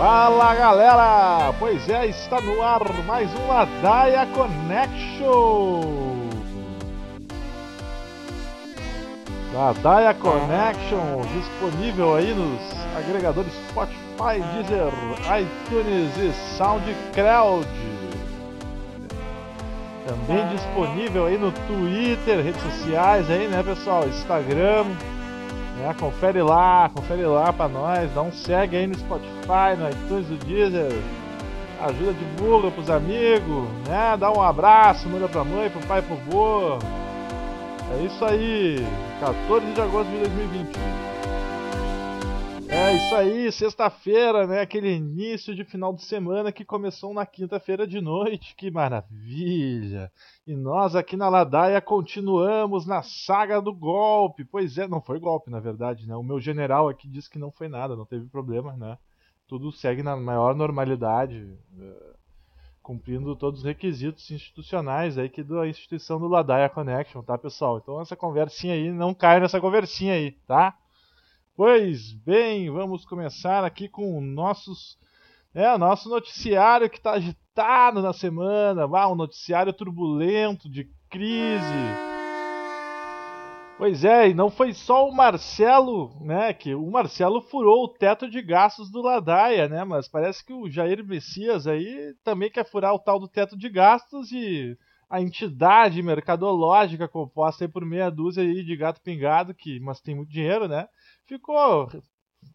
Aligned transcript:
Fala 0.00 0.54
galera! 0.54 1.52
Pois 1.58 1.86
é, 1.86 2.06
está 2.06 2.40
no 2.40 2.62
ar 2.62 2.80
mais 3.04 3.28
um 3.34 3.46
Ladaia 3.46 4.26
Connection! 4.28 5.82
Ladaia 9.52 10.14
Connection 10.14 11.20
disponível 11.34 12.14
aí 12.14 12.32
nos 12.32 12.60
agregadores 12.96 13.52
Spotify, 13.68 14.40
Deezer, 14.54 14.90
iTunes 15.38 16.16
e 16.16 16.32
SoundCloud. 16.56 17.68
Também 20.06 20.48
disponível 20.48 21.26
aí 21.26 21.36
no 21.36 21.52
Twitter, 21.52 22.42
redes 22.42 22.62
sociais 22.62 23.28
aí, 23.28 23.46
né 23.48 23.62
pessoal? 23.62 24.08
Instagram, 24.08 24.86
é, 25.88 25.94
confere 25.94 26.42
lá, 26.42 26.90
confere 26.94 27.24
lá 27.24 27.52
pra 27.52 27.68
nós, 27.68 28.12
dá 28.12 28.22
um 28.22 28.32
segue 28.32 28.76
aí 28.76 28.86
no 28.86 28.94
Spotify, 28.94 29.76
no 29.78 29.88
iTunes 29.88 30.26
do 30.26 30.36
Deezer, 30.44 30.92
ajuda, 31.80 32.12
divulga 32.12 32.70
pros 32.70 32.90
amigos, 32.90 33.68
né? 33.88 34.16
Dá 34.18 34.30
um 34.30 34.42
abraço, 34.42 35.08
manda 35.08 35.28
pra 35.28 35.44
mãe, 35.44 35.70
pro 35.70 35.80
pai, 35.86 36.02
pro 36.02 36.16
vô. 36.16 36.78
É 37.92 38.04
isso 38.04 38.24
aí, 38.24 38.86
14 39.20 39.66
de 39.72 39.80
agosto 39.80 40.10
de 40.10 40.18
2021. 40.18 41.09
É 42.90 42.96
isso 42.96 43.14
aí, 43.14 43.52
sexta-feira, 43.52 44.48
né? 44.48 44.62
Aquele 44.62 44.92
início 44.92 45.54
de 45.54 45.62
final 45.62 45.94
de 45.94 46.02
semana 46.02 46.50
que 46.50 46.64
começou 46.64 47.14
na 47.14 47.24
quinta-feira 47.24 47.86
de 47.86 48.00
noite. 48.00 48.52
Que 48.56 48.68
maravilha! 48.68 50.10
E 50.44 50.56
nós 50.56 50.96
aqui 50.96 51.16
na 51.16 51.28
Ladaia 51.28 51.80
continuamos 51.80 52.86
na 52.86 53.00
saga 53.00 53.62
do 53.62 53.72
golpe. 53.72 54.44
Pois 54.44 54.76
é, 54.76 54.88
não 54.88 55.00
foi 55.00 55.20
golpe, 55.20 55.52
na 55.52 55.60
verdade, 55.60 56.04
né? 56.04 56.16
O 56.16 56.22
meu 56.24 56.40
general 56.40 56.88
aqui 56.88 57.06
disse 57.06 57.30
que 57.30 57.38
não 57.38 57.52
foi 57.52 57.68
nada, 57.68 57.94
não 57.94 58.04
teve 58.04 58.26
problema, 58.26 58.76
né? 58.76 58.98
Tudo 59.46 59.70
segue 59.70 60.02
na 60.02 60.16
maior 60.16 60.52
normalidade, 60.56 61.56
é, 61.78 62.14
cumprindo 62.82 63.36
todos 63.36 63.60
os 63.60 63.64
requisitos 63.64 64.28
institucionais 64.32 65.16
aí 65.16 65.28
que 65.28 65.44
da 65.44 65.68
instituição 65.68 66.18
do 66.18 66.26
Ladaia 66.26 66.68
Connection, 66.68 67.22
tá, 67.22 67.38
pessoal? 67.38 67.78
Então 67.78 68.00
essa 68.00 68.16
conversinha 68.16 68.74
aí, 68.74 68.90
não 68.90 69.14
cai 69.14 69.38
nessa 69.38 69.60
conversinha 69.60 70.14
aí, 70.14 70.32
tá? 70.44 70.76
Pois 71.62 72.14
bem, 72.14 72.70
vamos 72.70 73.04
começar 73.04 73.66
aqui 73.66 73.86
com 73.86 74.18
nossos, 74.18 74.96
é, 75.52 75.76
nosso 75.76 76.08
noticiário 76.08 76.88
que 76.88 76.96
está 76.96 77.10
agitado 77.10 78.00
na 78.00 78.14
semana, 78.14 78.88
ah, 78.90 79.12
um 79.12 79.14
noticiário 79.14 79.70
turbulento, 79.70 80.70
de 80.70 80.90
crise. 81.10 81.60
Pois 83.76 84.06
é, 84.06 84.30
e 84.30 84.32
não 84.32 84.50
foi 84.50 84.72
só 84.72 85.06
o 85.06 85.14
Marcelo, 85.14 86.16
né, 86.22 86.54
que 86.54 86.74
o 86.74 86.90
Marcelo 86.90 87.42
furou 87.42 87.84
o 87.84 87.88
teto 87.88 88.30
de 88.30 88.40
gastos 88.40 88.90
do 88.90 89.02
Ladaia, 89.02 89.68
né, 89.68 89.84
mas 89.84 90.08
parece 90.08 90.42
que 90.42 90.54
o 90.54 90.66
Jair 90.66 91.04
Messias 91.04 91.66
aí 91.66 92.14
também 92.24 92.50
quer 92.50 92.64
furar 92.64 92.94
o 92.94 92.98
tal 92.98 93.20
do 93.20 93.28
teto 93.28 93.54
de 93.54 93.68
gastos 93.68 94.32
e 94.32 94.78
a 95.10 95.20
entidade 95.20 96.02
mercadológica 96.02 97.06
composta 97.06 97.68
por 97.68 97.84
meia 97.84 98.08
dúzia 98.08 98.44
aí 98.44 98.64
de 98.64 98.76
gato 98.76 99.02
pingado, 99.02 99.52
que 99.52 99.78
mas 99.80 100.00
tem 100.00 100.14
muito 100.14 100.30
dinheiro, 100.30 100.66
né, 100.66 100.88
ficou 101.30 101.88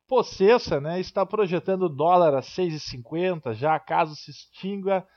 possessa, 0.06 0.82
né? 0.82 1.00
Está 1.00 1.26
projetando 1.26 1.84
o 1.84 1.90
dólar 1.90 2.36
a 2.36 2.42
6,50 2.42 3.54
já 3.54 3.80
caso 3.80 4.16
se 4.16 4.32
extinga, 4.32 5.08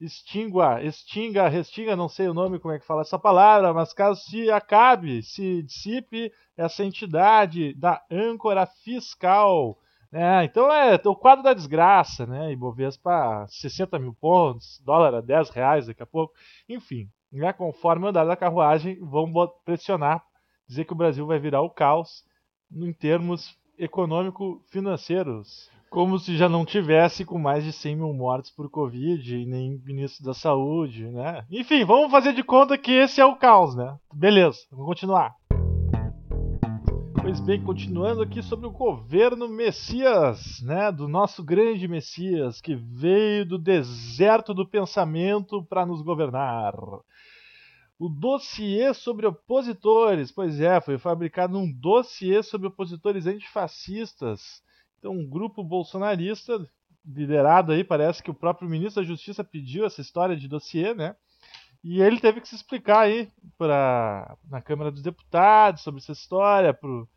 extingua, 0.00 0.82
extinga, 0.82 1.48
restinga, 1.48 1.94
não 1.94 2.08
sei 2.08 2.28
o 2.28 2.34
nome 2.34 2.58
como 2.58 2.74
é 2.74 2.80
que 2.80 2.86
fala 2.86 3.02
essa 3.02 3.18
palavra, 3.18 3.72
mas 3.72 3.92
caso 3.92 4.20
se 4.22 4.50
acabe, 4.50 5.22
se 5.22 5.62
dissipe 5.62 6.32
essa 6.56 6.84
entidade 6.84 7.74
da 7.74 8.02
âncora 8.10 8.66
fiscal, 8.66 9.78
né? 10.10 10.44
Então 10.44 10.72
é 10.72 11.00
o 11.04 11.14
quadro 11.14 11.44
da 11.44 11.54
desgraça, 11.54 12.26
né? 12.26 12.52
Ibovespa 12.52 13.46
60 13.48 14.00
mil 14.00 14.14
pontos, 14.14 14.82
dólar 14.84 15.14
a 15.14 15.20
10 15.20 15.50
reais 15.50 15.86
daqui 15.86 16.02
a 16.02 16.06
pouco, 16.06 16.34
enfim, 16.68 17.08
né? 17.30 17.52
conforme 17.52 18.08
andar 18.08 18.24
da 18.24 18.36
carruagem, 18.36 18.98
vão 19.00 19.32
pressionar, 19.64 20.24
dizer 20.66 20.84
que 20.84 20.92
o 20.92 20.96
Brasil 20.96 21.24
vai 21.24 21.38
virar 21.38 21.62
o 21.62 21.70
caos 21.70 22.24
em 22.72 22.92
termos 22.92 23.56
econômico-financeiros. 23.78 25.70
Como 25.88 26.18
se 26.18 26.36
já 26.36 26.48
não 26.48 26.64
tivesse 26.64 27.24
com 27.24 27.38
mais 27.38 27.64
de 27.64 27.72
100 27.72 27.96
mil 27.96 28.12
mortes 28.12 28.50
por 28.50 28.68
Covid 28.68 29.36
e 29.36 29.46
nem 29.46 29.80
ministro 29.84 30.24
da 30.24 30.34
Saúde, 30.34 31.08
né? 31.08 31.44
Enfim, 31.50 31.84
vamos 31.84 32.10
fazer 32.10 32.32
de 32.32 32.42
conta 32.42 32.76
que 32.76 32.92
esse 32.92 33.20
é 33.20 33.24
o 33.24 33.36
caos, 33.36 33.74
né? 33.74 33.96
Beleza, 34.12 34.58
vamos 34.70 34.86
continuar. 34.86 35.34
Pois 37.26 37.40
bem, 37.40 37.60
continuando 37.60 38.22
aqui 38.22 38.40
sobre 38.40 38.68
o 38.68 38.70
governo 38.70 39.48
Messias, 39.48 40.60
né, 40.62 40.92
do 40.92 41.08
nosso 41.08 41.42
grande 41.42 41.88
Messias, 41.88 42.60
que 42.60 42.76
veio 42.76 43.44
do 43.44 43.58
deserto 43.58 44.54
do 44.54 44.64
pensamento 44.64 45.60
para 45.64 45.84
nos 45.84 46.02
governar. 46.02 46.74
O 47.98 48.08
dossiê 48.08 48.92
sobre 48.92 49.26
opositores, 49.26 50.30
pois 50.30 50.60
é, 50.60 50.80
foi 50.80 50.98
fabricado 50.98 51.58
um 51.58 51.70
dossiê 51.70 52.42
sobre 52.42 52.68
opositores 52.68 53.26
antifascistas. 53.26 54.62
Então, 54.98 55.12
um 55.12 55.26
grupo 55.26 55.64
bolsonarista, 55.64 56.68
liderado 57.06 57.72
aí, 57.72 57.82
parece 57.82 58.22
que 58.22 58.30
o 58.30 58.34
próprio 58.34 58.68
ministro 58.68 59.02
da 59.02 59.08
Justiça 59.08 59.42
pediu 59.42 59.86
essa 59.86 60.00
história 60.02 60.36
de 60.36 60.46
dossiê, 60.46 60.92
né? 60.92 61.16
E 61.82 62.02
ele 62.02 62.20
teve 62.20 62.40
que 62.40 62.48
se 62.48 62.56
explicar 62.56 63.00
aí 63.00 63.30
pra, 63.56 64.36
na 64.50 64.60
Câmara 64.60 64.90
dos 64.90 65.02
Deputados 65.02 65.82
sobre 65.82 66.00
essa 66.00 66.12
história. 66.12 66.74
Pro, 66.74 67.08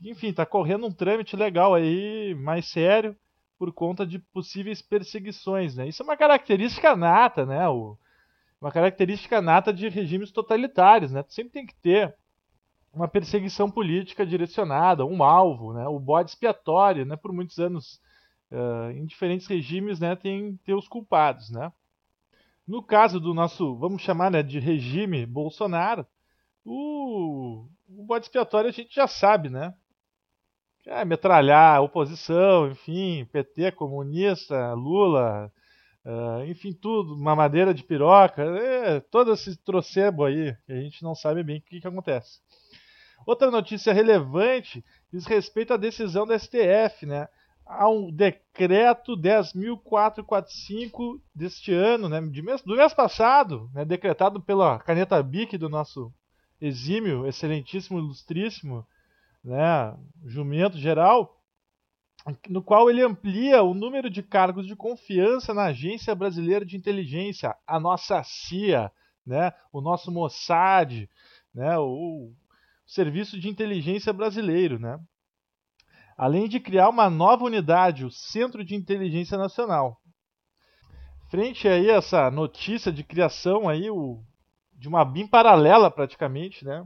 enfim, 0.00 0.32
tá 0.32 0.46
correndo 0.46 0.86
um 0.86 0.92
trâmite 0.92 1.36
legal 1.36 1.74
aí, 1.74 2.34
mais 2.34 2.66
sério, 2.66 3.16
por 3.58 3.72
conta 3.72 4.06
de 4.06 4.18
possíveis 4.18 4.80
perseguições, 4.80 5.76
né? 5.76 5.88
Isso 5.88 6.02
é 6.02 6.04
uma 6.04 6.16
característica 6.16 6.94
nata, 6.94 7.44
né? 7.44 7.68
O, 7.68 7.98
uma 8.60 8.72
característica 8.72 9.40
nata 9.40 9.72
de 9.72 9.88
regimes 9.88 10.32
totalitários, 10.32 11.12
né? 11.12 11.22
Tu 11.22 11.32
sempre 11.32 11.52
tem 11.52 11.66
que 11.66 11.74
ter 11.76 12.14
uma 12.92 13.06
perseguição 13.06 13.70
política 13.70 14.26
direcionada, 14.26 15.04
um 15.04 15.22
alvo, 15.22 15.72
né? 15.72 15.86
O 15.86 15.98
bode 15.98 16.30
expiatório, 16.30 17.04
né? 17.04 17.16
Por 17.16 17.32
muitos 17.32 17.58
anos, 17.58 18.00
uh, 18.50 18.90
em 18.90 19.04
diferentes 19.06 19.46
regimes, 19.46 20.00
né? 20.00 20.16
Tem, 20.16 20.56
tem 20.64 20.74
os 20.74 20.88
culpados, 20.88 21.50
né? 21.50 21.72
No 22.66 22.82
caso 22.82 23.18
do 23.18 23.32
nosso, 23.32 23.76
vamos 23.76 24.02
chamar 24.02 24.30
né, 24.30 24.42
de 24.42 24.58
regime 24.58 25.24
Bolsonaro, 25.24 26.06
o, 26.64 27.66
o 27.88 28.04
bode 28.04 28.26
expiatório 28.26 28.68
a 28.68 28.72
gente 28.72 28.94
já 28.94 29.06
sabe, 29.06 29.48
né? 29.48 29.72
É 30.86 31.04
metralhar 31.04 31.76
a 31.76 31.80
oposição, 31.80 32.70
enfim, 32.70 33.26
PT, 33.32 33.72
comunista, 33.72 34.74
Lula, 34.74 35.50
Uh, 36.08 36.44
enfim, 36.46 36.72
tudo, 36.72 37.14
mamadeira 37.18 37.74
de 37.74 37.84
piroca, 37.84 38.42
é, 38.42 38.98
todo 38.98 39.34
esse 39.34 39.54
trocebo 39.58 40.24
aí, 40.24 40.56
que 40.64 40.72
a 40.72 40.80
gente 40.80 41.02
não 41.02 41.14
sabe 41.14 41.42
bem 41.42 41.58
o 41.58 41.60
que, 41.60 41.82
que 41.82 41.86
acontece. 41.86 42.38
Outra 43.26 43.50
notícia 43.50 43.92
relevante 43.92 44.82
diz 45.12 45.26
respeito 45.26 45.74
à 45.74 45.76
decisão 45.76 46.26
da 46.26 46.38
STF, 46.38 47.04
né? 47.04 47.28
Há 47.66 47.90
um 47.90 48.10
decreto 48.10 49.18
10.445 49.18 51.20
deste 51.34 51.74
ano, 51.74 52.08
né, 52.08 52.22
de 52.22 52.40
mês, 52.40 52.62
do 52.62 52.74
mês 52.74 52.94
passado, 52.94 53.70
né, 53.74 53.84
decretado 53.84 54.40
pela 54.40 54.78
caneta 54.78 55.22
BIC 55.22 55.58
do 55.58 55.68
nosso 55.68 56.10
exímio, 56.58 57.26
excelentíssimo, 57.26 57.98
ilustríssimo, 57.98 58.86
né, 59.44 59.94
jumento 60.24 60.78
geral, 60.78 61.37
no 62.48 62.62
qual 62.62 62.90
ele 62.90 63.02
amplia 63.02 63.62
o 63.62 63.74
número 63.74 64.10
de 64.10 64.22
cargos 64.22 64.66
de 64.66 64.76
confiança 64.76 65.54
na 65.54 65.66
Agência 65.66 66.14
Brasileira 66.14 66.64
de 66.64 66.76
Inteligência, 66.76 67.56
a 67.66 67.78
nossa 67.78 68.22
CIA, 68.22 68.90
né, 69.24 69.52
o 69.72 69.80
nosso 69.80 70.10
Mossad, 70.10 71.08
né, 71.54 71.78
o 71.78 72.32
Serviço 72.86 73.38
de 73.38 73.48
Inteligência 73.48 74.12
Brasileiro, 74.12 74.78
né, 74.78 74.98
além 76.16 76.48
de 76.48 76.58
criar 76.58 76.88
uma 76.88 77.08
nova 77.08 77.44
unidade, 77.44 78.04
o 78.04 78.10
Centro 78.10 78.64
de 78.64 78.74
Inteligência 78.74 79.38
Nacional. 79.38 80.00
Frente 81.30 81.68
aí 81.68 81.90
a 81.90 81.96
essa 81.96 82.30
notícia 82.30 82.90
de 82.90 83.04
criação 83.04 83.68
aí, 83.68 83.90
o, 83.90 84.22
de 84.72 84.88
uma 84.88 85.04
BIM 85.04 85.26
paralela 85.26 85.90
praticamente, 85.90 86.64
né, 86.64 86.84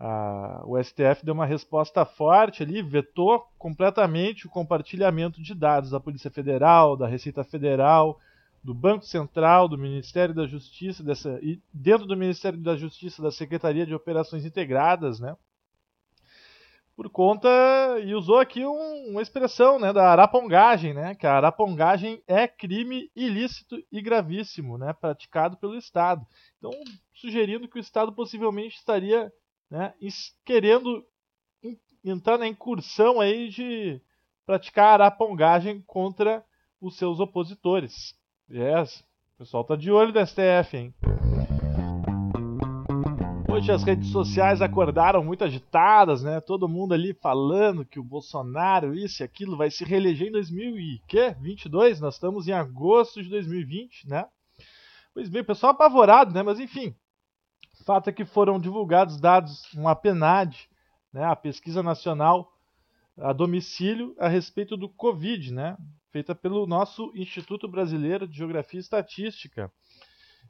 a, 0.00 0.62
o 0.64 0.82
STF 0.82 1.22
deu 1.22 1.34
uma 1.34 1.44
resposta 1.44 2.06
forte 2.06 2.62
ali, 2.62 2.80
vetou 2.80 3.46
completamente 3.58 4.46
o 4.46 4.50
compartilhamento 4.50 5.42
de 5.42 5.54
dados 5.54 5.90
da 5.90 6.00
Polícia 6.00 6.30
Federal, 6.30 6.96
da 6.96 7.06
Receita 7.06 7.44
Federal, 7.44 8.18
do 8.64 8.72
Banco 8.72 9.04
Central, 9.04 9.68
do 9.68 9.76
Ministério 9.76 10.34
da 10.34 10.46
Justiça, 10.46 11.04
dessa, 11.04 11.38
e 11.42 11.60
dentro 11.72 12.06
do 12.06 12.16
Ministério 12.16 12.58
da 12.58 12.76
Justiça, 12.76 13.22
da 13.22 13.30
Secretaria 13.30 13.84
de 13.84 13.94
Operações 13.94 14.46
Integradas, 14.46 15.20
né? 15.20 15.36
Por 16.96 17.08
conta, 17.10 17.48
e 18.02 18.14
usou 18.14 18.38
aqui 18.38 18.64
um, 18.64 19.10
uma 19.10 19.22
expressão 19.22 19.78
né, 19.78 19.92
da 19.92 20.10
arapongagem, 20.10 20.94
né? 20.94 21.14
Que 21.14 21.26
a 21.26 21.34
arapongagem 21.34 22.22
é 22.26 22.48
crime 22.48 23.10
ilícito 23.14 23.76
e 23.92 24.00
gravíssimo, 24.00 24.78
né? 24.78 24.94
Praticado 24.94 25.58
pelo 25.58 25.76
Estado. 25.76 26.26
Então, 26.58 26.70
sugerindo 27.14 27.68
que 27.68 27.78
o 27.78 27.80
Estado 27.80 28.12
possivelmente 28.12 28.76
estaria 28.76 29.32
né, 29.70 29.94
querendo 30.44 31.04
entrar 32.04 32.38
na 32.38 32.48
incursão 32.48 33.20
aí 33.20 33.48
de 33.48 34.00
praticar 34.44 35.00
arapongagem 35.00 35.82
contra 35.86 36.44
os 36.80 36.96
seus 36.96 37.20
opositores. 37.20 38.14
Yes, 38.50 39.04
o 39.34 39.38
pessoal 39.38 39.64
tá 39.64 39.76
de 39.76 39.92
olho 39.92 40.12
no 40.12 40.26
STF, 40.26 40.76
hein? 40.76 40.94
Hoje 43.48 43.72
as 43.72 43.82
redes 43.82 44.10
sociais 44.10 44.62
acordaram 44.62 45.22
muito 45.22 45.44
agitadas, 45.44 46.22
né? 46.22 46.40
Todo 46.40 46.68
mundo 46.68 46.94
ali 46.94 47.12
falando 47.12 47.84
que 47.84 48.00
o 48.00 48.04
Bolsonaro, 48.04 48.94
isso 48.94 49.22
e 49.22 49.24
aquilo, 49.24 49.56
vai 49.56 49.70
se 49.70 49.84
reeleger 49.84 50.28
em 50.28 50.32
2022. 50.32 52.00
Nós 52.00 52.14
estamos 52.14 52.48
em 52.48 52.52
agosto 52.52 53.22
de 53.22 53.28
2020, 53.28 54.08
né? 54.08 54.26
Pois 55.12 55.28
bem, 55.28 55.42
o 55.42 55.44
pessoal 55.44 55.72
apavorado, 55.72 56.32
né? 56.32 56.42
Mas 56.42 56.58
enfim, 56.58 56.94
fato 57.84 58.08
é 58.08 58.12
que 58.12 58.24
foram 58.24 58.58
divulgados 58.58 59.18
dados, 59.20 59.72
uma 59.74 59.94
PNAD, 59.94 60.68
né? 61.12 61.24
a 61.24 61.36
Pesquisa 61.36 61.82
Nacional 61.82 62.52
a 63.20 63.32
domicílio 63.32 64.14
a 64.18 64.28
respeito 64.28 64.76
do 64.76 64.88
Covid, 64.88 65.52
né? 65.52 65.76
Feita 66.10 66.34
pelo 66.34 66.66
nosso 66.66 67.12
Instituto 67.14 67.68
Brasileiro 67.68 68.26
de 68.26 68.36
Geografia 68.36 68.78
e 68.78 68.82
Estatística. 68.82 69.70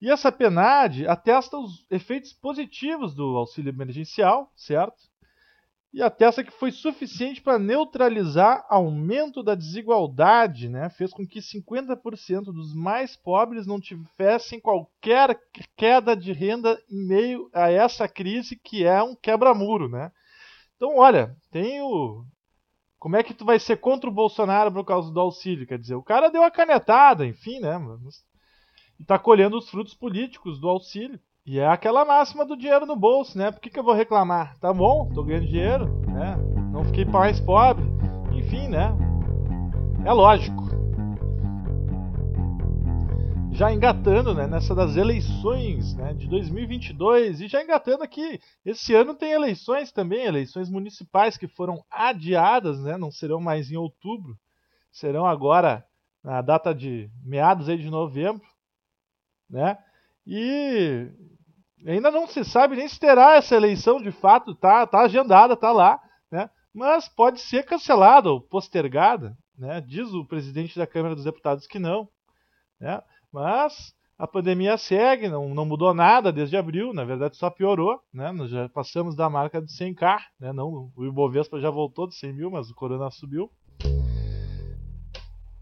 E 0.00 0.10
essa 0.10 0.32
PNAD 0.32 1.06
atesta 1.06 1.58
os 1.58 1.84
efeitos 1.90 2.32
positivos 2.32 3.14
do 3.14 3.36
auxílio 3.36 3.70
emergencial, 3.70 4.50
certo? 4.56 5.09
E 5.92 6.00
atesta 6.02 6.44
que 6.44 6.52
foi 6.52 6.70
suficiente 6.70 7.42
para 7.42 7.58
neutralizar 7.58 8.64
aumento 8.68 9.42
da 9.42 9.56
desigualdade, 9.56 10.68
né? 10.68 10.88
Fez 10.90 11.12
com 11.12 11.26
que 11.26 11.40
50% 11.40 12.44
dos 12.44 12.72
mais 12.72 13.16
pobres 13.16 13.66
não 13.66 13.80
tivessem 13.80 14.60
qualquer 14.60 15.40
queda 15.76 16.16
de 16.16 16.32
renda 16.32 16.80
em 16.88 17.06
meio 17.06 17.50
a 17.52 17.70
essa 17.70 18.06
crise 18.06 18.54
que 18.56 18.84
é 18.84 19.02
um 19.02 19.16
quebra-muro, 19.16 19.88
né? 19.88 20.12
Então, 20.76 20.96
olha, 20.96 21.36
tem 21.50 21.80
o 21.82 22.24
como 23.00 23.16
é 23.16 23.22
que 23.22 23.32
tu 23.32 23.46
vai 23.46 23.58
ser 23.58 23.78
contra 23.78 24.10
o 24.10 24.12
Bolsonaro 24.12 24.70
por 24.70 24.84
causa 24.84 25.10
do 25.10 25.18
auxílio? 25.18 25.66
Quer 25.66 25.78
dizer, 25.78 25.94
o 25.94 26.02
cara 26.02 26.28
deu 26.28 26.44
a 26.44 26.50
canetada, 26.50 27.26
enfim, 27.26 27.58
né? 27.58 27.80
e 28.98 29.02
está 29.02 29.18
colhendo 29.18 29.56
os 29.56 29.70
frutos 29.70 29.94
políticos 29.94 30.60
do 30.60 30.68
auxílio. 30.68 31.18
E 31.46 31.58
é 31.58 31.66
aquela 31.66 32.04
máxima 32.04 32.44
do 32.44 32.56
dinheiro 32.56 32.84
no 32.84 32.94
bolso, 32.94 33.36
né? 33.36 33.50
Por 33.50 33.60
que, 33.60 33.70
que 33.70 33.78
eu 33.78 33.84
vou 33.84 33.94
reclamar? 33.94 34.58
Tá 34.58 34.72
bom, 34.72 35.10
tô 35.12 35.24
ganhando 35.24 35.46
dinheiro, 35.46 35.86
né? 36.06 36.36
Não 36.70 36.84
fiquei 36.84 37.04
mais 37.04 37.40
pobre. 37.40 37.84
Enfim, 38.32 38.68
né? 38.68 38.94
É 40.04 40.12
lógico. 40.12 40.68
Já 43.52 43.72
engatando, 43.72 44.34
né, 44.34 44.46
nessa 44.46 44.74
das 44.74 44.96
eleições, 44.96 45.94
né, 45.94 46.14
de 46.14 46.26
2022 46.28 47.42
e 47.42 47.48
já 47.48 47.62
engatando 47.62 48.02
aqui, 48.02 48.40
esse 48.64 48.94
ano 48.94 49.14
tem 49.14 49.32
eleições 49.32 49.92
também, 49.92 50.24
eleições 50.24 50.70
municipais 50.70 51.36
que 51.36 51.46
foram 51.46 51.84
adiadas, 51.90 52.80
né, 52.82 52.96
não 52.96 53.10
serão 53.10 53.38
mais 53.38 53.70
em 53.70 53.76
outubro, 53.76 54.34
serão 54.90 55.26
agora 55.26 55.84
na 56.24 56.40
data 56.40 56.74
de 56.74 57.10
meados 57.22 57.68
aí 57.68 57.76
de 57.76 57.90
novembro 57.90 58.46
né? 59.50 59.76
E 60.26 61.08
ainda 61.86 62.10
não 62.10 62.26
se 62.26 62.44
sabe 62.44 62.76
nem 62.76 62.86
se 62.88 62.98
terá 62.98 63.34
essa 63.34 63.56
eleição 63.56 64.00
de 64.00 64.10
fato, 64.10 64.54
tá, 64.54 64.86
tá 64.86 65.00
agendada, 65.00 65.56
tá 65.56 65.72
lá, 65.72 66.00
né? 66.30 66.50
Mas 66.74 67.08
pode 67.08 67.40
ser 67.40 67.64
cancelada 67.64 68.30
ou 68.30 68.40
postergada, 68.40 69.36
né? 69.58 69.80
Diz 69.80 70.12
o 70.12 70.24
presidente 70.24 70.78
da 70.78 70.86
Câmara 70.86 71.14
dos 71.14 71.24
Deputados 71.24 71.66
que 71.66 71.78
não, 71.78 72.08
né? 72.78 73.02
Mas 73.32 73.94
a 74.18 74.26
pandemia 74.26 74.76
segue, 74.76 75.28
não, 75.28 75.54
não 75.54 75.64
mudou 75.64 75.94
nada 75.94 76.30
desde 76.30 76.56
abril, 76.56 76.92
na 76.92 77.04
verdade 77.04 77.36
só 77.36 77.48
piorou, 77.48 77.98
né? 78.12 78.30
Nós 78.30 78.50
já 78.50 78.68
passamos 78.68 79.16
da 79.16 79.30
marca 79.30 79.60
de 79.60 79.72
100k, 79.72 80.18
né? 80.38 80.52
Não, 80.52 80.92
o 80.94 81.06
Ibovespa 81.06 81.58
já 81.58 81.70
voltou 81.70 82.06
de 82.06 82.14
100 82.14 82.32
mil, 82.34 82.50
mas 82.50 82.70
o 82.70 82.74
Corona 82.74 83.10
subiu. 83.10 83.50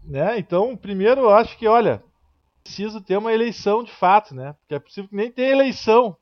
Né? 0.03 0.39
Então, 0.39 0.75
primeiro, 0.75 1.21
eu 1.21 1.29
acho 1.29 1.55
que, 1.57 1.67
olha, 1.67 2.03
preciso 2.63 3.01
ter 3.01 3.17
uma 3.17 3.33
eleição 3.33 3.83
de 3.83 3.91
fato, 3.91 4.35
né? 4.35 4.53
Porque 4.53 4.75
é 4.75 4.79
possível 4.79 5.09
que 5.09 5.15
nem 5.15 5.31
tenha 5.31 5.49
eleição 5.49 6.15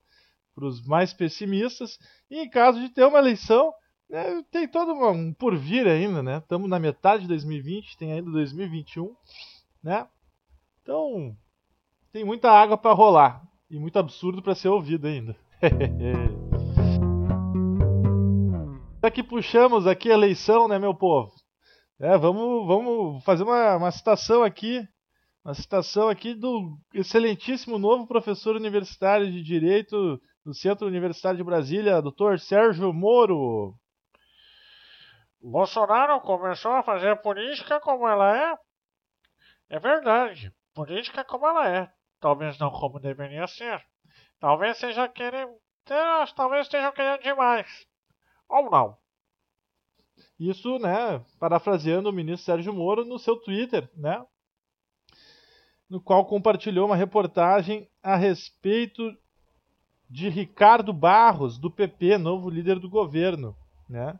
para 0.56 0.66
os 0.66 0.86
mais 0.86 1.13
pessimistas. 1.13 2.00
E 2.30 2.39
em 2.39 2.50
caso 2.50 2.80
de 2.80 2.89
ter 2.89 3.06
uma 3.06 3.19
eleição, 3.19 3.72
né, 4.10 4.44
tem 4.51 4.68
todo 4.68 4.94
um 4.94 5.34
por 5.34 5.56
vir 5.56 5.88
ainda, 5.88 6.24
né? 6.24 6.38
Estamos 6.38 6.69
na 6.69 6.80
metade 6.80 7.24
de 7.24 7.28
2020, 7.30 7.98
tem 7.98 8.13
ainda 8.13 8.31
2021, 8.31 9.16
né? 9.84 10.07
Então, 10.81 11.36
tem 12.12 12.24
muita 12.24 12.50
água 12.51 12.78
para 12.78 12.94
rolar 12.94 13.44
e 13.69 13.78
muito 13.78 14.00
absurdo 14.00 14.42
para 14.42 14.56
ser 14.56 14.69
ouvido 14.69 15.06
ainda. 15.07 15.36
Já 19.04 19.12
que 19.12 19.22
puxamos 19.22 19.86
aqui 19.86 20.10
a 20.10 20.16
eleição, 20.16 20.68
né, 20.68 20.80
meu 20.80 20.95
povo? 20.95 21.31
É, 22.00 22.18
vamos, 22.18 22.66
vamos 22.68 23.24
fazer 23.24 23.44
uma, 23.44 23.75
uma 23.75 23.92
citação 23.92 24.44
aqui 24.44 24.88
uma 25.48 25.54
citação 25.54 26.10
aqui 26.10 26.34
do 26.34 26.78
excelentíssimo 26.94 27.80
novo 27.80 28.06
professor 28.06 28.58
universitário 28.58 29.32
de 29.32 29.42
Direito 29.42 30.22
do 30.44 30.54
Centro 30.54 30.86
Universitário 30.86 31.38
de 31.38 31.44
Brasília, 31.44 32.02
Dr. 32.02 32.38
Sérgio 32.38 32.92
Moro. 32.92 33.74
Bolsonaro 35.42 36.20
começou 36.20 36.74
a 36.74 36.84
fazer 36.84 37.22
política 37.22 37.80
como 37.80 38.06
ela 38.06 38.38
é? 38.38 38.58
É 39.70 39.80
verdade, 39.80 40.52
política 40.74 41.24
como 41.24 41.48
ela 41.48 41.66
é. 41.70 41.90
Talvez 42.20 42.60
não 42.60 42.70
como 42.70 43.00
deveria 43.00 43.48
ser. 43.48 43.82
Talvez 44.42 44.78
seja 44.78 45.08
querendo. 45.08 45.56
Talvez 46.36 46.64
estejam 46.64 46.92
querendo 46.92 47.22
demais. 47.22 47.88
Ou 48.50 48.70
não. 48.70 48.98
Isso, 50.38 50.78
né, 50.78 51.24
parafraseando 51.40 52.10
o 52.10 52.14
ministro 52.14 52.44
Sérgio 52.44 52.74
Moro 52.74 53.06
no 53.06 53.18
seu 53.18 53.38
Twitter, 53.38 53.90
né? 53.96 54.22
No 55.89 56.01
qual 56.01 56.25
compartilhou 56.25 56.86
uma 56.86 56.95
reportagem 56.95 57.88
a 58.04 58.16
respeito 58.16 59.16
de 60.10 60.30
Ricardo 60.30 60.94
Barros, 60.94 61.57
do 61.57 61.69
PP, 61.69 62.18
novo 62.18 62.50
líder 62.50 62.80
do 62.80 62.89
governo, 62.89 63.56
né? 63.89 64.18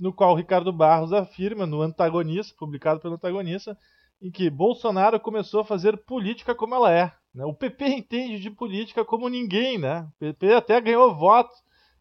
no 0.00 0.12
qual 0.12 0.34
Ricardo 0.34 0.72
Barros 0.72 1.12
afirma, 1.12 1.66
no 1.66 1.82
Antagonista, 1.82 2.54
publicado 2.58 3.00
pelo 3.00 3.14
Antagonista, 3.14 3.76
em 4.20 4.30
que 4.30 4.48
Bolsonaro 4.48 5.20
começou 5.20 5.60
a 5.60 5.64
fazer 5.64 5.96
política 6.04 6.54
como 6.54 6.74
ela 6.74 6.90
é. 6.90 7.12
Né? 7.34 7.44
O 7.44 7.54
PP 7.54 7.86
entende 7.88 8.38
de 8.38 8.50
política 8.50 9.04
como 9.04 9.28
ninguém, 9.28 9.76
né? 9.76 10.08
O 10.16 10.18
PP 10.18 10.54
até 10.54 10.80
ganhou 10.80 11.14
voto. 11.14 11.54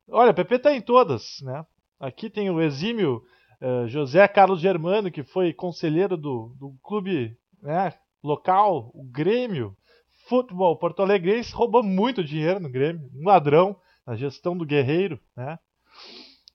Olha, 0.09 0.31
o 0.31 0.33
PP 0.33 0.55
está 0.55 0.73
em 0.73 0.81
todas, 0.81 1.41
né? 1.41 1.65
Aqui 1.99 2.29
tem 2.29 2.49
o 2.49 2.61
exímio 2.61 3.21
uh, 3.61 3.87
José 3.87 4.25
Carlos 4.27 4.61
Germano, 4.61 5.11
que 5.11 5.23
foi 5.23 5.51
conselheiro 5.51 6.15
do, 6.15 6.55
do 6.57 6.73
clube 6.81 7.37
né, 7.61 7.93
local, 8.27 8.91
o 8.93 9.03
Grêmio 9.03 9.75
Futebol 10.27 10.75
Porto 10.77 11.01
Alegrense 11.01 11.53
roubou 11.53 11.83
muito 11.83 12.23
dinheiro 12.23 12.59
no 12.59 12.69
Grêmio, 12.69 13.09
um 13.13 13.25
ladrão 13.25 13.75
na 14.05 14.15
gestão 14.15 14.57
do 14.57 14.65
Guerreiro, 14.65 15.19
né? 15.35 15.59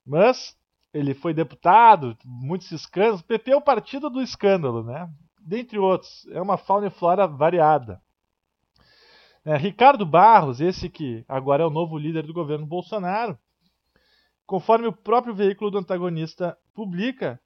Mas 0.05 0.57
ele 0.93 1.15
foi 1.15 1.33
deputado, 1.33 2.17
muitos 2.25 2.71
escândalos. 2.73 3.21
O 3.21 3.25
PP 3.25 3.53
é 3.53 3.57
o 3.57 3.62
partido 3.62 4.11
do 4.11 4.21
escândalo, 4.21 4.83
né? 4.83 5.09
Dentre 5.41 5.79
outros, 5.79 6.27
é 6.33 6.41
uma 6.41 6.57
fauna 6.57 6.89
e 6.89 6.91
flora 6.91 7.27
variada. 7.27 8.03
É, 9.45 9.57
Ricardo 9.57 10.05
Barros, 10.05 10.61
esse 10.61 10.89
que 10.91 11.25
agora 11.29 11.62
é 11.62 11.67
o 11.67 11.71
novo 11.71 11.97
líder 11.97 12.27
do 12.27 12.35
governo 12.35 12.67
Bolsonaro, 12.67 13.39
conforme 14.47 14.87
o 14.87 14.93
próprio 14.93 15.35
veículo 15.35 15.71
do 15.71 15.79
antagonista 15.79 16.59
publica, 16.75 17.41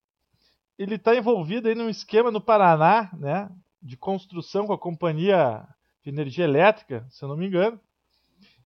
ele 0.78 0.96
está 0.96 1.14
envolvido 1.14 1.68
aí 1.68 1.74
num 1.74 1.88
esquema 1.88 2.30
no 2.30 2.40
Paraná, 2.40 3.10
né, 3.12 3.48
de 3.84 3.96
construção 3.98 4.66
com 4.66 4.72
a 4.72 4.78
companhia 4.78 5.62
de 6.02 6.08
energia 6.08 6.44
elétrica, 6.44 7.06
se 7.10 7.22
eu 7.22 7.28
não 7.28 7.36
me 7.36 7.46
engano, 7.46 7.78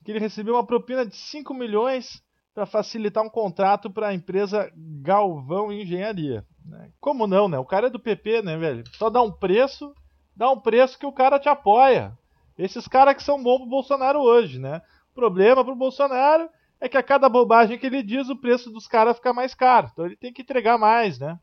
que 0.04 0.12
ele 0.12 0.20
recebeu 0.20 0.54
uma 0.54 0.64
propina 0.64 1.04
de 1.04 1.16
5 1.16 1.52
milhões 1.52 2.22
para 2.54 2.64
facilitar 2.64 3.24
um 3.24 3.28
contrato 3.28 3.90
para 3.90 4.08
a 4.08 4.14
empresa 4.14 4.72
Galvão 5.02 5.72
Engenharia. 5.72 6.46
Né? 6.64 6.90
Como 7.00 7.26
não, 7.26 7.48
né? 7.48 7.58
O 7.58 7.64
cara 7.64 7.88
é 7.88 7.90
do 7.90 8.00
PP, 8.00 8.42
né, 8.42 8.56
velho? 8.56 8.84
Só 8.96 9.10
dá 9.10 9.20
um 9.20 9.30
preço, 9.30 9.92
dá 10.34 10.50
um 10.50 10.60
preço 10.60 10.98
que 10.98 11.06
o 11.06 11.12
cara 11.12 11.38
te 11.38 11.48
apoia. 11.48 12.16
Esses 12.56 12.88
caras 12.88 13.14
que 13.14 13.22
são 13.22 13.42
bons 13.42 13.58
pro 13.58 13.68
Bolsonaro 13.68 14.20
hoje, 14.20 14.58
né? 14.58 14.82
O 15.10 15.14
problema 15.14 15.64
pro 15.64 15.76
Bolsonaro 15.76 16.48
é 16.80 16.88
que 16.88 16.96
a 16.96 17.02
cada 17.02 17.28
bobagem 17.28 17.78
que 17.78 17.86
ele 17.86 18.02
diz, 18.02 18.28
o 18.28 18.36
preço 18.36 18.70
dos 18.70 18.86
caras 18.86 19.16
fica 19.16 19.32
mais 19.32 19.54
caro. 19.54 19.90
Então 19.92 20.06
ele 20.06 20.16
tem 20.16 20.32
que 20.32 20.42
entregar 20.42 20.78
mais, 20.78 21.18
né? 21.18 21.38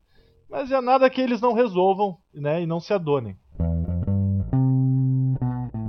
Mas 0.48 0.70
é 0.70 0.80
nada 0.80 1.10
que 1.10 1.20
eles 1.20 1.40
não 1.40 1.52
resolvam, 1.52 2.18
né? 2.32 2.62
E 2.62 2.66
não 2.66 2.80
se 2.80 2.92
adonem. 2.92 3.36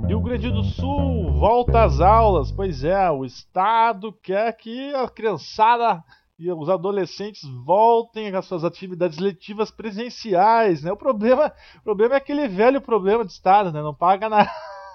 Rio 0.06 0.20
Grande 0.20 0.50
do 0.50 0.62
Sul 0.64 1.32
volta 1.32 1.84
às 1.84 2.00
aulas. 2.00 2.50
Pois 2.50 2.82
é, 2.82 3.10
o 3.10 3.24
Estado 3.24 4.12
quer 4.22 4.56
que 4.56 4.94
a 4.94 5.08
criançada 5.08 6.02
e 6.38 6.50
os 6.52 6.68
adolescentes 6.68 7.42
voltem 7.64 8.34
às 8.34 8.46
suas 8.46 8.64
atividades 8.64 9.18
letivas 9.18 9.70
presenciais, 9.70 10.82
né? 10.82 10.92
O 10.92 10.96
problema, 10.96 11.52
o 11.78 11.82
problema 11.82 12.14
é 12.14 12.18
aquele 12.18 12.46
velho 12.46 12.80
problema 12.80 13.24
de 13.24 13.32
Estado, 13.32 13.72
né? 13.72 13.82
Não 13.82 13.94
paga 13.94 14.28
nada, 14.28 14.50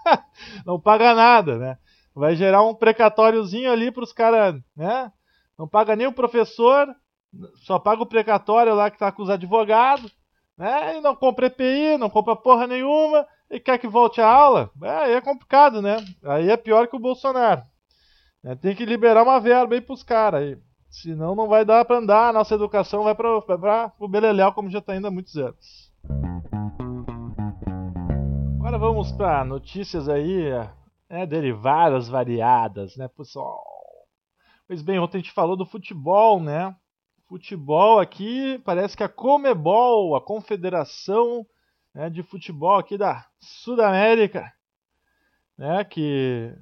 não 0.66 0.80
paga 0.80 1.14
nada, 1.14 1.58
né? 1.58 1.78
Vai 2.16 2.36
gerar 2.36 2.64
um 2.64 2.74
precatóriozinho 2.74 3.72
ali 3.72 3.92
para 3.92 4.04
os 4.04 4.14
caras, 4.14 4.56
né? 4.76 5.12
Não 5.60 5.68
paga 5.68 5.96
nem 5.96 6.08
o 6.08 6.14
professor, 6.14 6.88
só 7.66 7.78
paga 7.78 8.02
o 8.02 8.08
precatório 8.08 8.74
lá 8.74 8.90
que 8.90 8.98
tá 8.98 9.12
com 9.12 9.24
os 9.24 9.30
advogados, 9.30 10.16
né? 10.58 10.98
E 10.98 11.02
não 11.02 11.16
compra 11.16 11.48
EPI, 11.48 11.98
não 11.98 12.10
compra 12.10 12.36
porra 12.36 12.68
nenhuma 12.68 13.28
e 13.50 13.60
quer 13.60 13.78
que 13.78 13.88
volte 13.88 14.22
a 14.22 14.28
aula. 14.28 14.72
É, 14.82 14.90
aí 14.90 15.14
é 15.14 15.22
complicado, 15.22 15.82
né? 15.82 15.98
Aí 16.24 16.50
é 16.50 16.58
pior 16.58 16.88
que 16.88 16.96
o 16.96 17.00
Bolsonaro. 17.00 17.64
É, 18.44 18.56
tem 18.56 18.76
que 18.76 18.86
liberar 18.86 19.24
uma 19.24 19.40
verba 19.40 19.76
aí 19.76 19.82
pros 19.82 20.04
caras 20.04 20.42
aí. 20.42 20.58
Senão 20.90 21.34
não 21.34 21.48
vai 21.48 21.66
dar 21.66 21.86
para 21.86 21.98
andar, 21.98 22.30
a 22.30 22.34
nossa 22.34 22.54
educação 22.54 23.04
vai 23.04 23.16
para 23.16 23.92
o 24.00 24.08
Beleléu 24.08 24.52
como 24.54 24.70
já 24.70 24.80
está 24.80 24.96
indo 24.96 25.08
há 25.08 25.12
muitos 25.12 25.36
anos. 25.38 25.92
Agora 28.60 28.78
vamos 28.78 29.12
para 29.12 29.44
notícias 29.44 30.08
aí 30.08 30.52
né, 31.10 31.26
derivadas, 31.26 32.08
variadas, 32.08 32.96
né, 32.96 33.08
pessoal? 33.08 33.64
Pois 34.68 34.82
bem, 34.82 35.00
ontem 35.00 35.18
a 35.18 35.22
gente 35.22 35.32
falou 35.32 35.56
do 35.56 35.66
futebol, 35.66 36.42
né? 36.42 36.76
Futebol 37.34 38.00
aqui, 38.00 38.62
parece 38.64 38.96
que 38.96 39.02
a 39.02 39.10
Comebol, 39.10 40.16
a 40.16 40.22
Confederação 40.22 41.44
né, 41.92 42.08
de 42.08 42.22
Futebol 42.22 42.78
aqui 42.78 42.96
da 42.96 43.28
Sudamérica, 43.40 44.54
né, 45.58 45.84
que, 45.84 46.56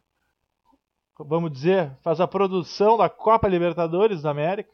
vamos 1.20 1.52
dizer, 1.52 1.94
faz 2.02 2.22
a 2.22 2.28
produção 2.28 2.98
da 2.98 3.10
Copa 3.10 3.50
Libertadores 3.50 4.22
da 4.22 4.32
América, 4.32 4.72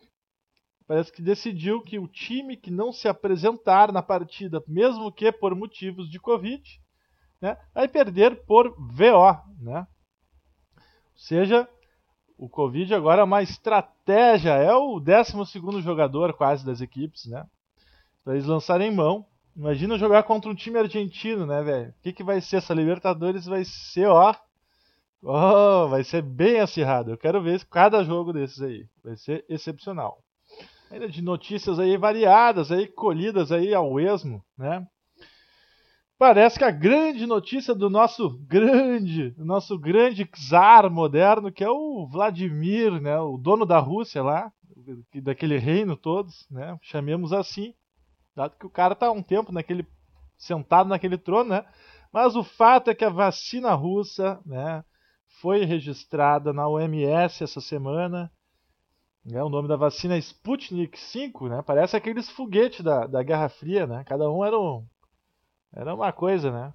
parece 0.86 1.12
que 1.12 1.20
decidiu 1.20 1.82
que 1.82 1.98
o 1.98 2.08
time 2.08 2.56
que 2.56 2.70
não 2.70 2.94
se 2.94 3.08
apresentar 3.08 3.92
na 3.92 4.04
partida, 4.04 4.64
mesmo 4.68 5.12
que 5.12 5.32
por 5.32 5.56
motivos 5.56 6.12
de 6.12 6.20
Covid, 6.20 6.80
né, 7.42 7.58
vai 7.74 7.88
perder 7.88 8.46
por 8.46 8.70
VO. 8.78 9.36
Né? 9.60 9.80
Ou 10.76 11.18
seja, 11.18 11.68
o 12.38 12.48
Covid 12.48 12.94
agora 12.94 13.22
é 13.22 13.24
uma 13.24 13.42
estratégia, 13.42 14.52
é 14.52 14.74
o 14.74 15.00
12 15.00 15.82
jogador 15.82 16.34
quase 16.34 16.66
das 16.66 16.82
equipes, 16.82 17.26
né? 17.26 17.46
Para 18.24 18.36
eles 18.36 18.46
lançarem 18.46 18.92
mão. 18.92 19.26
Imagina 19.56 19.98
jogar 19.98 20.22
contra 20.24 20.52
um 20.52 20.56
time 20.56 20.78
argentino, 20.78 21.46
né, 21.48 21.64
velho? 21.64 21.90
O 21.90 21.94
que, 22.04 22.14
que 22.14 22.24
vai 22.24 22.40
ser 22.40 22.58
essa 22.58 22.76
Libertadores? 22.76 23.48
Vai 23.48 23.66
ser, 23.66 24.06
ó. 24.08 24.36
Oh, 25.24 25.88
vai 25.88 26.04
ser 26.04 26.22
bem 26.22 26.60
acirrado. 26.60 27.10
Eu 27.10 27.18
quero 27.18 27.42
ver 27.42 27.66
cada 27.66 28.04
jogo 28.04 28.32
desses 28.32 28.62
aí. 28.62 28.86
Vai 29.04 29.18
ser 29.18 29.44
excepcional. 29.50 30.22
Ainda 30.92 31.10
de 31.10 31.24
notícias 31.24 31.80
aí 31.80 31.98
variadas, 31.98 32.72
aí 32.72 32.88
colhidas 32.88 33.52
aí 33.52 33.74
ao 33.74 34.00
esmo, 34.00 34.46
né? 34.56 34.86
Parece 36.18 36.58
que 36.58 36.66
a 36.66 36.72
grande 36.72 37.28
notícia 37.28 37.76
do 37.76 37.92
nosso 37.92 38.40
grande, 38.48 39.36
nosso 39.38 39.78
grande 39.78 40.26
czar 40.26 40.90
moderno, 40.90 41.52
que 41.52 41.64
é 41.64 41.70
o 41.70 42.08
Vladimir, 42.08 43.00
né, 43.00 43.20
o 43.20 43.38
dono 43.38 43.66
da 43.66 43.78
Rússia 43.78 44.24
lá, 44.24 44.52
daquele 45.22 45.58
reino 45.58 45.96
todos, 45.96 46.48
né, 46.50 46.76
chamemos 46.82 47.32
assim, 47.32 47.74
dado 48.36 48.56
que 48.58 48.66
o 48.66 48.70
cara 48.70 48.94
está 48.94 49.08
há 49.08 49.12
um 49.12 49.22
tempo 49.22 49.52
naquele 49.52 49.86
sentado 50.38 50.90
naquele 50.90 51.18
trono, 51.18 51.52
né? 51.52 51.66
Mas 52.12 52.36
o 52.36 52.44
fato 52.44 52.90
é 52.90 52.96
que 52.96 53.06
a 53.06 53.10
vacina 53.10 53.74
russa, 53.74 54.40
né, 54.46 54.84
foi 55.42 55.66
registrada 55.66 56.52
na 56.52 56.68
OMS 56.68 57.44
essa 57.44 57.62
semana. 57.62 58.32
Né, 59.26 59.44
o 59.44 59.50
nome 59.50 59.68
da 59.68 59.76
vacina 59.76 60.16
é 60.16 60.20
Sputnik 60.20 60.98
5, 60.98 61.48
né? 61.50 61.62
Parece 61.66 61.96
aqueles 61.98 62.30
foguetes 62.30 62.82
da, 62.82 63.06
da 63.06 63.22
Guerra 63.22 63.50
Fria, 63.50 63.86
né? 63.86 64.04
Cada 64.06 64.30
um 64.32 64.44
era 64.44 64.58
um, 64.58 64.86
era 65.74 65.94
uma 65.94 66.12
coisa, 66.12 66.52
né? 66.52 66.74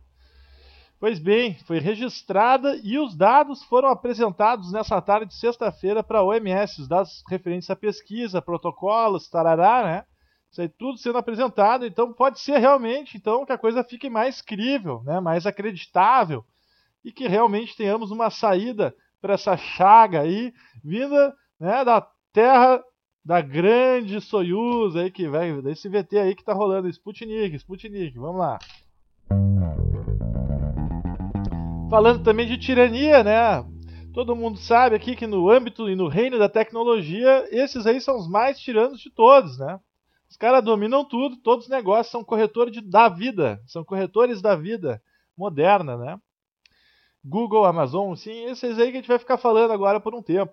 Pois 0.98 1.18
bem, 1.18 1.58
foi 1.66 1.80
registrada 1.80 2.76
e 2.76 2.96
os 2.96 3.16
dados 3.16 3.62
foram 3.64 3.88
apresentados 3.88 4.70
nessa 4.70 5.00
tarde 5.02 5.26
de 5.26 5.34
sexta-feira 5.34 6.02
para 6.02 6.20
a 6.20 6.24
OMS, 6.24 6.80
os 6.80 6.86
dados 6.86 7.24
referentes 7.28 7.68
à 7.68 7.74
pesquisa, 7.74 8.40
protocolos, 8.40 9.28
tarará, 9.28 9.82
né? 9.82 10.04
Isso 10.52 10.60
aí 10.60 10.68
tudo 10.68 10.98
sendo 10.98 11.16
apresentado, 11.16 11.86
então 11.86 12.12
pode 12.12 12.38
ser 12.38 12.58
realmente 12.58 13.16
então 13.16 13.46
que 13.46 13.52
a 13.52 13.58
coisa 13.58 13.82
fique 13.82 14.10
mais 14.10 14.42
crível, 14.42 15.02
né? 15.02 15.18
mais 15.18 15.46
acreditável 15.46 16.44
e 17.02 17.10
que 17.10 17.26
realmente 17.26 17.74
tenhamos 17.74 18.10
uma 18.10 18.28
saída 18.28 18.94
para 19.20 19.32
essa 19.32 19.56
chaga 19.56 20.20
aí 20.20 20.52
vinda 20.84 21.34
né, 21.58 21.82
da 21.84 22.06
terra 22.32 22.84
da 23.24 23.40
grande 23.40 24.20
Soyuz 24.20 24.94
aí 24.94 25.10
que 25.10 25.26
vai 25.26 25.60
desse 25.62 25.88
VT 25.88 26.18
aí 26.18 26.34
que 26.34 26.44
tá 26.44 26.52
rolando 26.52 26.88
Sputnik, 26.88 27.56
Sputnik, 27.56 28.18
vamos 28.18 28.40
lá. 28.40 28.58
Falando 31.90 32.22
também 32.22 32.46
de 32.46 32.56
tirania, 32.56 33.22
né? 33.22 33.64
Todo 34.14 34.36
mundo 34.36 34.58
sabe 34.58 34.96
aqui 34.96 35.14
que 35.16 35.26
no 35.26 35.50
âmbito 35.50 35.88
e 35.88 35.94
no 35.94 36.08
reino 36.08 36.38
da 36.38 36.48
tecnologia, 36.48 37.46
esses 37.50 37.86
aí 37.86 38.00
são 38.00 38.16
os 38.16 38.28
mais 38.28 38.58
tiranos 38.58 39.00
de 39.00 39.10
todos, 39.10 39.58
né? 39.58 39.78
Os 40.28 40.36
caras 40.36 40.64
dominam 40.64 41.04
tudo, 41.04 41.36
todos 41.36 41.66
os 41.66 41.70
negócios 41.70 42.10
são 42.10 42.24
corretores 42.24 42.72
de, 42.72 42.80
da 42.80 43.08
vida, 43.08 43.62
são 43.66 43.84
corretores 43.84 44.40
da 44.40 44.56
vida 44.56 45.02
moderna, 45.36 45.96
né? 45.96 46.18
Google, 47.24 47.64
Amazon, 47.64 48.14
sim, 48.14 48.46
esses 48.46 48.78
aí 48.78 48.90
que 48.90 48.96
a 48.96 49.00
gente 49.00 49.08
vai 49.08 49.18
ficar 49.18 49.38
falando 49.38 49.72
agora 49.72 50.00
por 50.00 50.14
um 50.14 50.22
tempo. 50.22 50.52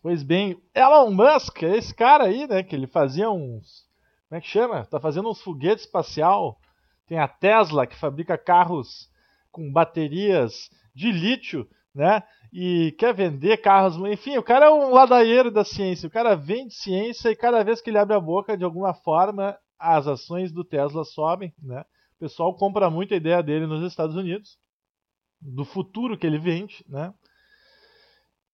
Pois 0.00 0.22
bem, 0.22 0.62
Elon 0.74 1.10
Musk, 1.10 1.62
esse 1.64 1.94
cara 1.94 2.24
aí, 2.24 2.46
né, 2.46 2.62
que 2.62 2.74
ele 2.74 2.86
fazia 2.86 3.30
uns, 3.30 3.84
como 4.28 4.38
é 4.38 4.40
que 4.40 4.46
chama? 4.46 4.84
Tá 4.84 5.00
fazendo 5.00 5.28
uns 5.28 5.40
foguetes 5.40 5.84
espacial. 5.84 6.60
Tem 7.08 7.18
a 7.18 7.26
Tesla 7.26 7.86
que 7.86 7.96
fabrica 7.96 8.36
carros 8.36 9.10
com 9.50 9.72
baterias 9.72 10.70
de 10.94 11.10
lítio, 11.10 11.68
né? 11.94 12.22
E 12.52 12.94
quer 12.98 13.14
vender 13.14 13.56
carros, 13.58 13.96
enfim, 14.10 14.36
o 14.36 14.42
cara 14.42 14.66
é 14.66 14.70
um 14.70 14.92
ladaieiro 14.92 15.50
da 15.50 15.64
ciência. 15.64 16.06
O 16.06 16.10
cara 16.10 16.34
vende 16.34 16.74
ciência 16.74 17.30
e 17.30 17.36
cada 17.36 17.64
vez 17.64 17.80
que 17.80 17.90
ele 17.90 17.98
abre 17.98 18.14
a 18.14 18.20
boca, 18.20 18.56
de 18.56 18.64
alguma 18.64 18.94
forma, 18.94 19.58
as 19.78 20.06
ações 20.06 20.52
do 20.52 20.64
Tesla 20.64 21.04
sobem, 21.04 21.52
né? 21.62 21.84
O 22.16 22.18
pessoal 22.18 22.54
compra 22.54 22.90
muito 22.90 23.14
a 23.14 23.16
ideia 23.16 23.42
dele 23.42 23.66
nos 23.66 23.82
Estados 23.82 24.16
Unidos, 24.16 24.58
do 25.40 25.64
futuro 25.64 26.18
que 26.18 26.26
ele 26.26 26.38
vende, 26.38 26.84
né? 26.88 27.12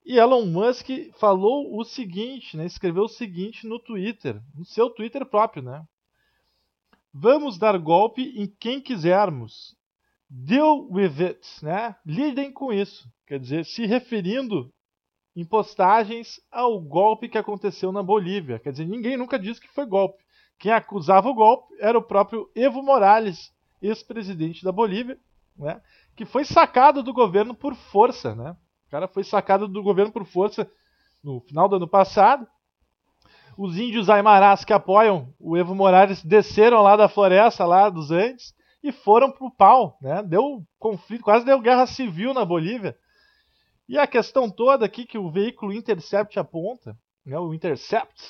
E 0.04 0.18
Elon 0.18 0.44
Musk 0.44 0.88
falou 1.18 1.78
o 1.78 1.82
seguinte, 1.82 2.56
né? 2.56 2.66
Escreveu 2.66 3.04
o 3.04 3.08
seguinte 3.08 3.66
no 3.66 3.78
Twitter, 3.78 4.40
no 4.54 4.64
seu 4.64 4.90
Twitter 4.90 5.24
próprio, 5.24 5.62
né? 5.62 5.82
Vamos 7.16 7.56
dar 7.58 7.78
golpe 7.78 8.22
em 8.34 8.46
quem 8.58 8.80
quisermos. 8.80 9.76
Deal 10.28 10.88
with 10.90 11.22
it, 11.22 11.64
né? 11.64 11.94
Lidem 12.04 12.52
com 12.52 12.72
isso. 12.72 13.08
Quer 13.24 13.38
dizer, 13.38 13.64
se 13.64 13.86
referindo 13.86 14.68
em 15.36 15.44
postagens 15.44 16.40
ao 16.50 16.80
golpe 16.80 17.28
que 17.28 17.38
aconteceu 17.38 17.92
na 17.92 18.02
Bolívia. 18.02 18.58
Quer 18.58 18.72
dizer, 18.72 18.86
ninguém 18.86 19.16
nunca 19.16 19.38
disse 19.38 19.60
que 19.60 19.72
foi 19.72 19.86
golpe. 19.86 20.24
Quem 20.58 20.72
acusava 20.72 21.28
o 21.28 21.34
golpe 21.34 21.72
era 21.78 21.96
o 21.96 22.02
próprio 22.02 22.50
Evo 22.52 22.82
Morales, 22.82 23.52
ex-presidente 23.80 24.64
da 24.64 24.72
Bolívia, 24.72 25.16
né? 25.56 25.80
que 26.16 26.24
foi 26.24 26.44
sacado 26.44 27.00
do 27.00 27.12
governo 27.12 27.54
por 27.54 27.76
força. 27.76 28.34
Né? 28.34 28.56
O 28.88 28.90
cara 28.90 29.06
foi 29.06 29.22
sacado 29.22 29.68
do 29.68 29.82
governo 29.84 30.12
por 30.12 30.24
força 30.24 30.68
no 31.22 31.40
final 31.40 31.68
do 31.68 31.76
ano 31.76 31.88
passado. 31.88 32.44
Os 33.56 33.78
índios 33.78 34.10
aimarás 34.10 34.64
que 34.64 34.72
apoiam 34.72 35.32
o 35.38 35.56
Evo 35.56 35.74
Morales 35.74 36.22
desceram 36.24 36.82
lá 36.82 36.96
da 36.96 37.08
floresta, 37.08 37.64
lá 37.64 37.88
dos 37.88 38.10
Andes, 38.10 38.54
e 38.82 38.90
foram 38.92 39.30
pro 39.30 39.50
pau, 39.50 39.96
né? 40.00 40.22
Deu 40.22 40.62
conflito, 40.78 41.24
quase 41.24 41.44
deu 41.44 41.60
guerra 41.60 41.86
civil 41.86 42.34
na 42.34 42.44
Bolívia. 42.44 42.96
E 43.88 43.98
a 43.98 44.06
questão 44.06 44.50
toda 44.50 44.84
aqui 44.84 45.06
que 45.06 45.18
o 45.18 45.30
veículo 45.30 45.72
Intercept 45.72 46.38
aponta, 46.38 46.96
né, 47.24 47.38
o 47.38 47.54
Intercept, 47.54 48.22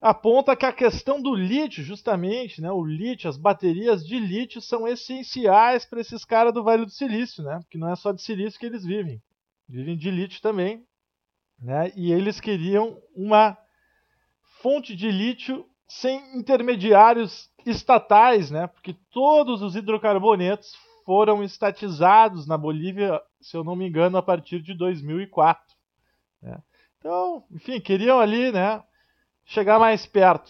aponta 0.00 0.56
que 0.56 0.64
a 0.64 0.72
questão 0.72 1.20
do 1.20 1.34
lítio, 1.34 1.82
justamente, 1.82 2.60
né, 2.60 2.70
o 2.70 2.84
lítio, 2.84 3.28
as 3.28 3.36
baterias 3.36 4.06
de 4.06 4.18
lítio 4.18 4.60
são 4.60 4.86
essenciais 4.86 5.84
para 5.84 6.00
esses 6.00 6.24
caras 6.24 6.54
do 6.54 6.62
Vale 6.62 6.84
do 6.84 6.90
Silício, 6.90 7.42
né? 7.42 7.58
Porque 7.60 7.78
não 7.78 7.90
é 7.90 7.96
só 7.96 8.12
de 8.12 8.22
silício 8.22 8.58
que 8.58 8.66
eles 8.66 8.84
vivem, 8.84 9.20
vivem 9.68 9.96
de 9.96 10.10
lítio 10.10 10.40
também, 10.40 10.84
né? 11.60 11.92
E 11.94 12.12
eles 12.12 12.40
queriam 12.40 12.96
uma 13.14 13.56
fonte 14.62 14.94
de 14.96 15.10
lítio 15.10 15.66
sem 15.88 16.36
intermediários 16.36 17.50
estatais, 17.66 18.50
né? 18.50 18.66
Porque 18.68 18.94
todos 19.10 19.62
os 19.62 19.74
hidrocarbonetos 19.74 20.74
foram 21.04 21.42
estatizados 21.42 22.46
na 22.46 22.56
Bolívia, 22.56 23.20
se 23.40 23.56
eu 23.56 23.64
não 23.64 23.74
me 23.74 23.88
engano, 23.88 24.16
a 24.16 24.22
partir 24.22 24.60
de 24.60 24.74
2004. 24.74 25.62
Né? 26.42 26.58
Então, 26.98 27.44
enfim, 27.50 27.80
queriam 27.80 28.20
ali, 28.20 28.52
né, 28.52 28.82
chegar 29.44 29.78
mais 29.78 30.06
perto. 30.06 30.48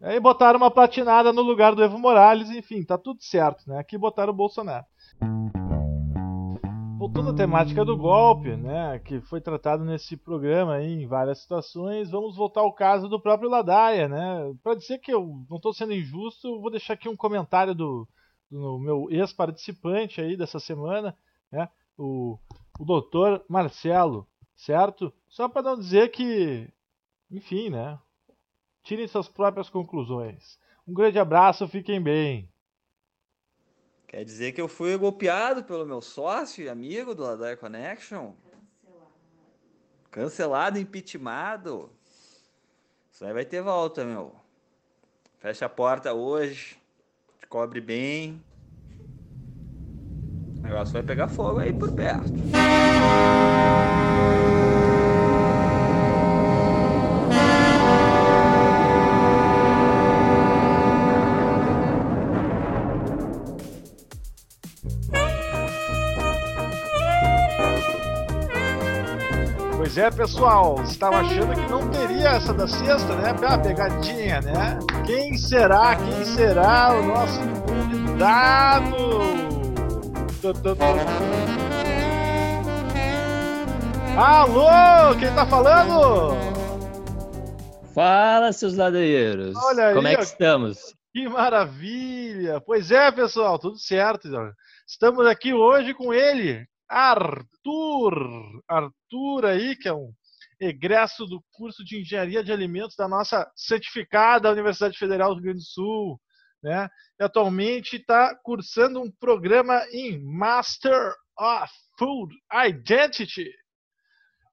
Aí 0.00 0.18
botaram 0.20 0.58
uma 0.58 0.70
platinada 0.70 1.32
no 1.32 1.42
lugar 1.42 1.74
do 1.74 1.82
Evo 1.82 1.98
Morales, 1.98 2.50
enfim, 2.50 2.84
tá 2.84 2.96
tudo 2.96 3.22
certo, 3.22 3.68
né? 3.68 3.78
Aqui 3.78 3.98
botaram 3.98 4.32
o 4.32 4.36
Bolsonaro. 4.36 4.86
Voltando 7.08 7.30
à 7.30 7.34
temática 7.34 7.86
do 7.86 7.96
golpe, 7.96 8.54
né, 8.54 8.98
que 8.98 9.18
foi 9.22 9.40
tratado 9.40 9.82
nesse 9.82 10.14
programa 10.14 10.74
aí, 10.74 11.02
em 11.02 11.06
várias 11.06 11.38
situações, 11.38 12.10
vamos 12.10 12.36
voltar 12.36 12.60
ao 12.60 12.70
caso 12.70 13.08
do 13.08 13.18
próprio 13.18 13.48
Ladaia, 13.48 14.06
né? 14.06 14.54
Para 14.62 14.74
dizer 14.74 14.98
que 14.98 15.10
eu 15.10 15.42
não 15.48 15.56
estou 15.56 15.72
sendo 15.72 15.94
injusto, 15.94 16.60
vou 16.60 16.70
deixar 16.70 16.92
aqui 16.92 17.08
um 17.08 17.16
comentário 17.16 17.74
do, 17.74 18.06
do 18.50 18.78
meu 18.78 19.08
ex-participante 19.10 20.20
aí 20.20 20.36
dessa 20.36 20.60
semana, 20.60 21.16
né? 21.50 21.70
O, 21.96 22.38
o 22.78 22.84
doutor 22.84 23.42
Marcelo, 23.48 24.26
certo? 24.54 25.10
Só 25.30 25.48
para 25.48 25.62
não 25.62 25.78
dizer 25.78 26.10
que 26.10 26.70
enfim, 27.30 27.70
né? 27.70 27.98
Tirem 28.82 29.08
suas 29.08 29.28
próprias 29.28 29.70
conclusões. 29.70 30.58
Um 30.86 30.92
grande 30.92 31.18
abraço, 31.18 31.66
fiquem 31.68 32.02
bem. 32.02 32.50
Quer 34.08 34.24
dizer 34.24 34.52
que 34.52 34.60
eu 34.60 34.68
fui 34.68 34.96
golpeado 34.96 35.62
pelo 35.62 35.84
meu 35.84 36.00
sócio 36.00 36.64
e 36.64 36.68
amigo 36.68 37.14
do 37.14 37.22
Ladar 37.22 37.58
Connection? 37.58 38.32
Cancelado. 38.32 39.12
Cancelado, 40.10 40.78
impeachmentado. 40.78 41.90
Isso 43.12 43.26
aí 43.26 43.34
vai 43.34 43.44
ter 43.44 43.60
volta, 43.60 44.06
meu. 44.06 44.34
Fecha 45.38 45.66
a 45.66 45.68
porta 45.68 46.14
hoje. 46.14 46.78
Te 47.38 47.46
cobre 47.46 47.82
bem. 47.82 48.42
O 50.58 50.62
negócio 50.62 50.94
vai 50.94 51.02
pegar 51.02 51.28
fogo 51.28 51.58
aí 51.58 51.72
por 51.72 51.92
perto. 51.92 52.32
Pois 69.98 70.12
é, 70.12 70.16
pessoal, 70.16 70.80
estava 70.84 71.16
achando 71.18 71.52
que 71.52 71.68
não 71.72 71.90
teria 71.90 72.28
essa 72.28 72.54
da 72.54 72.68
sexta, 72.68 73.16
né? 73.16 73.34
A 73.44 73.58
pegadinha, 73.58 74.40
né? 74.40 74.78
Quem 75.04 75.36
será, 75.36 75.96
quem 75.96 76.24
será 76.24 76.96
o 76.96 77.02
nosso 77.02 77.40
convidado? 77.66 78.94
Alô, 84.16 85.16
quem 85.18 85.34
tá 85.34 85.44
falando? 85.44 86.36
Fala, 87.92 88.52
seus 88.52 88.76
ladeiros. 88.76 89.56
Olha 89.56 89.94
Como 89.94 90.06
aí, 90.06 90.12
é 90.12 90.16
que 90.16 90.22
ó. 90.22 90.24
estamos? 90.24 90.94
Que 91.12 91.28
maravilha! 91.28 92.60
Pois 92.60 92.92
é, 92.92 93.10
pessoal, 93.10 93.58
tudo 93.58 93.76
certo. 93.76 94.28
Estamos 94.86 95.26
aqui 95.26 95.52
hoje 95.52 95.92
com 95.92 96.14
ele, 96.14 96.68
Arthur. 96.88 98.62
Arthur 98.66 99.44
aí, 99.46 99.76
que 99.76 99.88
é 99.88 99.92
um 99.92 100.12
egresso 100.60 101.26
do 101.26 101.42
curso 101.52 101.84
de 101.84 102.00
Engenharia 102.00 102.42
de 102.42 102.52
Alimentos 102.52 102.96
da 102.96 103.06
nossa 103.06 103.50
certificada 103.54 104.50
Universidade 104.50 104.98
Federal 104.98 105.30
do 105.30 105.36
Rio 105.36 105.44
Grande 105.44 105.60
do 105.60 105.64
Sul, 105.64 106.20
né? 106.62 106.88
E 107.20 107.24
atualmente 107.24 107.96
está 107.96 108.34
cursando 108.42 109.00
um 109.00 109.10
programa 109.10 109.84
em 109.92 110.22
Master 110.22 111.12
of 111.38 111.72
Food 111.98 112.34
Identity. 112.52 113.48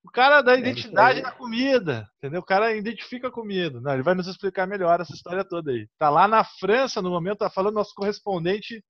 O 0.04 0.12
cara 0.12 0.44
da 0.44 0.54
isso 0.54 0.62
identidade 0.62 1.22
da 1.24 1.32
comida, 1.32 2.08
entendeu? 2.18 2.42
O 2.42 2.46
cara 2.46 2.75
identifica 2.75 3.27
a 3.27 3.32
comida. 3.32 3.82
Não, 3.82 3.92
ele 3.92 4.04
vai 4.04 4.13
nos 4.13 4.27
explicar 4.27 4.68
melhor 4.68 5.01
essa 5.01 5.13
história 5.13 5.44
toda 5.44 5.72
aí. 5.72 5.88
Tá 5.98 6.12
lá 6.12 6.27
na 6.27 6.44
França 6.44 7.01
no 7.01 7.10
momento, 7.10 7.39
tá 7.39 7.50
falando 7.50 7.74
nosso 7.74 7.96
correspondente 7.96 8.84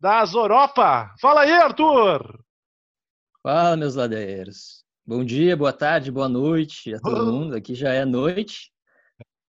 da 0.00 0.24
Europa. 0.24 1.14
Fala 1.20 1.42
aí, 1.42 1.52
Arthur! 1.52 2.42
Fala, 3.46 3.76
meus 3.76 3.94
ladeiros. 3.94 4.84
Bom 5.06 5.24
dia, 5.24 5.56
boa 5.56 5.72
tarde, 5.72 6.10
boa 6.10 6.28
noite 6.28 6.92
a 6.92 6.98
todo 6.98 7.32
mundo. 7.32 7.54
Aqui 7.54 7.76
já 7.76 7.92
é 7.92 8.04
noite, 8.04 8.72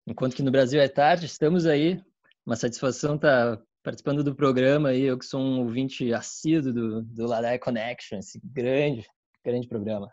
enquanto 0.05 0.35
que 0.35 0.43
no 0.43 0.51
Brasil 0.51 0.79
é 0.79 0.87
tarde. 0.87 1.25
Estamos 1.25 1.65
aí. 1.65 1.99
Uma 2.45 2.55
satisfação 2.55 3.15
estar 3.15 3.59
participando 3.81 4.23
do 4.23 4.35
programa 4.35 4.89
aí. 4.89 5.01
Eu 5.01 5.17
que 5.17 5.25
sou 5.25 5.41
um 5.41 5.61
ouvinte 5.61 6.13
assíduo 6.13 6.71
do, 6.71 7.01
do 7.01 7.25
Ladai 7.25 7.57
Connection, 7.57 8.19
esse 8.19 8.39
grande, 8.43 9.03
grande 9.43 9.67
programa. 9.67 10.11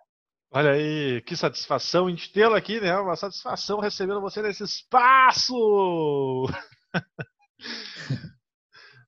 Olha 0.51 0.70
aí, 0.70 1.20
que 1.20 1.37
satisfação 1.37 2.09
em 2.09 2.16
tê-lo 2.16 2.55
aqui, 2.55 2.81
né? 2.81 2.97
Uma 2.97 3.16
satisfação 3.16 3.81
recebendo 3.81 4.23
você 4.23 4.40
nesse 4.40 4.64
espaço! 4.64 6.47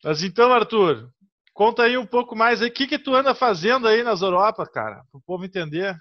Mas 0.05 0.23
então, 0.23 0.53
Arthur, 0.53 1.11
conta 1.57 1.85
aí 1.85 1.97
um 1.97 2.07
pouco 2.07 2.37
mais 2.37 2.61
aí. 2.61 2.69
O 2.69 2.73
que, 2.73 2.87
que 2.87 2.99
tu 2.99 3.15
anda 3.15 3.35
fazendo 3.35 3.89
aí 3.89 4.03
nas 4.03 4.21
Europa, 4.21 4.67
cara? 4.67 5.03
Para 5.11 5.19
o 5.19 5.23
povo 5.23 5.45
entender. 5.45 5.97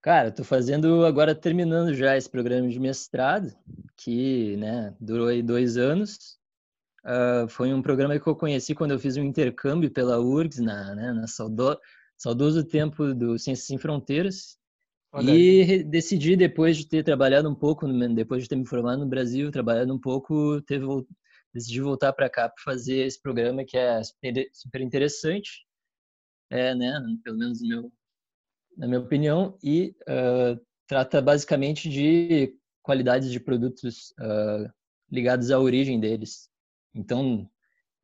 Cara, 0.00 0.28
estou 0.28 0.44
fazendo 0.44 1.04
agora, 1.04 1.34
terminando 1.34 1.92
já 1.92 2.16
esse 2.16 2.30
programa 2.30 2.68
de 2.68 2.78
mestrado, 2.78 3.52
que 3.96 4.56
né, 4.58 4.94
durou 5.00 5.26
aí 5.26 5.42
dois 5.42 5.76
anos. 5.76 6.38
Ah, 7.04 7.46
foi 7.48 7.72
um 7.72 7.82
programa 7.82 8.18
que 8.18 8.26
eu 8.26 8.36
conheci 8.36 8.74
quando 8.74 8.92
eu 8.92 8.98
fiz 8.98 9.16
um 9.16 9.24
intercâmbio 9.24 9.90
pela 9.90 10.20
URGS, 10.20 10.60
na, 10.60 10.94
né, 10.94 11.12
na 11.12 11.26
saudo, 11.26 11.76
saudoso 12.16 12.62
tempo 12.62 13.12
do 13.12 13.38
Ciências 13.38 13.66
Sem 13.66 13.76
Fronteiras. 13.76 14.56
E 15.22 15.82
decidi, 15.84 16.36
depois 16.36 16.76
de 16.76 16.86
ter 16.86 17.02
trabalhado 17.04 17.48
um 17.48 17.54
pouco, 17.54 17.86
depois 18.14 18.42
de 18.42 18.48
ter 18.48 18.56
me 18.56 18.66
formado 18.66 19.00
no 19.00 19.06
Brasil, 19.06 19.50
trabalhado 19.50 19.92
um 19.92 19.98
pouco, 19.98 20.60
ter, 20.62 20.80
decidi 21.54 21.80
voltar 21.80 22.12
para 22.12 22.28
cá 22.28 22.48
para 22.48 22.62
fazer 22.62 23.06
esse 23.06 23.20
programa 23.20 23.64
que 23.64 23.78
é 23.78 24.02
super, 24.02 24.80
interessante, 24.80 25.64
é, 26.50 26.74
né, 26.74 27.00
pelo 27.22 27.38
menos 27.38 27.62
no 27.62 27.68
meu, 27.68 27.92
na 28.76 28.86
minha 28.88 29.00
opinião, 29.00 29.56
e 29.62 29.94
ah, 30.08 30.58
trata 30.86 31.22
basicamente 31.22 31.88
de 31.88 32.58
qualidades 32.82 33.30
de 33.30 33.38
produtos 33.38 34.12
ah, 34.18 34.70
ligados 35.10 35.50
à 35.50 35.58
origem 35.58 36.00
deles. 36.00 36.50
Então, 36.94 37.48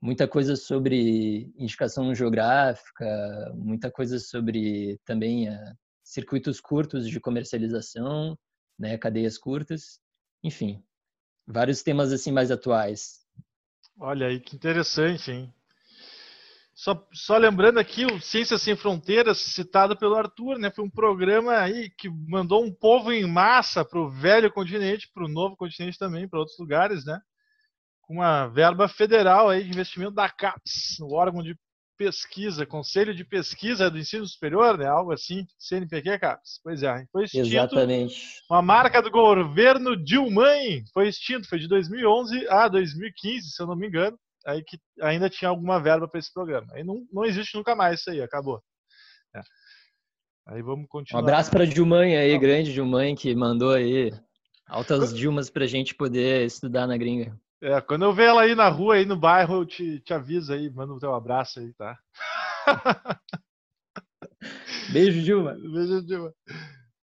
muita 0.00 0.28
coisa 0.28 0.56
sobre 0.56 1.52
indicação 1.56 2.14
geográfica, 2.14 3.52
muita 3.56 3.90
coisa 3.90 4.18
sobre 4.18 4.98
também 5.04 5.48
ah, 5.48 5.74
circuitos 6.04 6.60
curtos 6.60 7.08
de 7.08 7.20
comercialização, 7.20 8.38
né, 8.78 8.96
cadeias 8.96 9.36
curtas, 9.36 10.00
enfim, 10.42 10.82
vários 11.46 11.82
temas 11.82 12.12
assim 12.12 12.32
mais 12.32 12.50
atuais. 12.50 13.19
Olha 14.02 14.28
aí, 14.28 14.40
que 14.40 14.56
interessante, 14.56 15.30
hein? 15.30 15.52
Só, 16.74 17.06
só 17.12 17.36
lembrando 17.36 17.78
aqui, 17.78 18.06
o 18.06 18.18
Ciências 18.18 18.62
Sem 18.62 18.74
Fronteiras, 18.74 19.36
citado 19.36 19.94
pelo 19.94 20.14
Arthur, 20.14 20.58
né? 20.58 20.70
Foi 20.70 20.82
um 20.82 20.90
programa 20.90 21.58
aí 21.58 21.90
que 21.90 22.08
mandou 22.08 22.64
um 22.64 22.72
povo 22.72 23.12
em 23.12 23.26
massa 23.26 23.84
para 23.84 24.00
o 24.00 24.08
velho 24.08 24.50
continente, 24.50 25.10
para 25.12 25.26
o 25.26 25.28
novo 25.28 25.54
continente 25.54 25.98
também, 25.98 26.26
para 26.26 26.38
outros 26.38 26.58
lugares, 26.58 27.04
né? 27.04 27.20
Com 28.00 28.14
uma 28.14 28.46
verba 28.46 28.88
federal 28.88 29.50
aí 29.50 29.64
de 29.64 29.68
investimento 29.68 30.12
da 30.12 30.30
CAPES, 30.30 30.98
o 31.00 31.12
órgão 31.12 31.42
de 31.42 31.54
pesquisa, 32.00 32.64
Conselho 32.64 33.14
de 33.14 33.26
Pesquisa 33.26 33.90
do 33.90 33.98
Ensino 33.98 34.26
Superior, 34.26 34.78
né? 34.78 34.86
Algo 34.86 35.12
assim, 35.12 35.46
CNPq 35.58 36.18
CAPES. 36.18 36.58
Pois 36.64 36.82
é, 36.82 37.04
foi 37.12 37.24
extinto. 37.24 37.46
Exatamente. 37.46 38.40
Uma 38.50 38.62
marca 38.62 39.02
do 39.02 39.10
governo 39.10 39.94
Dilma 40.02 40.46
foi 40.94 41.08
extinto, 41.08 41.46
foi 41.46 41.58
de 41.58 41.68
2011 41.68 42.48
a 42.48 42.68
2015, 42.68 43.50
se 43.50 43.62
eu 43.62 43.66
não 43.66 43.76
me 43.76 43.86
engano. 43.86 44.18
Aí 44.46 44.64
que 44.64 44.78
ainda 45.02 45.28
tinha 45.28 45.50
alguma 45.50 45.78
verba 45.78 46.08
para 46.08 46.18
esse 46.18 46.32
programa. 46.32 46.66
Aí 46.72 46.82
não, 46.82 47.06
não 47.12 47.26
existe 47.26 47.54
nunca 47.54 47.76
mais 47.76 48.00
isso 48.00 48.08
aí, 48.08 48.22
acabou. 48.22 48.62
É. 49.36 49.42
Aí 50.48 50.62
vamos 50.62 50.86
Um 50.86 50.88
continuar. 50.88 51.22
abraço 51.22 51.50
para 51.50 51.66
Dilmãe 51.66 52.16
aí, 52.16 52.38
grande 52.38 52.72
Dilmãe, 52.72 53.14
que 53.14 53.34
mandou 53.34 53.72
aí 53.72 54.10
altas 54.66 55.14
Dilmas 55.14 55.50
pra 55.50 55.66
gente 55.66 55.94
poder 55.94 56.46
estudar 56.46 56.86
na 56.86 56.96
gringa. 56.96 57.38
É, 57.62 57.80
quando 57.80 58.04
eu 58.04 58.12
ver 58.12 58.28
ela 58.28 58.42
aí 58.42 58.54
na 58.54 58.68
rua, 58.68 58.94
aí 58.94 59.04
no 59.04 59.16
bairro, 59.16 59.56
eu 59.56 59.66
te, 59.66 60.00
te 60.00 60.14
aviso 60.14 60.52
aí, 60.52 60.70
mando 60.70 60.94
o 60.94 60.98
teu 60.98 61.14
abraço 61.14 61.60
aí, 61.60 61.72
tá? 61.74 61.98
Beijo, 64.92 65.22
Dilma. 65.22 65.54
Beijo, 65.60 66.02
Dilma. 66.02 66.32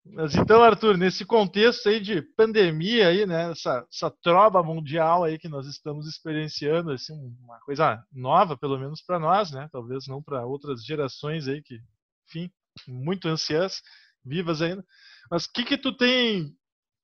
Mas 0.04 0.34
então, 0.34 0.62
Arthur, 0.62 0.98
nesse 0.98 1.24
contexto 1.24 1.88
aí 1.88 2.00
de 2.00 2.20
pandemia 2.20 3.08
aí, 3.08 3.24
né, 3.24 3.50
essa, 3.50 3.86
essa 3.90 4.10
trova 4.22 4.62
mundial 4.62 5.24
aí 5.24 5.38
que 5.38 5.48
nós 5.48 5.66
estamos 5.66 6.06
experienciando, 6.06 6.90
assim, 6.90 7.14
uma 7.40 7.58
coisa 7.60 8.04
nova, 8.12 8.56
pelo 8.56 8.78
menos 8.78 9.00
para 9.00 9.18
nós, 9.18 9.52
né, 9.52 9.68
talvez 9.72 10.06
não 10.06 10.22
para 10.22 10.44
outras 10.44 10.84
gerações 10.84 11.46
aí 11.48 11.62
que, 11.62 11.80
enfim, 12.28 12.50
muito 12.86 13.28
ansiosas, 13.28 13.80
vivas 14.24 14.60
ainda. 14.60 14.84
Mas 15.30 15.44
o 15.44 15.52
que 15.52 15.64
que 15.64 15.78
tu 15.78 15.96
tem, 15.96 16.52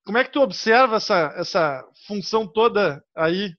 como 0.09 0.17
é 0.17 0.25
que 0.25 0.33
tu 0.33 0.41
observa 0.41 0.97
essa, 0.97 1.35
essa 1.37 1.87
função 2.07 2.51
toda 2.51 3.05
aí 3.15 3.55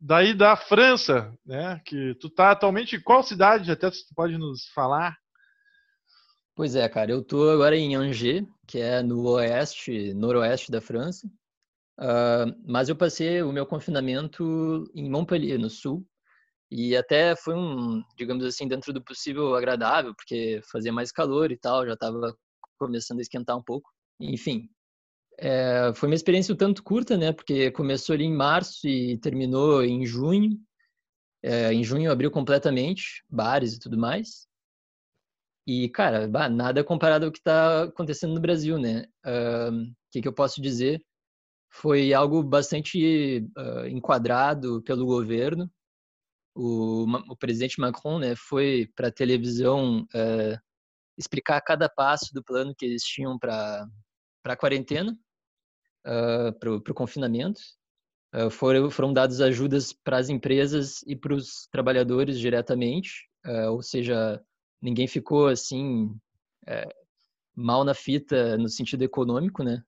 daí 0.00 0.32
da 0.32 0.54
França, 0.54 1.36
né, 1.44 1.80
que 1.84 2.14
tu 2.20 2.30
tá 2.30 2.52
atualmente 2.52 2.94
em 2.94 3.00
qual 3.00 3.24
cidade, 3.24 3.72
até 3.72 3.90
tu 3.90 3.96
pode 4.14 4.38
nos 4.38 4.68
falar? 4.68 5.16
Pois 6.54 6.76
é, 6.76 6.88
cara, 6.88 7.10
eu 7.10 7.24
tô 7.24 7.50
agora 7.50 7.76
em 7.76 7.96
Angers, 7.96 8.46
que 8.68 8.78
é 8.78 9.02
no 9.02 9.30
oeste, 9.30 10.14
noroeste 10.14 10.70
da 10.70 10.80
França. 10.80 11.28
Ah, 11.98 12.46
mas 12.64 12.88
eu 12.88 12.94
passei 12.94 13.42
o 13.42 13.52
meu 13.52 13.66
confinamento 13.66 14.88
em 14.94 15.10
Montpellier, 15.10 15.58
no 15.58 15.68
sul. 15.68 16.06
E 16.70 16.96
até 16.96 17.34
foi 17.34 17.56
um, 17.56 18.00
digamos 18.16 18.44
assim, 18.44 18.68
dentro 18.68 18.92
do 18.92 19.02
possível 19.02 19.56
agradável, 19.56 20.14
porque 20.14 20.60
fazia 20.70 20.92
mais 20.92 21.10
calor 21.10 21.50
e 21.50 21.58
tal, 21.58 21.84
já 21.84 21.94
estava 21.94 22.32
começando 22.78 23.18
a 23.18 23.22
esquentar 23.22 23.56
um 23.56 23.62
pouco. 23.62 23.90
Enfim, 24.20 24.68
é, 25.38 25.92
foi 25.94 26.08
uma 26.08 26.14
experiência 26.14 26.54
um 26.54 26.56
tanto 26.56 26.82
curta, 26.82 27.16
né? 27.16 27.32
Porque 27.32 27.70
começou 27.70 28.14
ali 28.14 28.24
em 28.24 28.34
março 28.34 28.86
e 28.86 29.18
terminou 29.18 29.82
em 29.84 30.04
junho. 30.04 30.58
É, 31.42 31.72
em 31.72 31.82
junho 31.82 32.10
abriu 32.10 32.30
completamente, 32.30 33.24
bares 33.28 33.74
e 33.74 33.80
tudo 33.80 33.98
mais. 33.98 34.46
E, 35.66 35.88
cara, 35.88 36.28
bah, 36.28 36.48
nada 36.48 36.84
comparado 36.84 37.26
ao 37.26 37.32
que 37.32 37.38
está 37.38 37.84
acontecendo 37.84 38.34
no 38.34 38.40
Brasil, 38.40 38.78
né? 38.78 39.06
O 39.24 39.94
que, 40.10 40.20
que 40.22 40.28
eu 40.28 40.32
posso 40.32 40.60
dizer? 40.60 41.00
Foi 41.70 42.12
algo 42.12 42.42
bastante 42.42 43.48
uh, 43.56 43.86
enquadrado 43.88 44.82
pelo 44.82 45.06
governo. 45.06 45.70
O, 46.54 47.06
o, 47.30 47.36
presidente 47.36 47.80
Macron 47.80 48.18
né, 48.18 48.34
foi 48.36 48.90
para 48.94 49.08
a 49.08 49.12
televisão 49.12 50.02
uh, 50.02 50.60
explicar 51.16 51.60
cada 51.62 51.88
passo 51.88 52.34
do 52.34 52.44
plano 52.44 52.74
que 52.76 52.84
eles 52.84 53.02
tinham 53.02 53.38
para 53.38 53.86
a 54.44 54.56
quarentena, 54.56 55.16
uh, 56.06 56.52
para 56.58 56.72
o 56.74 56.94
confinamento. 56.94 57.60
Uh, 58.34 58.50
foram, 58.50 58.90
foram 58.90 59.12
dadas 59.12 59.40
ajudas 59.40 59.92
para 59.92 60.16
as 60.16 60.28
empresas 60.28 61.02
e 61.06 61.14
para 61.14 61.34
os 61.34 61.66
trabalhadores 61.70 62.38
diretamente, 62.38 63.28
uh, 63.46 63.70
ou 63.72 63.82
seja, 63.82 64.42
ninguém 64.80 65.06
ficou 65.06 65.48
assim 65.48 66.16
é, 66.66 66.88
mal 67.54 67.84
na 67.84 67.94
fita 67.94 68.56
no 68.56 68.68
sentido 68.68 69.02
econômico, 69.02 69.62
né? 69.62 69.82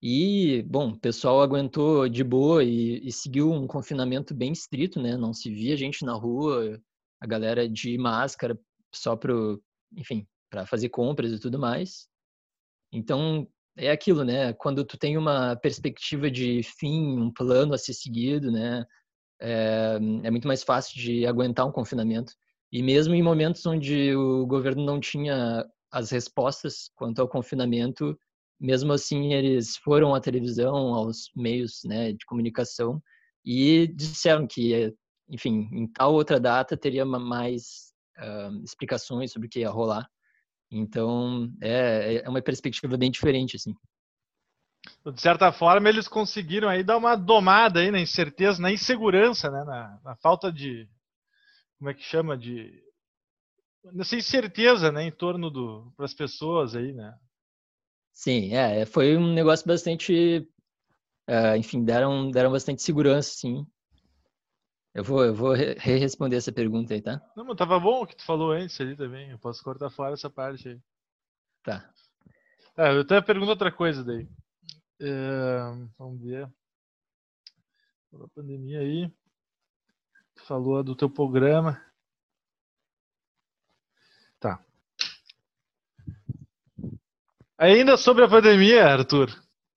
E, 0.00 0.62
bom, 0.62 0.90
o 0.90 0.98
pessoal 0.98 1.42
aguentou 1.42 2.08
de 2.08 2.24
boa 2.24 2.64
e, 2.64 3.06
e, 3.06 3.12
seguiu 3.12 3.52
um 3.52 3.68
confinamento 3.68 4.34
bem 4.34 4.50
estrito, 4.50 5.00
né? 5.00 5.16
Não 5.16 5.32
se 5.32 5.48
via 5.48 5.76
gente 5.76 6.04
na 6.04 6.14
rua, 6.14 6.80
a 7.20 7.26
galera 7.26 7.68
de 7.68 7.96
máscara 7.98 8.58
só 8.92 9.14
para, 9.14 9.32
enfim, 9.96 10.26
para 10.50 10.66
fazer 10.66 10.88
compras 10.88 11.30
e 11.30 11.38
tudo 11.38 11.58
mais. 11.58 12.08
Então, 12.90 13.48
é 13.76 13.90
aquilo, 13.90 14.24
né? 14.24 14.52
Quando 14.54 14.84
tu 14.84 14.98
tem 14.98 15.16
uma 15.16 15.56
perspectiva 15.56 16.30
de 16.30 16.62
fim, 16.62 17.18
um 17.18 17.32
plano 17.32 17.74
a 17.74 17.78
ser 17.78 17.94
seguido, 17.94 18.50
né? 18.50 18.84
É, 19.40 19.98
é 20.24 20.30
muito 20.30 20.46
mais 20.46 20.62
fácil 20.62 21.00
de 21.00 21.26
aguentar 21.26 21.66
um 21.66 21.72
confinamento. 21.72 22.32
E 22.70 22.82
mesmo 22.82 23.14
em 23.14 23.22
momentos 23.22 23.64
onde 23.66 24.14
o 24.14 24.46
governo 24.46 24.84
não 24.84 25.00
tinha 25.00 25.66
as 25.90 26.10
respostas 26.10 26.90
quanto 26.94 27.20
ao 27.20 27.28
confinamento, 27.28 28.18
mesmo 28.58 28.92
assim 28.92 29.34
eles 29.34 29.76
foram 29.76 30.14
à 30.14 30.20
televisão, 30.20 30.94
aos 30.94 31.30
meios 31.36 31.82
né, 31.84 32.12
de 32.12 32.24
comunicação 32.24 33.02
e 33.44 33.88
disseram 33.88 34.46
que, 34.46 34.94
enfim, 35.28 35.68
em 35.72 35.86
tal 35.86 36.14
outra 36.14 36.38
data 36.38 36.76
teria 36.76 37.04
mais 37.04 37.92
uh, 38.18 38.62
explicações 38.64 39.32
sobre 39.32 39.48
o 39.48 39.50
que 39.50 39.60
ia 39.60 39.70
rolar. 39.70 40.08
Então, 40.72 41.52
é, 41.60 42.22
é 42.24 42.28
uma 42.28 42.40
perspectiva 42.40 42.96
bem 42.96 43.10
diferente, 43.10 43.56
assim. 43.56 43.74
De 45.12 45.20
certa 45.20 45.52
forma, 45.52 45.88
eles 45.88 46.08
conseguiram 46.08 46.68
aí 46.68 46.82
dar 46.82 46.96
uma 46.96 47.14
domada 47.14 47.80
aí 47.80 47.90
na 47.90 48.00
incerteza, 48.00 48.60
na 48.60 48.72
insegurança, 48.72 49.50
né? 49.50 49.62
Na, 49.64 50.00
na 50.02 50.16
falta 50.16 50.50
de, 50.50 50.88
como 51.78 51.90
é 51.90 51.94
que 51.94 52.02
chama, 52.02 52.36
de 52.36 52.82
nessa 53.92 54.16
incerteza, 54.16 54.92
né, 54.92 55.04
em 55.04 55.10
torno 55.10 55.50
do 55.50 55.92
para 55.96 56.04
as 56.04 56.14
pessoas 56.14 56.76
aí, 56.76 56.92
né? 56.92 57.14
Sim, 58.12 58.54
é, 58.54 58.84
foi 58.86 59.16
um 59.16 59.32
negócio 59.32 59.66
bastante, 59.66 60.46
uh, 61.28 61.56
enfim, 61.56 61.82
deram 61.84 62.30
deram 62.30 62.52
bastante 62.52 62.82
segurança, 62.82 63.30
sim, 63.34 63.66
eu 64.94 65.02
vou, 65.02 65.24
eu 65.24 65.34
vou 65.34 65.54
re-responder 65.54 66.36
essa 66.36 66.52
pergunta 66.52 66.92
aí, 66.92 67.00
tá? 67.00 67.20
Não, 67.34 67.46
mas 67.46 67.56
tava 67.56 67.80
bom 67.80 68.02
o 68.02 68.06
que 68.06 68.14
tu 68.14 68.24
falou 68.24 68.52
antes 68.52 68.78
ali 68.78 68.94
também. 68.94 69.30
Eu 69.30 69.38
posso 69.38 69.64
cortar 69.64 69.88
fora 69.88 70.12
essa 70.12 70.28
parte 70.28 70.68
aí. 70.68 70.80
Tá. 71.62 71.90
É, 72.76 72.94
eu 72.94 73.00
até 73.00 73.20
pergunto 73.22 73.50
outra 73.50 73.72
coisa 73.72 74.04
daí. 74.04 74.28
É, 75.00 75.58
vamos 75.98 76.20
ver. 76.22 76.44
A 78.12 78.28
pandemia 78.34 78.80
aí. 78.80 79.10
Tu 80.34 80.44
falou 80.44 80.82
do 80.82 80.94
teu 80.94 81.08
programa. 81.08 81.82
Tá. 84.38 84.62
Ainda 87.56 87.96
sobre 87.96 88.24
a 88.24 88.28
pandemia, 88.28 88.84
Arthur. 88.84 89.30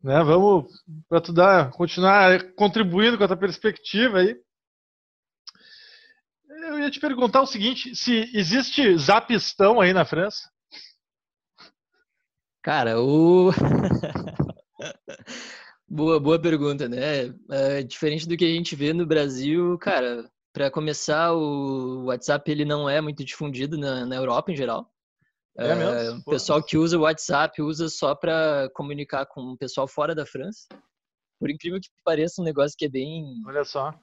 Né, 0.03 0.21
vamos 0.23 0.83
para 1.07 1.21
tu 1.21 1.31
dar, 1.31 1.71
continuar 1.71 2.53
contribuindo 2.53 3.17
com 3.17 3.23
a 3.23 3.27
tua 3.27 3.37
perspectiva 3.37 4.19
aí 4.19 4.44
eu 6.85 6.87
ia 6.87 6.91
te 6.91 6.99
perguntar 6.99 7.41
o 7.41 7.47
seguinte: 7.47 7.95
se 7.95 8.29
existe 8.33 8.97
zapistão 8.97 9.81
aí 9.81 9.93
na 9.93 10.05
França? 10.05 10.49
Cara, 12.63 12.99
o. 12.99 13.51
boa, 15.87 16.19
boa 16.19 16.39
pergunta, 16.39 16.87
né? 16.87 17.33
É, 17.51 17.83
diferente 17.83 18.27
do 18.27 18.37
que 18.37 18.45
a 18.45 18.49
gente 18.49 18.75
vê 18.75 18.93
no 18.93 19.05
Brasil, 19.05 19.77
cara, 19.79 20.29
para 20.53 20.71
começar, 20.71 21.33
o 21.33 22.05
WhatsApp 22.05 22.49
ele 22.49 22.65
não 22.65 22.89
é 22.89 23.01
muito 23.01 23.23
difundido 23.23 23.77
na, 23.77 24.05
na 24.05 24.15
Europa 24.15 24.51
em 24.51 24.55
geral. 24.55 24.89
É 25.57 25.73
mesmo? 25.73 26.19
o 26.19 26.31
pessoal 26.31 26.61
que 26.61 26.77
usa 26.77 26.97
o 26.97 27.01
WhatsApp 27.01 27.61
usa 27.61 27.87
só 27.87 28.13
para 28.13 28.69
comunicar 28.73 29.25
com 29.25 29.53
o 29.53 29.57
pessoal 29.57 29.87
fora 29.87 30.13
da 30.13 30.25
França. 30.25 30.67
Por 31.39 31.49
incrível 31.49 31.79
que 31.79 31.87
pareça, 32.03 32.41
um 32.41 32.45
negócio 32.45 32.75
que 32.77 32.85
é 32.85 32.89
bem. 32.89 33.23
Olha 33.47 33.63
só 33.63 33.93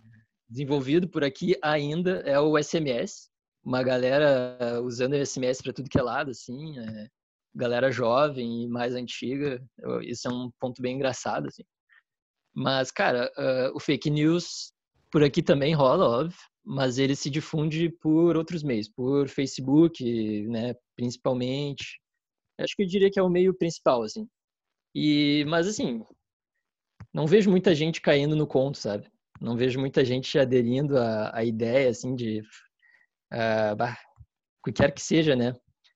desenvolvido 0.52 1.08
por 1.08 1.24
aqui 1.24 1.56
ainda 1.62 2.20
é 2.26 2.38
o 2.38 2.62
SMS. 2.62 3.30
Uma 3.64 3.82
galera 3.82 4.80
usando 4.82 5.14
o 5.14 5.26
SMS 5.26 5.62
para 5.62 5.72
tudo 5.72 5.88
que 5.88 5.98
é 5.98 6.02
lado, 6.02 6.30
assim, 6.30 6.78
é, 6.78 7.08
galera 7.54 7.90
jovem 7.90 8.64
e 8.64 8.68
mais 8.68 8.94
antiga. 8.94 9.64
Isso 10.02 10.28
é 10.28 10.30
um 10.30 10.50
ponto 10.60 10.82
bem 10.82 10.96
engraçado, 10.96 11.46
assim. 11.46 11.62
Mas, 12.54 12.90
cara, 12.90 13.32
uh, 13.38 13.74
o 13.74 13.80
fake 13.80 14.10
news 14.10 14.72
por 15.10 15.24
aqui 15.24 15.42
também 15.42 15.74
rola, 15.74 16.20
óbvio, 16.20 16.38
mas 16.64 16.98
ele 16.98 17.16
se 17.16 17.30
difunde 17.30 17.90
por 18.00 18.36
outros 18.36 18.62
meios, 18.62 18.88
por 18.88 19.28
Facebook, 19.28 20.02
né, 20.48 20.74
principalmente. 20.96 21.98
Acho 22.60 22.76
que 22.76 22.82
eu 22.82 22.86
diria 22.86 23.10
que 23.10 23.18
é 23.18 23.22
o 23.22 23.30
meio 23.30 23.54
principal, 23.54 24.02
assim. 24.02 24.28
E, 24.94 25.44
mas 25.48 25.66
assim, 25.66 26.04
não 27.12 27.26
vejo 27.26 27.50
muita 27.50 27.74
gente 27.74 28.00
caindo 28.00 28.36
no 28.36 28.46
conto, 28.46 28.76
sabe? 28.78 29.10
Não 29.42 29.56
vejo 29.56 29.80
muita 29.80 30.04
gente 30.04 30.38
aderindo 30.38 30.96
à, 30.96 31.36
à 31.36 31.44
ideia, 31.44 31.90
assim, 31.90 32.14
de... 32.14 32.40
Uh, 33.32 33.74
bah, 33.76 33.96
que 34.64 34.72
quer 34.72 34.92
que 34.92 35.02
seja, 35.02 35.34
né? 35.34 35.54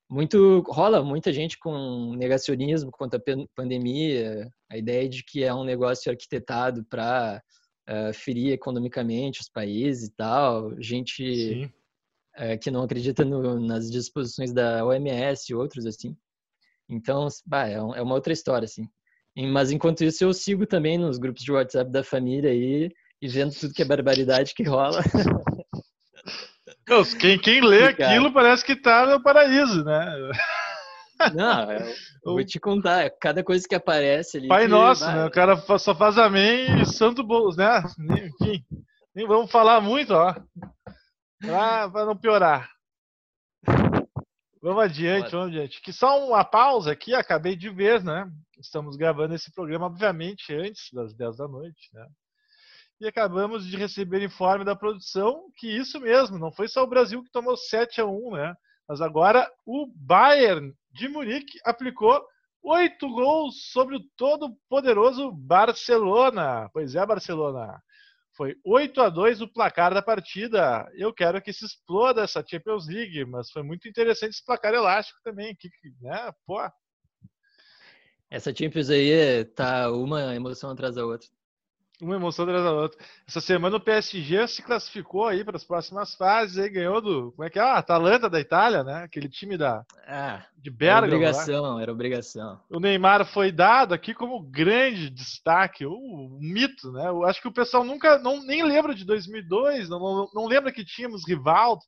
Muito, 0.08 0.60
rola 0.68 1.02
muita 1.02 1.32
gente 1.32 1.58
com 1.58 2.14
negacionismo 2.16 2.90
contra 2.90 3.18
a 3.18 3.46
pandemia, 3.54 4.50
a 4.70 4.76
ideia 4.76 5.08
de 5.08 5.22
que 5.24 5.44
é 5.44 5.54
um 5.54 5.64
negócio 5.64 6.10
arquitetado 6.10 6.84
para 6.84 7.42
uh, 7.88 8.12
ferir 8.12 8.52
economicamente 8.52 9.40
os 9.40 9.48
países 9.48 10.08
e 10.08 10.12
tal, 10.14 10.80
gente 10.80 11.70
uh, 12.36 12.58
que 12.60 12.70
não 12.70 12.82
acredita 12.82 13.24
no, 13.24 13.60
nas 13.60 13.90
disposições 13.90 14.52
da 14.52 14.84
OMS 14.84 15.52
e 15.52 15.54
outros, 15.54 15.86
assim. 15.86 16.16
Então, 16.88 17.28
bah, 17.44 17.68
é, 17.68 17.74
é 17.74 18.02
uma 18.02 18.14
outra 18.14 18.32
história, 18.32 18.64
assim. 18.64 18.88
Mas 19.36 19.70
enquanto 19.70 20.02
isso, 20.02 20.24
eu 20.24 20.32
sigo 20.32 20.66
também 20.66 20.96
nos 20.96 21.18
grupos 21.18 21.42
de 21.42 21.52
WhatsApp 21.52 21.90
da 21.90 22.02
família 22.02 22.50
aí, 22.50 22.90
e 23.20 23.28
vendo 23.28 23.54
tudo 23.54 23.74
que 23.74 23.82
é 23.82 23.84
barbaridade 23.84 24.54
que 24.54 24.62
rola. 24.62 25.02
quem, 27.20 27.38
quem 27.38 27.60
lê 27.60 27.84
aquilo 27.84 28.32
parece 28.32 28.64
que 28.64 28.76
tá 28.76 29.06
no 29.06 29.22
paraíso, 29.22 29.84
né? 29.84 30.30
Não, 31.34 31.72
eu, 31.72 31.94
vou 32.24 32.44
te 32.44 32.60
contar, 32.60 33.10
cada 33.20 33.42
coisa 33.42 33.66
que 33.66 33.74
aparece 33.74 34.38
ali. 34.38 34.48
Pai 34.48 34.64
que, 34.64 34.68
nosso, 34.68 35.04
vai... 35.04 35.14
né? 35.14 35.26
O 35.26 35.30
cara 35.30 35.56
só 35.78 35.94
faz 35.94 36.18
amém 36.18 36.82
e 36.82 36.86
santo 36.86 37.22
bolo, 37.22 37.54
né? 37.56 37.82
Enfim, 37.98 38.64
nem 39.14 39.26
vamos 39.26 39.50
falar 39.50 39.80
muito, 39.80 40.12
ó. 40.12 40.34
Pra, 41.40 41.88
pra 41.88 42.04
não 42.04 42.16
piorar. 42.16 42.68
Vamos 44.62 44.82
adiante, 44.82 45.30
vamos 45.30 45.48
adiante. 45.48 45.80
Que 45.80 45.92
só 45.92 46.26
uma 46.26 46.44
pausa 46.44 46.90
aqui, 46.90 47.14
acabei 47.14 47.56
de 47.56 47.70
ver, 47.70 48.02
né? 48.02 48.28
Estamos 48.58 48.96
gravando 48.96 49.34
esse 49.34 49.52
programa, 49.52 49.86
obviamente, 49.86 50.54
antes 50.54 50.88
das 50.92 51.14
10 51.14 51.36
da 51.36 51.46
noite, 51.46 51.88
né? 51.92 52.06
E 53.00 53.06
acabamos 53.06 53.66
de 53.66 53.76
receber 53.76 54.22
informe 54.22 54.64
da 54.64 54.74
produção 54.74 55.50
que 55.56 55.68
isso 55.68 56.00
mesmo, 56.00 56.38
não 56.38 56.50
foi 56.50 56.68
só 56.68 56.82
o 56.82 56.88
Brasil 56.88 57.22
que 57.22 57.30
tomou 57.30 57.56
7 57.56 58.00
a 58.00 58.06
1, 58.06 58.30
né? 58.32 58.54
Mas 58.88 59.00
agora 59.00 59.50
o 59.66 59.86
Bayern 59.94 60.72
de 60.92 61.08
Munique 61.08 61.58
aplicou 61.64 62.24
oito 62.62 63.08
gols 63.08 63.70
sobre 63.70 63.96
o 63.96 64.04
todo 64.16 64.56
poderoso 64.68 65.30
Barcelona. 65.32 66.68
Pois 66.72 66.94
é, 66.94 67.04
Barcelona. 67.04 67.80
Foi 68.36 68.54
8 68.64 69.00
a 69.00 69.08
2 69.08 69.40
o 69.40 69.48
placar 69.48 69.94
da 69.94 70.02
partida. 70.02 70.88
Eu 70.94 71.12
quero 71.12 71.40
que 71.40 71.52
se 71.52 71.64
exploda 71.64 72.22
essa 72.22 72.44
Champions 72.46 72.86
League, 72.86 73.24
mas 73.24 73.50
foi 73.50 73.62
muito 73.62 73.88
interessante 73.88 74.32
esse 74.32 74.44
placar 74.44 74.74
elástico 74.74 75.18
também, 75.24 75.54
que, 75.56 75.70
né? 76.00 76.30
Pô. 76.46 76.60
Essa 78.28 78.54
Champions 78.54 78.90
aí 78.90 79.44
tá 79.44 79.90
uma 79.90 80.34
emoção 80.34 80.70
atrás 80.70 80.96
da 80.96 81.06
outra. 81.06 81.28
Uma 82.00 82.16
emoção 82.16 82.44
atrás 82.44 82.62
da 82.62 82.72
outra. 82.72 82.98
Essa 83.26 83.40
semana 83.40 83.76
o 83.76 83.80
PSG 83.80 84.46
se 84.48 84.62
classificou 84.62 85.26
aí 85.26 85.42
para 85.42 85.56
as 85.56 85.64
próximas 85.64 86.14
fases, 86.14 86.58
aí 86.58 86.68
ganhou 86.68 87.00
do. 87.00 87.32
Como 87.32 87.44
é 87.44 87.50
que 87.50 87.58
é? 87.58 87.62
Ah, 87.62 87.78
Atalanta 87.78 88.28
da 88.28 88.38
Itália, 88.38 88.84
né? 88.84 89.04
Aquele 89.04 89.28
time 89.28 89.56
da. 89.56 89.84
Ah, 90.06 90.44
de 90.56 90.70
Bergamo. 90.70 91.06
Era 91.06 91.16
obrigação, 91.16 91.74
lá. 91.74 91.82
era 91.82 91.92
obrigação. 91.92 92.60
O 92.68 92.78
Neymar 92.78 93.24
foi 93.24 93.50
dado 93.50 93.94
aqui 93.94 94.12
como 94.12 94.42
grande 94.42 95.08
destaque, 95.08 95.86
o, 95.86 95.92
o 95.92 96.38
mito, 96.38 96.92
né? 96.92 97.08
Eu 97.08 97.24
acho 97.24 97.40
que 97.40 97.48
o 97.48 97.52
pessoal 97.52 97.82
nunca. 97.82 98.18
Não, 98.18 98.44
nem 98.44 98.62
lembra 98.62 98.94
de 98.94 99.04
2002, 99.04 99.88
não, 99.88 99.98
não, 99.98 100.30
não 100.34 100.46
lembra 100.46 100.70
que 100.70 100.84
tínhamos 100.84 101.26
Rivaldo, 101.26 101.82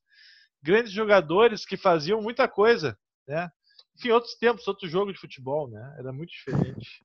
grandes 0.62 0.92
jogadores 0.92 1.66
que 1.66 1.76
faziam 1.76 2.22
muita 2.22 2.48
coisa 2.48 2.96
né? 3.28 3.52
Enfim, 3.94 4.10
outros 4.10 4.34
tempos, 4.36 4.66
outro 4.66 4.88
jogo 4.88 5.12
de 5.12 5.20
futebol, 5.20 5.68
né? 5.68 5.96
Era 5.98 6.12
muito 6.12 6.30
diferente. 6.30 7.04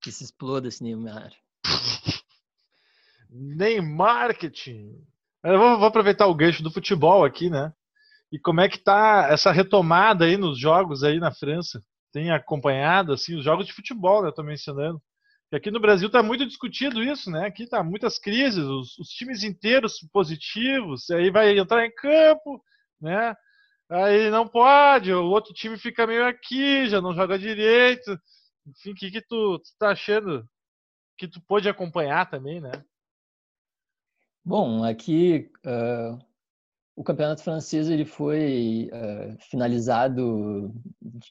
Que 0.00 0.12
se 0.12 0.24
exploda 0.24 0.68
esse 0.68 0.82
Neymar. 0.82 1.32
Nem 3.30 3.80
marketing. 3.80 4.94
Eu 5.42 5.58
vou, 5.58 5.78
vou, 5.78 5.86
aproveitar 5.88 6.26
o 6.26 6.34
gancho 6.34 6.62
do 6.62 6.70
futebol 6.70 7.24
aqui, 7.24 7.50
né? 7.50 7.72
E 8.30 8.38
como 8.38 8.60
é 8.60 8.68
que 8.68 8.78
tá 8.78 9.28
essa 9.30 9.50
retomada 9.50 10.24
aí 10.24 10.36
nos 10.36 10.58
jogos 10.58 11.02
aí 11.02 11.18
na 11.18 11.32
França? 11.32 11.82
Tem 12.12 12.30
acompanhado 12.30 13.12
assim 13.12 13.36
os 13.36 13.44
jogos 13.44 13.66
de 13.66 13.72
futebol, 13.72 14.22
né? 14.22 14.28
Eu 14.28 14.32
tô 14.32 14.42
mencionando. 14.42 15.00
E 15.50 15.56
aqui 15.56 15.70
no 15.70 15.80
Brasil 15.80 16.08
tá 16.10 16.22
muito 16.22 16.46
discutido 16.46 17.02
isso, 17.02 17.30
né? 17.30 17.46
Aqui 17.46 17.66
tá 17.66 17.82
muitas 17.82 18.18
crises, 18.18 18.64
os, 18.64 18.98
os 18.98 19.08
times 19.08 19.42
inteiros 19.42 19.98
positivos, 20.12 21.10
aí 21.10 21.30
vai 21.30 21.58
entrar 21.58 21.84
em 21.84 21.94
campo, 21.94 22.62
né? 23.00 23.34
Aí 23.90 24.30
não 24.30 24.48
pode, 24.48 25.12
o 25.12 25.26
outro 25.26 25.52
time 25.52 25.76
fica 25.76 26.06
meio 26.06 26.26
aqui, 26.26 26.86
já 26.88 27.02
não 27.02 27.14
joga 27.14 27.38
direito. 27.38 28.18
Enfim, 28.66 28.92
o 28.92 28.94
que, 28.94 29.10
que 29.10 29.20
tu, 29.20 29.58
tu 29.58 29.68
tá 29.78 29.90
achando 29.90 30.48
que 31.22 31.28
tu 31.28 31.40
pôde 31.40 31.68
acompanhar 31.68 32.28
também, 32.28 32.60
né? 32.60 32.72
Bom, 34.44 34.82
aqui 34.82 35.48
uh, 35.64 36.18
o 36.96 37.04
campeonato 37.04 37.44
francês 37.44 37.88
ele 37.88 38.04
foi 38.04 38.90
uh, 38.92 39.36
finalizado 39.38 40.74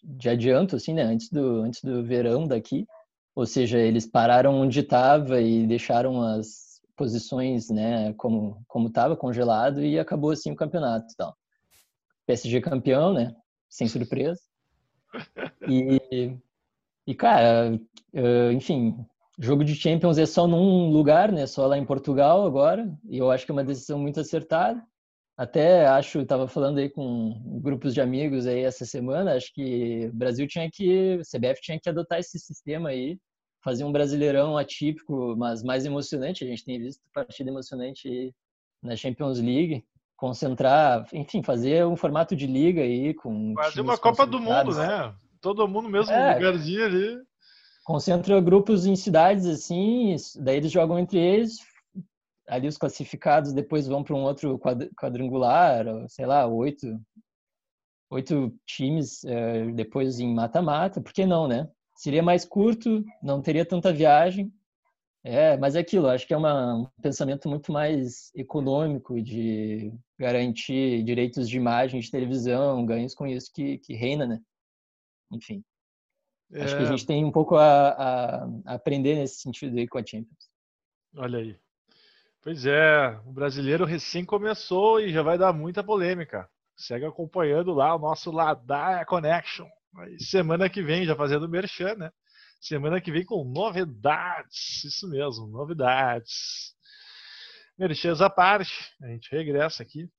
de 0.01 0.29
adianto, 0.29 0.77
assim, 0.77 0.93
né? 0.93 1.03
Antes 1.03 1.29
do, 1.29 1.61
antes 1.61 1.83
do 1.83 2.05
verão 2.05 2.47
daqui. 2.47 2.87
Ou 3.35 3.45
seja, 3.45 3.77
eles 3.79 4.05
pararam 4.05 4.61
onde 4.61 4.79
estava 4.79 5.41
e 5.41 5.67
deixaram 5.67 6.21
as 6.21 6.81
posições, 6.95 7.69
né, 7.69 8.13
como 8.13 8.63
como 8.67 8.87
estava 8.87 9.15
congelado 9.15 9.83
e 9.83 9.97
acabou 9.97 10.31
assim 10.31 10.51
o 10.51 10.55
campeonato. 10.55 11.07
PSG 12.25 12.61
campeão, 12.61 13.13
né? 13.13 13.35
Sem 13.69 13.87
surpresa. 13.87 14.39
E, 15.67 16.37
e 17.07 17.15
cara, 17.15 17.73
uh, 18.13 18.51
enfim, 18.51 19.05
jogo 19.41 19.63
de 19.63 19.75
Champions 19.75 20.17
é 20.17 20.25
só 20.25 20.47
num 20.47 20.89
lugar, 20.91 21.31
né? 21.31 21.47
Só 21.47 21.65
lá 21.65 21.77
em 21.77 21.85
Portugal 21.85 22.45
agora. 22.45 22.87
E 23.09 23.17
eu 23.17 23.31
acho 23.31 23.45
que 23.45 23.51
é 23.51 23.53
uma 23.53 23.63
decisão 23.63 23.97
muito 23.97 24.19
acertada. 24.19 24.81
Até 25.35 25.87
acho, 25.87 26.19
estava 26.19 26.47
falando 26.47 26.77
aí 26.77 26.89
com 26.89 27.59
grupos 27.61 27.95
de 27.95 28.01
amigos 28.01 28.45
aí 28.45 28.59
essa 28.59 28.85
semana, 28.85 29.33
acho 29.33 29.51
que 29.53 30.05
o 30.05 30.15
Brasil 30.15 30.47
tinha 30.47 30.69
que, 30.71 31.15
o 31.15 31.21
CBF 31.21 31.61
tinha 31.61 31.79
que 31.79 31.89
adotar 31.89 32.19
esse 32.19 32.37
sistema 32.37 32.89
aí, 32.89 33.17
fazer 33.63 33.83
um 33.83 33.91
brasileirão 33.91 34.55
atípico, 34.55 35.35
mas 35.35 35.63
mais 35.63 35.83
emocionante. 35.83 36.43
A 36.43 36.47
gente 36.47 36.63
tem 36.63 36.77
visto 36.77 37.01
partida 37.11 37.49
emocionante 37.49 38.31
na 38.83 38.95
Champions 38.95 39.39
League 39.39 39.83
concentrar, 40.15 41.07
enfim, 41.11 41.41
fazer 41.41 41.83
um 41.87 41.95
formato 41.95 42.35
de 42.35 42.45
liga 42.45 42.83
aí 42.83 43.11
com. 43.15 43.55
Fazer 43.55 43.81
uma 43.81 43.97
Copa 43.97 44.27
do 44.27 44.39
Mundo, 44.39 44.75
né? 44.75 45.15
Todo 45.41 45.67
mundo 45.67 45.89
mesmo 45.89 46.13
é, 46.13 46.35
lugarzinho 46.35 46.85
ali. 46.85 47.17
Concentra 47.83 48.39
grupos 48.39 48.85
em 48.85 48.95
cidades 48.95 49.45
assim, 49.45 50.15
daí 50.37 50.57
eles 50.57 50.71
jogam 50.71 50.99
entre 50.99 51.17
eles, 51.17 51.57
ali 52.47 52.67
os 52.67 52.77
classificados 52.77 53.53
depois 53.53 53.87
vão 53.87 54.03
para 54.03 54.15
um 54.15 54.23
outro 54.23 54.59
quadrangular, 54.95 55.85
sei 56.07 56.25
lá, 56.25 56.45
oito, 56.45 56.99
oito 58.09 58.53
times 58.65 59.23
é, 59.23 59.65
depois 59.71 60.19
em 60.19 60.33
mata-mata, 60.33 61.01
por 61.01 61.13
que 61.13 61.25
não, 61.25 61.47
né? 61.47 61.69
Seria 61.95 62.21
mais 62.21 62.45
curto, 62.45 63.03
não 63.21 63.41
teria 63.41 63.65
tanta 63.65 63.93
viagem, 63.93 64.51
é, 65.23 65.55
mas 65.57 65.75
é 65.75 65.79
aquilo, 65.79 66.07
acho 66.07 66.25
que 66.27 66.33
é 66.33 66.37
uma, 66.37 66.75
um 66.75 66.87
pensamento 67.01 67.47
muito 67.47 67.71
mais 67.71 68.31
econômico 68.35 69.21
de 69.21 69.93
garantir 70.19 71.03
direitos 71.03 71.47
de 71.47 71.57
imagem 71.57 71.99
de 71.99 72.09
televisão, 72.11 72.85
ganhos 72.85 73.13
com 73.13 73.27
isso 73.27 73.51
que, 73.53 73.77
que 73.79 73.93
reina, 73.93 74.25
né? 74.25 74.39
Enfim. 75.31 75.63
É... 76.53 76.63
Acho 76.63 76.75
que 76.75 76.83
a 76.83 76.85
é. 76.85 76.89
gente 76.89 77.05
tem 77.05 77.23
um 77.23 77.31
pouco 77.31 77.55
a, 77.55 77.89
a, 77.89 78.45
a, 78.65 78.73
aprender 78.73 79.15
nesse 79.15 79.41
sentido 79.41 79.77
aí 79.77 79.87
com 79.87 79.97
a 79.97 80.05
Champions. 80.05 80.49
Olha 81.15 81.39
aí. 81.39 81.57
Pois 82.41 82.65
é, 82.65 83.19
o 83.25 83.31
brasileiro 83.31 83.85
recém 83.85 84.25
começou 84.25 84.99
e 84.99 85.13
já 85.13 85.21
vai 85.21 85.37
dar 85.37 85.53
muita 85.53 85.83
polêmica. 85.83 86.49
Segue 86.75 87.05
acompanhando 87.05 87.71
lá 87.73 87.95
o 87.95 87.99
nosso 87.99 88.31
Ladaia 88.31 89.05
Connection. 89.05 89.67
semana 90.17 90.67
que 90.69 90.81
vem, 90.81 91.05
já 91.05 91.15
fazendo 91.15 91.47
merchan, 91.47 91.95
né? 91.95 92.11
Semana 92.59 92.99
que 92.99 93.11
vem 93.11 93.23
com 93.23 93.43
novidades. 93.43 94.83
Isso 94.83 95.07
mesmo, 95.07 95.47
novidades. 95.47 96.73
Merchans 97.77 98.21
à 98.21 98.29
parte, 98.29 98.91
a 99.01 99.07
gente 99.07 99.31
regressa 99.31 99.83
aqui. 99.83 100.09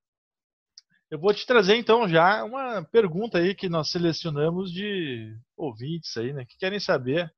Eu 1.12 1.18
vou 1.18 1.35
te 1.35 1.46
trazer 1.46 1.77
então 1.77 2.09
já 2.09 2.42
uma 2.42 2.83
pergunta 2.85 3.37
aí 3.37 3.55
que 3.55 3.68
nós 3.68 3.90
selecionamos 3.90 4.72
de 4.72 5.37
ouvintes 5.55 6.16
aí, 6.16 6.33
né, 6.33 6.46
que 6.46 6.57
querem 6.57 6.81
saber 6.81 7.31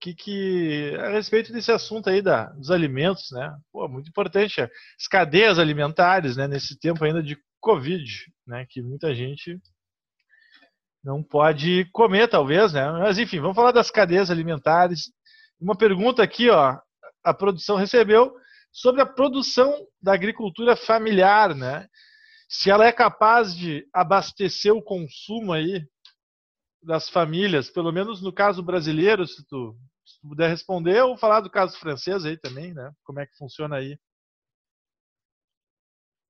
que, 0.00 0.14
que 0.14 0.96
a 0.98 1.10
respeito 1.10 1.52
desse 1.52 1.70
assunto 1.70 2.08
aí 2.08 2.22
da, 2.22 2.46
dos 2.52 2.70
alimentos, 2.70 3.30
né? 3.32 3.54
Pô, 3.70 3.86
muito 3.86 4.08
importante 4.08 4.62
as 4.62 5.06
cadeias 5.10 5.58
alimentares, 5.58 6.38
né, 6.38 6.48
nesse 6.48 6.74
tempo 6.78 7.04
ainda 7.04 7.22
de 7.22 7.38
Covid, 7.60 8.32
né, 8.46 8.64
que 8.66 8.80
muita 8.80 9.14
gente 9.14 9.60
não 11.04 11.22
pode 11.22 11.84
comer, 11.92 12.28
talvez, 12.28 12.72
né? 12.72 12.90
Mas 12.92 13.18
enfim, 13.18 13.40
vamos 13.40 13.54
falar 13.56 13.72
das 13.72 13.90
cadeias 13.90 14.30
alimentares. 14.30 15.12
Uma 15.60 15.76
pergunta 15.76 16.22
aqui, 16.22 16.48
ó, 16.48 16.78
a 17.22 17.34
produção 17.34 17.76
recebeu 17.76 18.34
sobre 18.80 19.02
a 19.02 19.06
produção 19.06 19.88
da 20.00 20.12
agricultura 20.12 20.76
familiar, 20.76 21.52
né? 21.52 21.88
Se 22.48 22.70
ela 22.70 22.86
é 22.86 22.92
capaz 22.92 23.54
de 23.54 23.84
abastecer 23.92 24.72
o 24.72 24.80
consumo 24.80 25.52
aí 25.52 25.84
das 26.80 27.10
famílias, 27.10 27.68
pelo 27.68 27.92
menos 27.92 28.22
no 28.22 28.32
caso 28.32 28.62
brasileiro, 28.62 29.26
se 29.26 29.44
tu, 29.48 29.76
se 30.06 30.20
tu 30.20 30.28
puder 30.28 30.48
responder, 30.48 31.02
ou 31.02 31.16
falar 31.16 31.40
do 31.40 31.50
caso 31.50 31.76
francês 31.76 32.24
aí 32.24 32.38
também, 32.38 32.72
né? 32.72 32.92
Como 33.02 33.18
é 33.18 33.26
que 33.26 33.36
funciona 33.36 33.76
aí? 33.76 33.98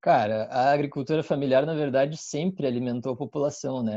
Cara, 0.01 0.45
a 0.45 0.73
agricultura 0.73 1.23
familiar, 1.23 1.67
na 1.67 1.75
verdade, 1.75 2.17
sempre 2.17 2.67
alimentou 2.67 3.13
a 3.13 3.17
população, 3.17 3.83
né? 3.83 3.95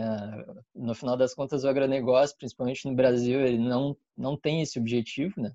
No 0.75 0.93
final 0.93 1.15
das 1.15 1.33
contas, 1.33 1.63
o 1.63 1.69
agronegócio, 1.69 2.35
principalmente 2.37 2.85
no 2.85 2.95
Brasil, 2.95 3.39
ele 3.39 3.59
não, 3.59 3.95
não 4.17 4.35
tem 4.35 4.61
esse 4.61 4.77
objetivo, 4.77 5.39
né? 5.41 5.53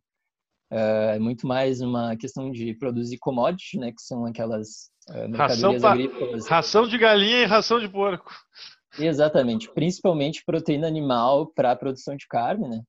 É 0.71 1.19
muito 1.19 1.47
mais 1.47 1.81
uma 1.81 2.17
questão 2.17 2.51
de 2.51 2.75
produzir 2.75 3.19
commodities, 3.19 3.81
né? 3.81 3.93
Que 3.93 4.03
são 4.03 4.27
aquelas 4.27 4.91
uh, 5.09 5.29
mercadorias 5.29 5.83
ração 5.83 5.91
agrícolas. 5.91 6.47
Ração 6.49 6.89
de 6.89 6.99
galinha 6.99 7.43
e 7.43 7.47
ração 7.47 7.79
de 7.79 7.89
porco. 7.89 8.33
Exatamente, 8.99 9.71
principalmente 9.73 10.43
proteína 10.45 10.89
animal 10.89 11.47
para 11.47 11.73
a 11.73 11.77
produção 11.77 12.17
de 12.17 12.27
carne, 12.27 12.69
né? 12.69 12.83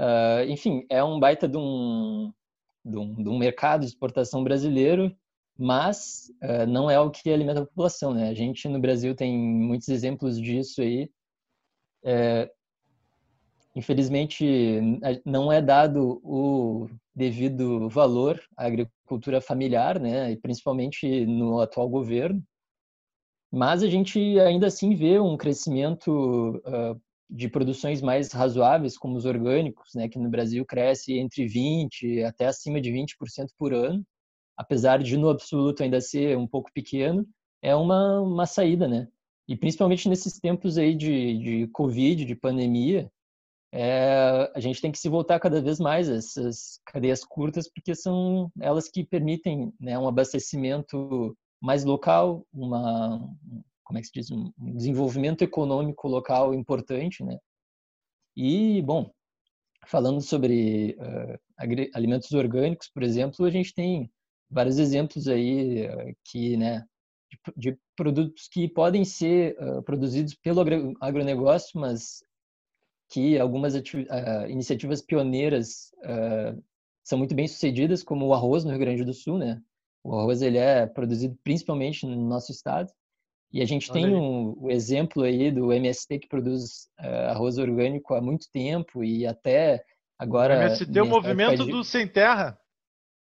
Uh, 0.00 0.50
enfim, 0.50 0.84
é 0.90 1.04
um 1.04 1.20
baita 1.20 1.46
de 1.46 1.56
um, 1.56 2.32
de 2.84 2.98
um, 2.98 3.14
de 3.14 3.28
um 3.28 3.38
mercado 3.38 3.80
de 3.80 3.86
exportação 3.86 4.42
brasileiro 4.42 5.14
mas 5.58 6.32
uh, 6.42 6.66
não 6.66 6.90
é 6.90 6.98
o 6.98 7.10
que 7.10 7.30
alimenta 7.30 7.60
a 7.60 7.66
população, 7.66 8.14
né? 8.14 8.28
A 8.28 8.34
gente 8.34 8.66
no 8.68 8.80
Brasil 8.80 9.14
tem 9.14 9.38
muitos 9.38 9.88
exemplos 9.88 10.40
disso 10.40 10.80
aí. 10.80 11.10
É, 12.04 12.50
infelizmente, 13.74 14.80
não 15.24 15.52
é 15.52 15.60
dado 15.62 16.20
o 16.24 16.88
devido 17.14 17.88
valor 17.88 18.40
à 18.56 18.66
agricultura 18.66 19.40
familiar, 19.40 20.00
né? 20.00 20.32
E 20.32 20.36
principalmente 20.36 21.26
no 21.26 21.60
atual 21.60 21.88
governo. 21.88 22.42
Mas 23.50 23.82
a 23.82 23.88
gente 23.88 24.18
ainda 24.40 24.66
assim 24.66 24.94
vê 24.94 25.18
um 25.20 25.36
crescimento 25.36 26.62
uh, 26.66 27.00
de 27.28 27.48
produções 27.48 28.00
mais 28.00 28.32
razoáveis, 28.32 28.96
como 28.96 29.16
os 29.16 29.26
orgânicos, 29.26 29.94
né? 29.94 30.08
Que 30.08 30.18
no 30.18 30.30
Brasil 30.30 30.64
cresce 30.64 31.18
entre 31.18 31.46
20 31.46 32.22
até 32.24 32.46
acima 32.46 32.80
de 32.80 32.90
20% 32.90 33.48
por 33.58 33.74
ano 33.74 34.04
apesar 34.56 35.02
de 35.02 35.16
no 35.16 35.28
absoluto 35.28 35.82
ainda 35.82 36.00
ser 36.00 36.36
um 36.36 36.46
pouco 36.46 36.70
pequeno, 36.72 37.26
é 37.60 37.74
uma, 37.74 38.20
uma 38.20 38.46
saída, 38.46 38.86
né? 38.88 39.08
E 39.48 39.56
principalmente 39.56 40.08
nesses 40.08 40.38
tempos 40.38 40.78
aí 40.78 40.94
de, 40.94 41.38
de 41.38 41.66
Covid, 41.68 42.24
de 42.24 42.34
pandemia, 42.34 43.10
é, 43.72 44.52
a 44.54 44.60
gente 44.60 44.82
tem 44.82 44.92
que 44.92 44.98
se 44.98 45.08
voltar 45.08 45.40
cada 45.40 45.60
vez 45.62 45.80
mais 45.80 46.08
a 46.10 46.16
essas 46.16 46.78
cadeias 46.84 47.24
curtas, 47.24 47.70
porque 47.72 47.94
são 47.94 48.52
elas 48.60 48.88
que 48.88 49.02
permitem 49.02 49.72
né, 49.80 49.98
um 49.98 50.06
abastecimento 50.06 51.34
mais 51.58 51.82
local, 51.82 52.46
uma, 52.52 53.18
como 53.82 53.98
é 53.98 54.02
que 54.02 54.08
se 54.08 54.12
diz, 54.12 54.30
um 54.30 54.52
desenvolvimento 54.58 55.42
econômico 55.42 56.06
local 56.06 56.52
importante, 56.52 57.24
né? 57.24 57.38
E, 58.36 58.82
bom, 58.82 59.10
falando 59.86 60.20
sobre 60.20 60.96
uh, 60.98 61.38
alimentos 61.94 62.30
orgânicos, 62.32 62.90
por 62.92 63.02
exemplo, 63.02 63.46
a 63.46 63.50
gente 63.50 63.74
tem 63.74 64.10
vários 64.50 64.78
exemplos 64.78 65.28
aí 65.28 65.84
eh, 65.84 66.14
que, 66.26 66.58
né, 66.58 66.84
de, 67.56 67.72
de 67.72 67.78
produtos 67.96 68.48
que 68.48 68.68
podem 68.68 69.04
ser 69.04 69.56
uh, 69.58 69.82
produzidos 69.82 70.34
pelo 70.34 70.60
agronegócio, 71.00 71.80
mas 71.80 72.22
que 73.12 73.38
algumas 73.38 73.74
uh, 73.74 74.48
iniciativas 74.48 75.02
pioneiras 75.02 75.92
uh, 75.98 76.58
são 77.04 77.18
muito 77.18 77.34
bem 77.34 77.46
sucedidas, 77.46 78.02
como 78.02 78.26
o 78.26 78.32
arroz 78.32 78.64
no 78.64 78.70
Rio 78.70 78.80
Grande 78.80 79.04
do 79.04 79.12
Sul, 79.12 79.36
né? 79.36 79.60
O 80.02 80.14
arroz 80.18 80.40
ele 80.40 80.56
é 80.56 80.86
produzido 80.86 81.38
principalmente 81.44 82.06
no 82.06 82.16
nosso 82.16 82.50
estado 82.50 82.90
E 83.52 83.60
a 83.60 83.66
gente 83.66 83.92
tem 83.92 84.16
um, 84.16 84.54
o 84.58 84.70
exemplo 84.70 85.22
aí 85.22 85.52
do 85.52 85.72
MST 85.72 86.20
que 86.20 86.28
produz 86.28 86.88
uh, 87.00 87.30
arroz 87.30 87.58
orgânico 87.58 88.14
há 88.14 88.20
muito 88.20 88.50
tempo 88.50 89.04
e 89.04 89.26
até 89.26 89.84
agora. 90.18 90.58
O 90.58 90.62
MST 90.62 90.98
é 90.98 91.02
o 91.02 91.06
movimento 91.06 91.66
de... 91.66 91.70
do 91.70 91.84
sem 91.84 92.08
terra. 92.08 92.58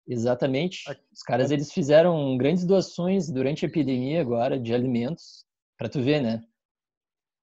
Exatamente. 0.08 0.84
Os 1.14 1.22
caras 1.22 1.52
eles 1.52 1.72
fizeram 1.72 2.38
grandes 2.38 2.66
doações 2.66 3.30
durante 3.30 3.66
a 3.66 3.68
epidemia 3.68 4.22
agora 4.22 4.58
de 4.58 4.74
alimentos, 4.74 5.46
para 5.78 5.90
tu 5.90 6.02
ver, 6.02 6.22
né? 6.22 6.42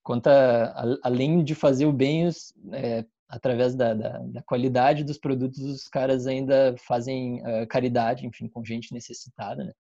Conta 0.08 0.72
além 1.02 1.44
de 1.44 1.54
fazer 1.54 1.84
o 1.84 1.92
bem, 1.92 2.30
é, 2.72 3.04
através 3.28 3.74
da, 3.74 3.92
da, 3.92 4.18
da, 4.20 4.42
qualidade 4.42 5.04
dos 5.04 5.18
produtos, 5.18 5.58
os 5.58 5.86
caras 5.86 6.26
ainda 6.26 6.74
fazem 6.78 7.42
uh, 7.42 7.66
caridade, 7.68 8.26
enfim, 8.26 8.48
com 8.48 8.64
gente 8.64 8.94
necessitada, 8.94 9.62
né? 9.62 9.72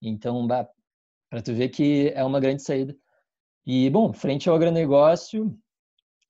Então, 0.00 0.48
para 0.48 1.42
tu 1.44 1.52
ver 1.52 1.68
que 1.68 2.10
é 2.14 2.24
uma 2.24 2.40
grande 2.40 2.62
saída. 2.62 2.96
E, 3.66 3.90
bom, 3.90 4.14
frente 4.14 4.48
ao 4.48 4.56
agronegócio, 4.56 5.54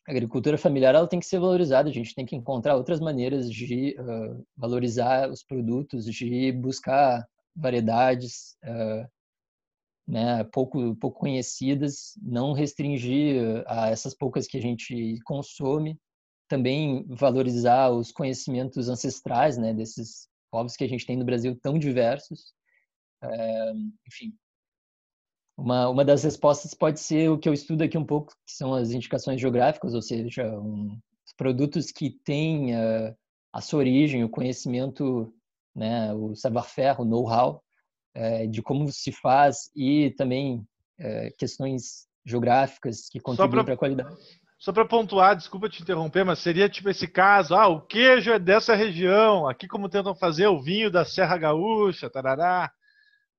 a 0.08 0.10
agricultura 0.10 0.58
familiar 0.58 0.96
ela 0.96 1.06
tem 1.06 1.20
que 1.20 1.26
ser 1.26 1.38
valorizada, 1.38 1.88
a 1.88 1.92
gente 1.92 2.16
tem 2.16 2.26
que 2.26 2.34
encontrar 2.34 2.74
outras 2.74 2.98
maneiras 2.98 3.48
de 3.48 3.96
uh, 4.00 4.44
valorizar 4.56 5.30
os 5.30 5.44
produtos, 5.44 6.04
de 6.04 6.50
buscar 6.50 7.24
variedades 7.54 8.56
uh, 8.64 9.08
né, 10.06 10.44
pouco, 10.44 10.94
pouco 10.96 11.18
conhecidas, 11.18 12.12
não 12.22 12.52
restringir 12.52 13.64
a 13.66 13.88
essas 13.88 14.14
poucas 14.14 14.46
que 14.46 14.56
a 14.56 14.60
gente 14.60 15.18
consome, 15.24 15.98
também 16.48 17.04
valorizar 17.08 17.90
os 17.90 18.12
conhecimentos 18.12 18.88
ancestrais, 18.88 19.58
né, 19.58 19.74
desses 19.74 20.28
povos 20.50 20.76
que 20.76 20.84
a 20.84 20.88
gente 20.88 21.04
tem 21.04 21.16
no 21.16 21.24
Brasil 21.24 21.58
tão 21.60 21.78
diversos. 21.78 22.54
É, 23.22 23.72
enfim, 24.06 24.32
uma, 25.56 25.88
uma 25.88 26.04
das 26.04 26.22
respostas 26.22 26.72
pode 26.72 27.00
ser 27.00 27.30
o 27.30 27.38
que 27.38 27.48
eu 27.48 27.52
estudo 27.52 27.82
aqui 27.82 27.98
um 27.98 28.04
pouco, 28.04 28.32
que 28.46 28.52
são 28.52 28.74
as 28.74 28.92
indicações 28.92 29.40
geográficas, 29.40 29.94
ou 29.94 30.02
seja, 30.02 30.46
um, 30.60 31.00
produtos 31.36 31.90
que 31.90 32.10
têm 32.10 32.76
uh, 32.76 33.16
a 33.52 33.60
sua 33.60 33.80
origem, 33.80 34.22
o 34.22 34.28
conhecimento, 34.28 35.34
né, 35.74 36.12
o 36.14 36.34
savoir-faire, 36.36 37.00
o 37.00 37.04
know-how 37.04 37.62
uh, 38.16 38.48
de 38.48 38.62
como 38.62 38.90
se 38.90 39.12
faz 39.12 39.70
e 39.76 40.10
também 40.16 40.66
uh, 40.98 41.36
questões 41.38 42.06
geográficas 42.24 43.08
que 43.08 43.20
contribuem 43.20 43.64
para 43.64 43.74
a 43.74 43.76
qualidade. 43.76 44.16
Só 44.58 44.72
para 44.72 44.86
pontuar, 44.86 45.36
desculpa 45.36 45.68
te 45.68 45.82
interromper, 45.82 46.24
mas 46.24 46.38
seria 46.38 46.68
tipo 46.68 46.88
esse 46.88 47.06
caso, 47.06 47.54
ah, 47.54 47.68
o 47.68 47.82
queijo 47.82 48.32
é 48.32 48.38
dessa 48.38 48.74
região, 48.74 49.46
aqui 49.46 49.68
como 49.68 49.88
tentam 49.88 50.14
fazer 50.14 50.46
o 50.46 50.60
vinho 50.60 50.90
da 50.90 51.04
Serra 51.04 51.36
Gaúcha, 51.36 52.08
tarará. 52.08 52.70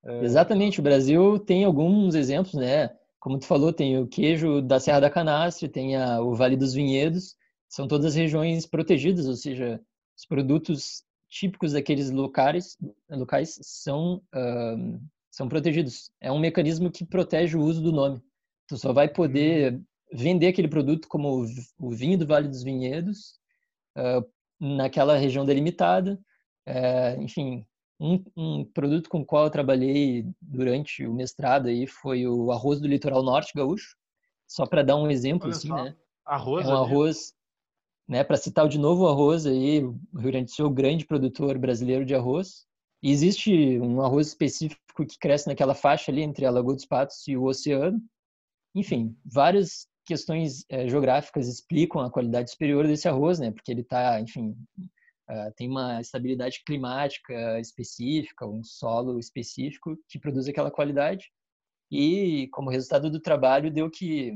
É... 0.06 0.24
Exatamente, 0.24 0.80
o 0.80 0.84
Brasil 0.84 1.40
tem 1.40 1.66
alguns 1.66 2.14
exemplos, 2.14 2.54
né? 2.54 2.92
Como 3.20 3.40
tu 3.40 3.46
falou, 3.46 3.74
tem 3.74 3.98
o 3.98 4.08
queijo 4.08 4.62
da 4.62 4.80
Serra 4.80 5.02
da 5.02 5.10
Canastre, 5.10 5.68
tem 5.68 5.98
a, 5.98 6.22
o 6.22 6.36
Vale 6.36 6.56
dos 6.56 6.74
Vinhedos, 6.74 7.36
são 7.68 7.88
todas 7.88 8.16
regiões 8.16 8.68
protegidas, 8.68 9.28
ou 9.28 9.36
seja, 9.36 9.82
os 10.16 10.26
produtos 10.26 11.04
típicos 11.30 11.74
daqueles 11.74 12.10
locais, 12.10 12.78
locais 13.10 13.60
são, 13.62 14.22
uh, 14.36 15.02
são 15.30 15.48
protegidos. 15.48 16.12
É 16.22 16.32
um 16.32 16.40
mecanismo 16.40 16.92
que 16.92 17.06
protege 17.06 17.58
o 17.58 17.62
uso 17.62 17.82
do 17.82 17.92
nome. 17.92 18.22
Tu 18.68 18.78
só 18.78 18.94
vai 18.94 19.08
poder 19.08 19.74
uhum 19.74 19.86
vender 20.12 20.48
aquele 20.48 20.68
produto 20.68 21.08
como 21.08 21.46
o 21.80 21.90
vinho 21.90 22.18
do 22.18 22.26
Vale 22.26 22.48
dos 22.48 22.64
Vinhedos, 22.64 23.40
uh, 23.98 24.26
naquela 24.60 25.18
região 25.18 25.46
delimitada. 25.46 26.20
Uh, 26.68 27.22
enfim, 27.22 27.66
um, 28.00 28.24
um, 28.36 28.66
produto 28.66 29.10
com 29.10 29.22
o 29.22 29.26
qual 29.26 29.46
eu 29.46 29.50
trabalhei 29.50 30.26
durante 30.42 31.06
o 31.06 31.14
mestrado 31.14 31.68
aí 31.68 31.88
foi 31.88 32.28
o 32.28 32.52
arroz 32.52 32.80
do 32.80 32.88
litoral 32.88 33.24
norte 33.24 33.54
gaúcho, 33.56 33.96
só 34.48 34.66
para 34.66 34.84
dar 34.84 34.96
um 34.96 35.10
exemplo, 35.10 35.50
assim, 35.50 35.70
né? 35.72 35.96
Arroz, 36.26 36.68
é 36.68 36.70
um 36.70 36.76
arroz, 36.76 37.34
né? 38.08 38.24
Para 38.24 38.38
citar 38.38 38.68
de 38.68 38.78
novo 38.78 39.04
o 39.04 39.08
arroz 39.08 39.46
aí, 39.46 39.84
o 39.84 40.00
Rio 40.16 40.32
Grande 40.32 40.46
do 40.46 40.52
Sul 40.52 40.66
é 40.66 40.70
o 40.70 40.74
grande 40.74 41.06
produtor 41.06 41.58
brasileiro 41.58 42.06
de 42.06 42.16
arroz. 42.16 42.66
E 43.04 43.12
existe 43.12 43.80
um 43.80 44.02
arroz 44.02 44.28
específico 44.28 45.06
que 45.06 45.20
cresce 45.20 45.48
naquela 45.48 45.76
faixa 45.76 46.12
ali 46.12 46.22
entre 46.22 46.46
a 46.46 46.52
Lagoa 46.52 46.74
dos 46.74 46.86
Patos 46.86 47.28
e 47.28 47.38
o 47.38 47.44
oceano. 47.44 48.02
Enfim, 48.74 49.16
vários 49.26 49.88
questões 50.06 50.66
é, 50.70 50.88
geográficas 50.88 51.48
explicam 51.48 52.02
a 52.02 52.10
qualidade 52.10 52.50
superior 52.50 52.88
desse 52.88 53.08
arroz, 53.08 53.40
né? 53.40 53.52
Porque 53.52 53.72
ele 53.72 53.82
está, 53.82 54.20
enfim, 54.22 54.56
uh, 55.30 55.52
tem 55.56 55.70
uma 55.70 56.00
estabilidade 56.00 56.64
climática 56.66 57.60
específica, 57.60 58.48
um 58.48 58.64
solo 58.64 59.20
específico 59.20 59.98
que 60.10 60.18
produz 60.18 60.48
aquela 60.48 60.72
qualidade. 60.72 61.30
E 61.92 62.48
como 62.52 62.70
resultado 62.70 63.10
do 63.10 63.20
trabalho 63.20 63.72
deu 63.72 63.92
que 63.92 64.32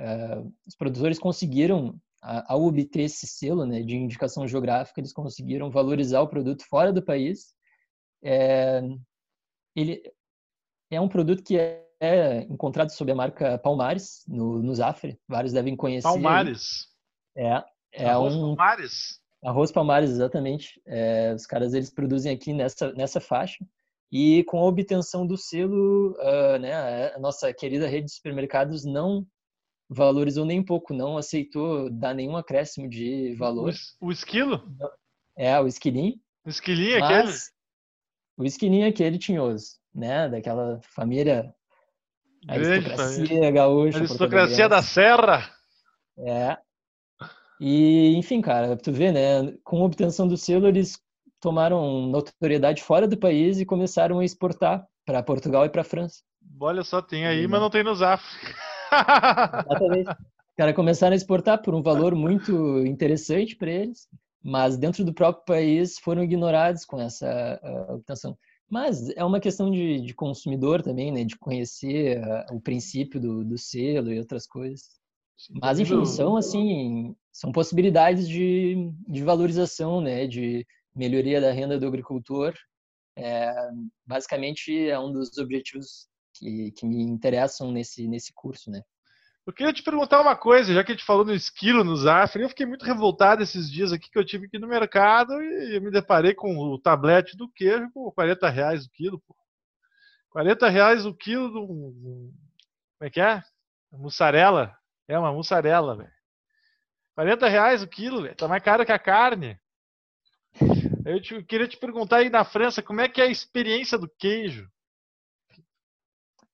uh, 0.00 0.52
os 0.66 0.74
produtores 0.74 1.18
conseguiram, 1.18 1.98
ao 2.22 2.62
obter 2.62 3.02
esse 3.02 3.26
selo 3.26 3.66
né, 3.66 3.82
de 3.82 3.96
indicação 3.96 4.46
geográfica, 4.46 5.00
eles 5.00 5.12
conseguiram 5.12 5.70
valorizar 5.70 6.20
o 6.20 6.28
produto 6.28 6.64
fora 6.68 6.92
do 6.92 7.02
país. 7.02 7.54
É, 8.24 8.80
ele 9.74 10.00
é 10.90 11.00
um 11.00 11.08
produto 11.08 11.42
que 11.42 11.58
é 11.58 11.82
é 12.02 12.42
encontrado 12.50 12.90
sob 12.90 13.12
a 13.12 13.14
marca 13.14 13.56
Palmares, 13.58 14.24
no, 14.26 14.60
no 14.60 14.74
Zafre. 14.74 15.16
Vários 15.28 15.52
devem 15.52 15.76
conhecer. 15.76 16.08
Palmares? 16.08 16.88
É. 17.36 17.62
é 17.92 18.08
Arroz 18.08 18.34
um... 18.34 18.56
Palmares? 18.56 19.20
Arroz 19.44 19.70
Palmares, 19.70 20.10
exatamente. 20.10 20.82
É, 20.84 21.32
os 21.32 21.46
caras 21.46 21.74
eles 21.74 21.94
produzem 21.94 22.34
aqui 22.34 22.52
nessa, 22.52 22.92
nessa 22.94 23.20
faixa. 23.20 23.64
E 24.10 24.42
com 24.44 24.58
a 24.58 24.64
obtenção 24.64 25.24
do 25.24 25.38
selo, 25.38 26.16
uh, 26.18 26.58
né, 26.58 27.14
a 27.14 27.18
nossa 27.20 27.52
querida 27.54 27.86
rede 27.86 28.06
de 28.06 28.14
supermercados 28.14 28.84
não 28.84 29.24
valorizou 29.92 30.44
nem 30.44 30.62
pouco, 30.62 30.94
não 30.94 31.16
aceitou 31.16 31.90
dar 31.90 32.14
nenhum 32.14 32.36
acréscimo 32.36 32.88
de 32.88 33.34
valor. 33.34 33.72
O, 34.00 34.06
o 34.06 34.12
esquilo? 34.12 34.62
É, 35.36 35.58
o 35.60 35.66
esquilinho. 35.66 36.14
O 36.44 36.48
esquilinho 36.48 36.96
é 36.96 37.02
aquele? 37.02 37.32
O 38.36 38.44
esquilinho 38.44 38.84
é 38.84 38.88
aquele 38.88 39.18
tinhoso, 39.18 39.76
né? 39.94 40.28
Daquela 40.28 40.80
família 40.82 41.54
aristocracia 42.48 43.50
gaúcha. 43.50 43.98
Aristocracia 43.98 44.68
da 44.68 44.82
Serra. 44.82 45.50
É. 46.18 46.56
E, 47.60 48.16
enfim, 48.16 48.40
cara, 48.40 48.76
tu 48.76 48.90
vê, 48.90 49.12
né? 49.12 49.54
Com 49.62 49.82
a 49.82 49.84
obtenção 49.84 50.26
do 50.26 50.36
selo, 50.36 50.66
eles 50.66 50.98
tomaram 51.40 52.06
notoriedade 52.08 52.82
fora 52.82 53.06
do 53.06 53.16
país 53.16 53.60
e 53.60 53.66
começaram 53.66 54.18
a 54.18 54.24
exportar 54.24 54.84
para 55.04 55.22
Portugal 55.22 55.64
e 55.64 55.68
para 55.68 55.84
França. 55.84 56.22
Olha 56.60 56.82
só, 56.82 57.00
tem 57.00 57.26
aí, 57.26 57.42
e, 57.42 57.48
mas 57.48 57.60
não 57.60 57.70
tem 57.70 57.84
no 57.84 57.94
Zaf. 57.94 58.24
Exatamente. 59.66 60.16
Cara, 60.56 60.74
começaram 60.74 61.14
a 61.14 61.16
exportar 61.16 61.62
por 61.62 61.74
um 61.74 61.82
valor 61.82 62.14
muito 62.14 62.84
interessante 62.86 63.56
para 63.56 63.70
eles, 63.70 64.06
mas 64.42 64.76
dentro 64.76 65.04
do 65.04 65.14
próprio 65.14 65.44
país 65.44 65.98
foram 65.98 66.22
ignorados 66.22 66.84
com 66.84 67.00
essa 67.00 67.60
uh, 67.62 67.94
obtenção. 67.94 68.36
Mas 68.68 69.08
é 69.10 69.24
uma 69.24 69.40
questão 69.40 69.70
de, 69.70 70.00
de 70.00 70.14
consumidor 70.14 70.82
também, 70.82 71.12
né? 71.12 71.24
De 71.24 71.38
conhecer 71.38 72.20
uh, 72.20 72.54
o 72.56 72.60
princípio 72.60 73.20
do, 73.20 73.44
do, 73.44 73.58
selo 73.58 74.12
e 74.12 74.18
outras 74.18 74.46
coisas. 74.46 75.00
Mas, 75.60 75.78
enfim, 75.78 76.04
são, 76.04 76.36
assim, 76.36 77.16
são 77.32 77.50
possibilidades 77.50 78.28
de, 78.28 78.90
de 79.08 79.22
valorização, 79.22 80.00
né? 80.00 80.26
De 80.26 80.66
melhoria 80.94 81.40
da 81.40 81.52
renda 81.52 81.78
do 81.78 81.86
agricultor. 81.86 82.54
É, 83.16 83.52
basicamente, 84.06 84.88
é 84.88 84.98
um 84.98 85.12
dos 85.12 85.36
objetivos 85.38 86.08
que, 86.34 86.72
que 86.72 86.86
me 86.86 87.02
interessam 87.02 87.70
nesse, 87.72 88.06
nesse 88.08 88.32
curso, 88.32 88.70
né? 88.70 88.82
Eu 89.44 89.52
queria 89.52 89.72
te 89.72 89.82
perguntar 89.82 90.20
uma 90.20 90.36
coisa, 90.36 90.72
já 90.72 90.84
que 90.84 90.92
a 90.92 90.94
gente 90.94 91.04
falou 91.04 91.24
no 91.24 91.34
esquilo, 91.34 91.82
no 91.82 91.96
Zafre, 91.96 92.42
eu 92.42 92.48
fiquei 92.48 92.64
muito 92.64 92.84
revoltado 92.84 93.42
esses 93.42 93.68
dias 93.68 93.92
aqui 93.92 94.08
que 94.08 94.16
eu 94.16 94.24
tive 94.24 94.46
aqui 94.46 94.56
no 94.56 94.68
mercado 94.68 95.32
e 95.42 95.76
eu 95.76 95.82
me 95.82 95.90
deparei 95.90 96.32
com 96.32 96.56
o 96.56 96.78
tablete 96.78 97.36
do 97.36 97.48
queijo 97.48 97.90
por 97.92 98.12
40 98.12 98.48
reais 98.48 98.86
o 98.86 98.90
quilo. 98.90 99.20
Pô. 99.26 99.34
40 100.30 100.68
reais 100.68 101.04
o 101.04 101.12
quilo 101.12 101.48
do. 101.50 101.66
Como 101.66 102.32
é 103.00 103.10
que 103.10 103.20
é? 103.20 103.42
Mussarela. 103.90 104.76
É 105.08 105.18
uma 105.18 105.32
mussarela, 105.32 105.96
velho. 105.96 106.12
40 107.16 107.48
reais 107.48 107.82
o 107.82 107.88
quilo, 107.88 108.22
velho. 108.22 108.36
Tá 108.36 108.46
mais 108.46 108.62
caro 108.62 108.86
que 108.86 108.92
a 108.92 108.98
carne. 108.98 109.58
Eu 111.04 111.20
te, 111.20 111.42
queria 111.42 111.66
te 111.66 111.76
perguntar 111.76 112.18
aí 112.18 112.30
na 112.30 112.44
França, 112.44 112.80
como 112.80 113.00
é 113.00 113.08
que 113.08 113.20
é 113.20 113.24
a 113.24 113.30
experiência 113.30 113.98
do 113.98 114.08
queijo? 114.08 114.70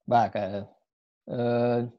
Bah, 0.08 0.30
cara. 0.30 0.66
Uh, 1.28 1.92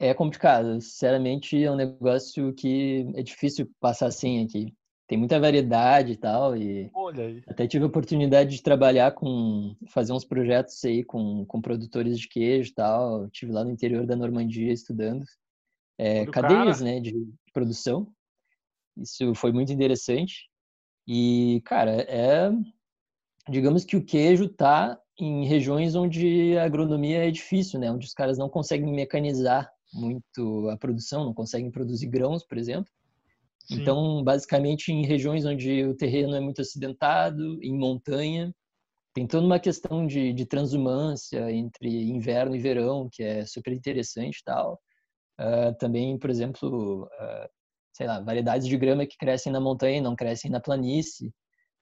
é 0.00 0.14
complicado. 0.14 0.80
Sinceramente, 0.80 1.62
é 1.62 1.70
um 1.70 1.76
negócio 1.76 2.54
que 2.54 3.06
é 3.14 3.22
difícil 3.22 3.70
passar 3.78 4.10
sem 4.10 4.42
aqui. 4.42 4.74
Tem 5.06 5.18
muita 5.18 5.38
variedade 5.38 6.12
e 6.12 6.16
tal. 6.16 6.56
E 6.56 6.90
Olha 6.94 7.26
aí. 7.26 7.42
Até 7.46 7.66
tive 7.66 7.84
a 7.84 7.88
oportunidade 7.88 8.56
de 8.56 8.62
trabalhar 8.62 9.12
com. 9.12 9.76
fazer 9.88 10.14
uns 10.14 10.24
projetos 10.24 10.82
aí 10.86 11.04
com, 11.04 11.44
com 11.44 11.60
produtores 11.60 12.18
de 12.18 12.28
queijo 12.28 12.70
e 12.70 12.74
tal. 12.74 13.28
Tive 13.28 13.52
lá 13.52 13.62
no 13.62 13.70
interior 13.70 14.06
da 14.06 14.16
Normandia 14.16 14.72
estudando. 14.72 15.26
É, 15.98 16.24
cadeias 16.24 16.80
né, 16.80 16.98
de 16.98 17.12
produção. 17.52 18.10
Isso 18.96 19.34
foi 19.34 19.52
muito 19.52 19.70
interessante. 19.70 20.48
E, 21.06 21.60
cara, 21.66 22.06
é. 22.08 22.50
Digamos 23.50 23.84
que 23.84 23.96
o 23.96 24.04
queijo 24.04 24.48
tá 24.48 25.01
em 25.18 25.46
regiões 25.46 25.94
onde 25.94 26.56
a 26.56 26.64
agronomia 26.64 27.28
é 27.28 27.30
difícil, 27.30 27.78
né? 27.78 27.90
Onde 27.90 28.06
os 28.06 28.14
caras 28.14 28.38
não 28.38 28.48
conseguem 28.48 28.92
mecanizar 28.92 29.70
muito 29.92 30.68
a 30.70 30.76
produção, 30.76 31.24
não 31.24 31.34
conseguem 31.34 31.70
produzir 31.70 32.06
grãos, 32.06 32.44
por 32.44 32.56
exemplo. 32.56 32.90
Sim. 33.60 33.80
Então, 33.80 34.24
basicamente, 34.24 34.90
em 34.90 35.04
regiões 35.04 35.44
onde 35.44 35.84
o 35.84 35.94
terreno 35.94 36.34
é 36.34 36.40
muito 36.40 36.60
acidentado, 36.60 37.62
em 37.62 37.76
montanha, 37.76 38.54
tem 39.14 39.26
toda 39.26 39.46
uma 39.46 39.60
questão 39.60 40.06
de, 40.06 40.32
de 40.32 40.46
transumância 40.46 41.50
entre 41.52 41.88
inverno 41.88 42.56
e 42.56 42.58
verão, 42.58 43.08
que 43.12 43.22
é 43.22 43.44
super 43.44 43.72
interessante 43.72 44.38
e 44.38 44.44
tal. 44.44 44.80
Uh, 45.38 45.76
também, 45.78 46.18
por 46.18 46.30
exemplo, 46.30 47.04
uh, 47.04 47.48
sei 47.92 48.06
lá, 48.06 48.20
variedades 48.20 48.66
de 48.66 48.76
grama 48.76 49.06
que 49.06 49.18
crescem 49.18 49.52
na 49.52 49.60
montanha 49.60 49.98
e 49.98 50.00
não 50.00 50.16
crescem 50.16 50.50
na 50.50 50.60
planície. 50.60 51.32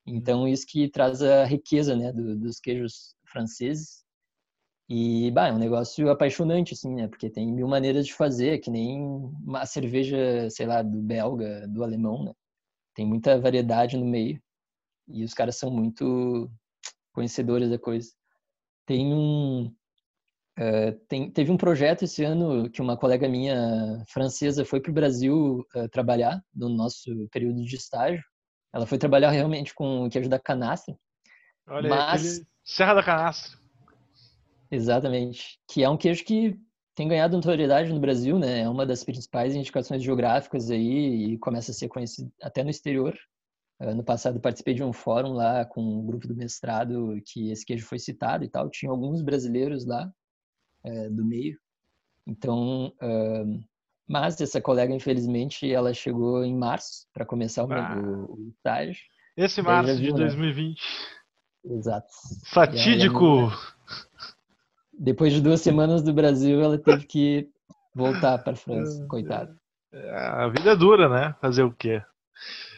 Então, 0.07 0.49
isso 0.49 0.67
que 0.69 0.89
traz 0.89 1.23
a 1.23 1.45
riqueza 1.45 1.95
né, 1.95 2.13
do, 2.13 2.37
dos 2.37 2.59
queijos 2.59 3.15
franceses. 3.31 4.05
E, 4.89 5.31
bah, 5.31 5.49
é 5.49 5.53
um 5.53 5.59
negócio 5.59 6.11
apaixonante, 6.11 6.75
assim, 6.75 6.93
né? 6.95 7.07
Porque 7.07 7.31
tem 7.31 7.53
mil 7.53 7.69
maneiras 7.69 8.05
de 8.07 8.13
fazer, 8.13 8.59
que 8.59 8.71
nem 8.71 9.01
uma 9.01 9.65
cerveja, 9.65 10.51
sei 10.51 10.67
lá, 10.67 10.83
do 10.83 11.01
belga, 11.01 11.69
do 11.69 11.85
alemão, 11.85 12.25
né? 12.25 12.33
Tem 12.95 13.07
muita 13.07 13.39
variedade 13.39 13.97
no 13.97 14.05
meio. 14.05 14.43
E 15.07 15.23
os 15.23 15.33
caras 15.33 15.57
são 15.57 15.71
muito 15.71 16.51
conhecedores 17.13 17.71
da 17.71 17.79
coisa. 17.79 18.11
Tem 18.85 19.15
um... 19.15 19.73
Uh, 20.59 20.93
tem, 21.09 21.31
teve 21.31 21.53
um 21.53 21.57
projeto 21.57 22.03
esse 22.03 22.25
ano 22.25 22.69
que 22.69 22.83
uma 22.83 22.97
colega 22.97 23.29
minha 23.29 24.05
francesa 24.09 24.65
foi 24.65 24.81
para 24.81 24.91
o 24.91 24.95
Brasil 24.95 25.65
uh, 25.75 25.89
trabalhar 25.89 26.43
no 26.53 26.69
nosso 26.69 27.29
período 27.31 27.65
de 27.65 27.77
estágio. 27.77 28.23
Ela 28.75 28.87
foi 28.87 28.99
trabalhar 28.99 29.31
realmente 29.31 29.73
com 29.73 30.05
o 30.05 30.11
queijo 30.11 30.29
da 30.29 30.39
canastra. 30.39 30.99
Olha, 31.69 31.89
mas... 31.89 32.45
Serra 32.65 32.95
da 32.95 33.03
Canastra. 33.03 33.59
Exatamente. 34.71 35.59
Que 35.69 35.83
é 35.83 35.89
um 35.89 35.97
queijo 35.97 36.25
que 36.25 36.59
tem 36.95 37.09
ganhado 37.09 37.37
notoriedade 37.37 37.93
no 37.93 38.01
Brasil, 38.01 38.39
né? 38.39 38.61
É 38.61 38.69
uma 38.69 38.87
das 38.87 39.03
principais 39.03 39.55
indicações 39.55 40.03
geográficas 40.03 40.71
aí 40.71 41.33
e 41.33 41.39
começa 41.39 41.71
a 41.71 41.75
ser 41.75 41.89
conhecido 41.89 42.31
até 42.43 42.63
no 42.63 42.71
exterior. 42.71 43.19
Ano 43.81 44.05
passado 44.05 44.39
participei 44.41 44.75
de 44.75 44.83
um 44.83 44.93
fórum 44.93 45.33
lá 45.33 45.65
com 45.65 45.81
um 45.83 46.05
grupo 46.05 46.29
do 46.29 46.37
mestrado 46.37 47.19
que 47.25 47.51
esse 47.51 47.65
queijo 47.65 47.87
foi 47.87 47.99
citado 47.99 48.45
e 48.45 48.49
tal. 48.49 48.69
Tinha 48.69 48.91
alguns 48.91 49.23
brasileiros 49.23 49.87
lá 49.87 50.13
é, 50.85 51.09
do 51.09 51.25
meio. 51.25 51.59
Então, 52.27 52.93
mas 54.07 54.41
essa 54.41 54.61
colega, 54.61 54.93
infelizmente, 54.93 55.73
ela 55.73 55.95
chegou 55.95 56.45
em 56.45 56.55
março 56.55 57.07
para 57.15 57.25
começar 57.25 57.65
o, 57.65 57.73
ah, 57.73 57.97
o, 57.97 58.35
o 58.35 58.49
estágio. 58.49 59.03
Esse 59.37 59.63
março 59.63 59.97
de 59.97 60.13
2020. 60.13 60.79
Né? 60.79 61.20
Exato. 61.65 62.09
Fatídico! 62.47 63.51
depois 65.01 65.33
de 65.33 65.41
duas 65.41 65.63
semanas 65.63 66.03
do 66.03 66.13
Brasil, 66.13 66.61
ela 66.61 66.77
teve 66.77 67.07
que 67.07 67.49
voltar 67.95 68.37
para 68.39 68.53
a 68.53 68.57
França, 68.57 69.05
coitada. 69.07 69.57
É, 69.93 70.15
a 70.15 70.49
vida 70.49 70.73
é 70.73 70.77
dura, 70.77 71.09
né? 71.09 71.35
Fazer 71.41 71.63
o 71.63 71.73
quê? 71.73 72.03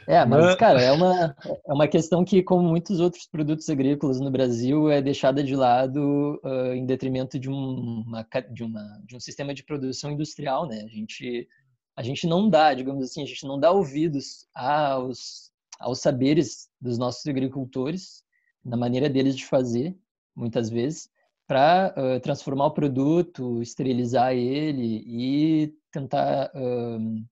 É, 0.06 0.24
mas, 0.24 0.54
cara, 0.54 0.80
é 0.80 0.90
uma, 0.92 1.36
é 1.44 1.72
uma 1.72 1.88
questão 1.88 2.24
que, 2.24 2.42
como 2.42 2.62
muitos 2.68 3.00
outros 3.00 3.26
produtos 3.26 3.68
agrícolas 3.68 4.20
no 4.20 4.30
Brasil, 4.30 4.88
é 4.88 5.02
deixada 5.02 5.42
de 5.42 5.54
lado 5.54 6.40
uh, 6.44 6.72
em 6.72 6.86
detrimento 6.86 7.38
de, 7.38 7.48
uma, 7.48 8.26
de, 8.50 8.64
uma, 8.64 9.00
de 9.04 9.16
um 9.16 9.20
sistema 9.20 9.52
de 9.52 9.64
produção 9.64 10.12
industrial, 10.12 10.66
né? 10.66 10.82
A 10.84 10.88
gente, 10.88 11.48
a 11.96 12.02
gente 12.02 12.26
não 12.26 12.48
dá, 12.48 12.72
digamos 12.72 13.04
assim, 13.04 13.22
a 13.22 13.26
gente 13.26 13.46
não 13.46 13.58
dá 13.58 13.70
ouvidos 13.70 14.46
aos, 14.54 15.52
aos 15.78 16.00
saberes 16.00 16.68
dos 16.80 16.98
nossos 16.98 17.26
agricultores, 17.26 18.21
na 18.64 18.76
maneira 18.76 19.08
deles 19.08 19.36
de 19.36 19.46
fazer, 19.46 19.96
muitas 20.34 20.70
vezes, 20.70 21.10
para 21.46 21.94
uh, 21.96 22.20
transformar 22.20 22.66
o 22.66 22.74
produto, 22.74 23.60
esterilizar 23.60 24.32
ele 24.32 25.02
e 25.06 25.74
tentar, 25.90 26.50
uh, 26.54 27.24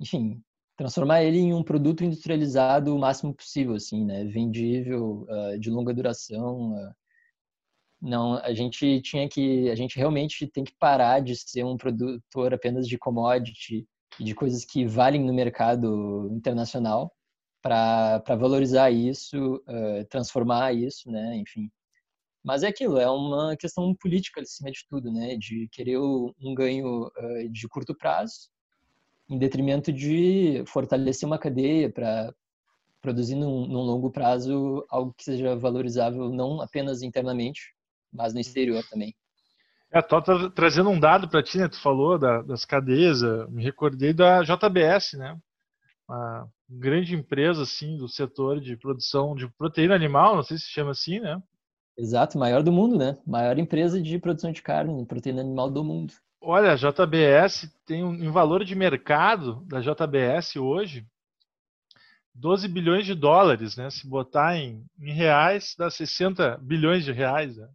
enfim, 0.00 0.42
transformar 0.76 1.22
ele 1.22 1.38
em 1.38 1.54
um 1.54 1.62
produto 1.62 2.04
industrializado 2.04 2.94
o 2.94 2.98
máximo 2.98 3.34
possível, 3.34 3.74
assim, 3.74 4.04
né? 4.04 4.24
Vendível, 4.24 5.26
uh, 5.28 5.58
de 5.58 5.70
longa 5.70 5.92
duração. 5.92 6.74
não, 8.00 8.34
a 8.36 8.54
gente 8.54 9.00
tinha 9.02 9.28
que, 9.28 9.68
a 9.70 9.74
gente 9.74 9.96
realmente 9.98 10.46
tem 10.46 10.64
que 10.64 10.74
parar 10.78 11.20
de 11.20 11.34
ser 11.36 11.64
um 11.64 11.76
produtor 11.76 12.54
apenas 12.54 12.86
de 12.88 12.98
commodity 12.98 13.86
e 14.20 14.24
de 14.24 14.34
coisas 14.34 14.64
que 14.64 14.86
valem 14.86 15.24
no 15.24 15.34
mercado 15.34 16.28
internacional 16.32 17.15
para 17.66 18.36
valorizar 18.36 18.90
isso, 18.90 19.62
transformar 20.08 20.72
isso, 20.72 21.10
né? 21.10 21.36
Enfim, 21.36 21.70
mas 22.46 22.62
é 22.62 22.68
aquilo, 22.68 22.96
é 22.96 23.10
uma 23.10 23.56
questão 23.56 23.92
política 23.92 24.40
acima 24.40 24.70
de 24.70 24.86
tudo, 24.88 25.10
né? 25.10 25.36
De 25.36 25.68
querer 25.72 25.98
um 25.98 26.54
ganho 26.54 27.08
uh, 27.08 27.48
de 27.50 27.66
curto 27.68 27.92
prazo, 27.92 28.48
em 29.28 29.36
detrimento 29.36 29.92
de 29.92 30.62
fortalecer 30.68 31.26
uma 31.26 31.40
cadeia 31.40 31.90
para 31.90 32.32
produzir 33.02 33.34
num, 33.34 33.66
num, 33.66 33.80
longo 33.80 34.12
prazo 34.12 34.86
algo 34.88 35.12
que 35.14 35.24
seja 35.24 35.56
valorizável 35.56 36.30
não 36.30 36.60
apenas 36.60 37.02
internamente, 37.02 37.74
mas 38.12 38.32
no 38.32 38.38
exterior 38.38 38.84
também. 38.88 39.12
É, 39.90 40.00
tô 40.00 40.22
trazendo 40.50 40.90
um 40.90 41.00
dado 41.00 41.28
para 41.28 41.42
ti, 41.42 41.58
né? 41.58 41.66
Tu 41.66 41.80
falou 41.80 42.16
da, 42.16 42.42
das 42.42 42.64
cadeias, 42.64 43.22
me 43.48 43.64
recordei 43.64 44.12
da 44.12 44.44
JBS, 44.44 45.14
né? 45.14 45.36
Uma 46.08 46.48
grande 46.68 47.14
empresa 47.14 47.62
assim 47.62 47.96
do 47.96 48.08
setor 48.08 48.60
de 48.60 48.76
produção 48.76 49.34
de 49.34 49.48
proteína 49.48 49.94
animal, 49.94 50.36
não 50.36 50.42
sei 50.42 50.58
se 50.58 50.66
chama 50.66 50.92
assim, 50.92 51.20
né? 51.20 51.42
Exato, 51.98 52.38
maior 52.38 52.62
do 52.62 52.70
mundo, 52.70 52.96
né? 52.96 53.16
Maior 53.26 53.58
empresa 53.58 54.00
de 54.00 54.18
produção 54.18 54.52
de 54.52 54.62
carne, 54.62 55.06
proteína 55.06 55.40
animal 55.40 55.70
do 55.70 55.82
mundo. 55.82 56.12
Olha, 56.40 56.72
a 56.72 56.76
JBS 56.76 57.74
tem 57.84 58.04
um 58.04 58.14
em 58.14 58.30
valor 58.30 58.64
de 58.64 58.74
mercado 58.74 59.64
da 59.66 59.80
JBS 59.80 60.56
hoje 60.56 61.06
12 62.36 62.68
bilhões 62.68 63.06
de 63.06 63.14
dólares, 63.14 63.76
né? 63.76 63.88
Se 63.90 64.06
botar 64.06 64.56
em, 64.56 64.84
em 65.00 65.12
reais, 65.12 65.74
dá 65.76 65.90
60 65.90 66.58
bilhões 66.58 67.04
de 67.04 67.12
reais. 67.12 67.56
Né? 67.56 67.68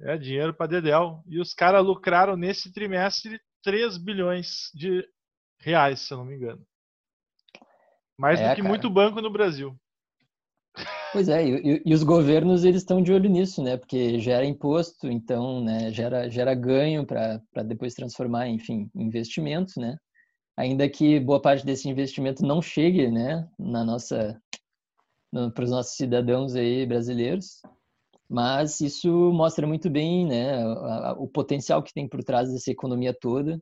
É 0.00 0.16
dinheiro 0.16 0.54
para 0.54 0.66
Dedel. 0.66 1.22
E 1.26 1.38
os 1.38 1.52
caras 1.52 1.84
lucraram 1.84 2.36
nesse 2.36 2.72
trimestre 2.72 3.38
3 3.62 3.98
bilhões 3.98 4.70
de 4.74 5.06
reais, 5.58 6.00
se 6.00 6.12
eu 6.12 6.18
não 6.18 6.24
me 6.24 6.36
engano. 6.36 6.64
Mais 8.18 8.40
é, 8.40 8.48
do 8.48 8.54
que 8.54 8.62
cara. 8.62 8.68
muito 8.68 8.88
banco 8.90 9.20
no 9.20 9.30
Brasil. 9.30 9.76
Pois 11.12 11.28
é, 11.28 11.46
e, 11.46 11.82
e, 11.86 11.94
os 11.94 12.02
governos 12.02 12.64
eles 12.64 12.82
estão 12.82 13.00
de 13.00 13.12
olho 13.12 13.30
nisso, 13.30 13.62
né? 13.62 13.76
Porque 13.76 14.18
gera 14.18 14.44
imposto, 14.44 15.08
então, 15.08 15.62
né, 15.62 15.92
gera, 15.92 16.28
gera 16.28 16.54
ganho 16.54 17.06
para 17.06 17.62
depois 17.64 17.94
transformar, 17.94 18.48
enfim, 18.48 18.90
investimentos, 18.94 19.76
né? 19.76 19.96
Ainda 20.56 20.88
que 20.88 21.20
boa 21.20 21.40
parte 21.40 21.64
desse 21.64 21.88
investimento 21.88 22.44
não 22.44 22.60
chegue, 22.60 23.10
né, 23.10 23.48
na 23.58 23.84
nossa 23.84 24.40
para 25.52 25.64
os 25.64 25.70
nossos 25.70 25.96
cidadãos 25.96 26.54
aí 26.54 26.86
brasileiros, 26.86 27.60
mas 28.28 28.80
isso 28.80 29.10
mostra 29.32 29.66
muito 29.66 29.90
bem, 29.90 30.26
né, 30.26 30.64
o 31.18 31.26
potencial 31.26 31.82
que 31.82 31.92
tem 31.92 32.08
por 32.08 32.22
trás 32.22 32.52
dessa 32.52 32.70
economia 32.70 33.12
toda. 33.12 33.60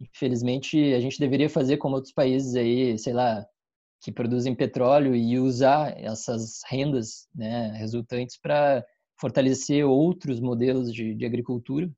Infelizmente, 0.00 0.76
a 0.94 1.00
gente 1.00 1.18
deveria 1.18 1.50
fazer 1.50 1.76
como 1.76 1.96
outros 1.96 2.12
países 2.12 2.54
aí, 2.54 2.96
sei 2.98 3.12
lá, 3.12 3.44
que 4.02 4.10
produzem 4.10 4.54
petróleo 4.54 5.14
e 5.14 5.38
usar 5.38 5.96
essas 5.96 6.62
rendas 6.68 7.28
né, 7.32 7.70
resultantes 7.76 8.36
para 8.36 8.84
fortalecer 9.16 9.86
outros 9.86 10.40
modelos 10.40 10.92
de, 10.92 11.14
de, 11.14 11.24
agricultura. 11.24 11.88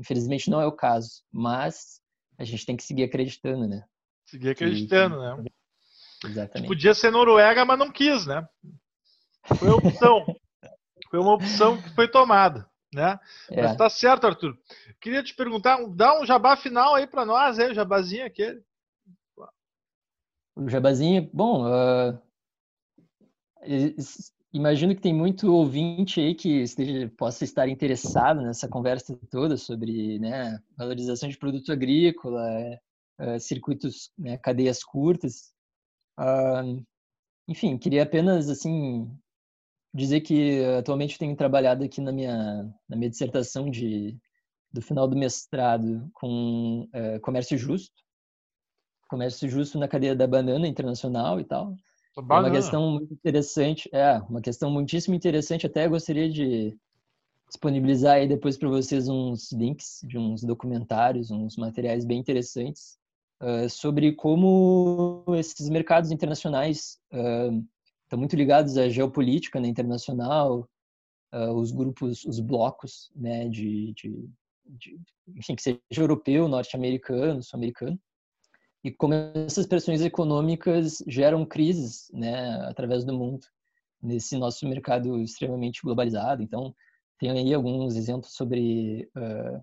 Infelizmente 0.00 0.50
não 0.50 0.60
é 0.60 0.66
o 0.66 0.72
caso, 0.72 1.22
mas 1.32 2.00
a 2.36 2.42
gente 2.42 2.66
tem 2.66 2.76
que 2.76 2.82
seguir 2.82 3.04
acreditando, 3.04 3.68
né? 3.68 3.84
Seguir 4.26 4.50
acreditando, 4.50 5.14
que, 5.14 5.20
né? 5.20 5.44
Exatamente. 6.24 6.66
Podia 6.66 6.92
ser 6.92 7.12
Noruega, 7.12 7.64
mas 7.64 7.78
não 7.78 7.92
quis, 7.92 8.26
né? 8.26 8.46
Foi 9.56 9.68
opção. 9.68 10.26
foi 11.08 11.20
uma 11.20 11.34
opção 11.34 11.80
que 11.80 11.88
foi 11.90 12.08
tomada, 12.08 12.68
né? 12.92 13.18
É. 13.48 13.62
Mas 13.62 13.76
tá 13.76 13.88
certo, 13.88 14.26
Arthur. 14.26 14.58
Queria 15.00 15.22
te 15.22 15.36
perguntar, 15.36 15.78
dá 15.90 16.20
um 16.20 16.26
jabá 16.26 16.56
final 16.56 16.96
aí 16.96 17.06
para 17.06 17.24
nós, 17.24 17.60
aí, 17.60 17.70
o 17.70 17.74
jabazinho 17.74 18.26
aquele. 18.26 18.60
O 20.58 20.68
Jabazinho, 20.68 21.30
bom, 21.32 21.66
uh, 21.68 22.20
imagino 24.52 24.92
que 24.92 25.00
tem 25.00 25.14
muito 25.14 25.54
ouvinte 25.54 26.20
aí 26.20 26.34
que 26.34 26.62
esteja, 26.62 27.08
possa 27.16 27.44
estar 27.44 27.68
interessado 27.68 28.42
nessa 28.42 28.68
conversa 28.68 29.16
toda 29.30 29.56
sobre 29.56 30.18
né, 30.18 30.58
valorização 30.76 31.28
de 31.28 31.38
produto 31.38 31.70
agrícola, 31.70 32.42
uh, 33.20 33.38
circuitos, 33.38 34.10
né, 34.18 34.36
cadeias 34.38 34.82
curtas. 34.82 35.52
Uh, 36.18 36.84
enfim, 37.46 37.78
queria 37.78 38.02
apenas 38.02 38.50
assim 38.50 39.08
dizer 39.94 40.22
que 40.22 40.64
atualmente 40.76 41.20
tenho 41.20 41.36
trabalhado 41.36 41.84
aqui 41.84 42.00
na 42.00 42.10
minha, 42.10 42.64
na 42.88 42.96
minha 42.96 43.10
dissertação 43.10 43.70
de, 43.70 44.18
do 44.72 44.82
final 44.82 45.06
do 45.06 45.16
mestrado 45.16 46.10
com 46.14 46.88
comércio 47.22 47.56
justo 47.56 48.07
comércio 49.08 49.48
justo 49.48 49.78
na 49.78 49.88
cadeia 49.88 50.14
da 50.14 50.26
banana 50.26 50.68
internacional 50.68 51.40
e 51.40 51.44
tal. 51.44 51.74
É 52.16 52.20
uma 52.20 52.50
questão 52.50 52.90
muito 52.90 53.14
interessante, 53.14 53.88
é, 53.92 54.18
uma 54.28 54.40
questão 54.40 54.70
muitíssimo 54.70 55.14
interessante, 55.14 55.66
até 55.66 55.88
gostaria 55.88 56.28
de 56.28 56.76
disponibilizar 57.48 58.16
aí 58.16 58.28
depois 58.28 58.58
para 58.58 58.68
vocês 58.68 59.08
uns 59.08 59.52
links 59.52 60.00
de 60.04 60.18
uns 60.18 60.42
documentários, 60.42 61.30
uns 61.30 61.56
materiais 61.56 62.04
bem 62.04 62.18
interessantes 62.18 62.98
uh, 63.40 63.68
sobre 63.70 64.12
como 64.12 65.24
esses 65.36 65.68
mercados 65.68 66.10
internacionais 66.10 66.98
uh, 67.12 67.64
estão 68.02 68.18
muito 68.18 68.36
ligados 68.36 68.76
à 68.76 68.88
geopolítica 68.88 69.60
né, 69.60 69.68
internacional, 69.68 70.68
uh, 71.32 71.52
os 71.52 71.72
grupos, 71.72 72.24
os 72.24 72.40
blocos, 72.40 73.10
né, 73.14 73.48
de, 73.48 73.92
de, 73.94 74.28
de 74.66 75.00
enfim, 75.36 75.54
que 75.54 75.62
seja 75.62 75.78
europeu, 75.96 76.48
norte-americano, 76.48 77.42
sul-americano, 77.42 77.98
e 78.84 78.90
como 78.92 79.14
essas 79.14 79.66
pressões 79.66 80.00
econômicas 80.02 81.02
geram 81.06 81.44
crises, 81.44 82.10
né, 82.12 82.60
através 82.68 83.04
do 83.04 83.12
mundo 83.12 83.46
nesse 84.00 84.36
nosso 84.36 84.66
mercado 84.68 85.20
extremamente 85.20 85.82
globalizado. 85.82 86.42
Então, 86.42 86.74
tem 87.18 87.30
aí 87.30 87.52
alguns 87.52 87.96
exemplos 87.96 88.32
sobre 88.34 89.10
uh, 89.16 89.60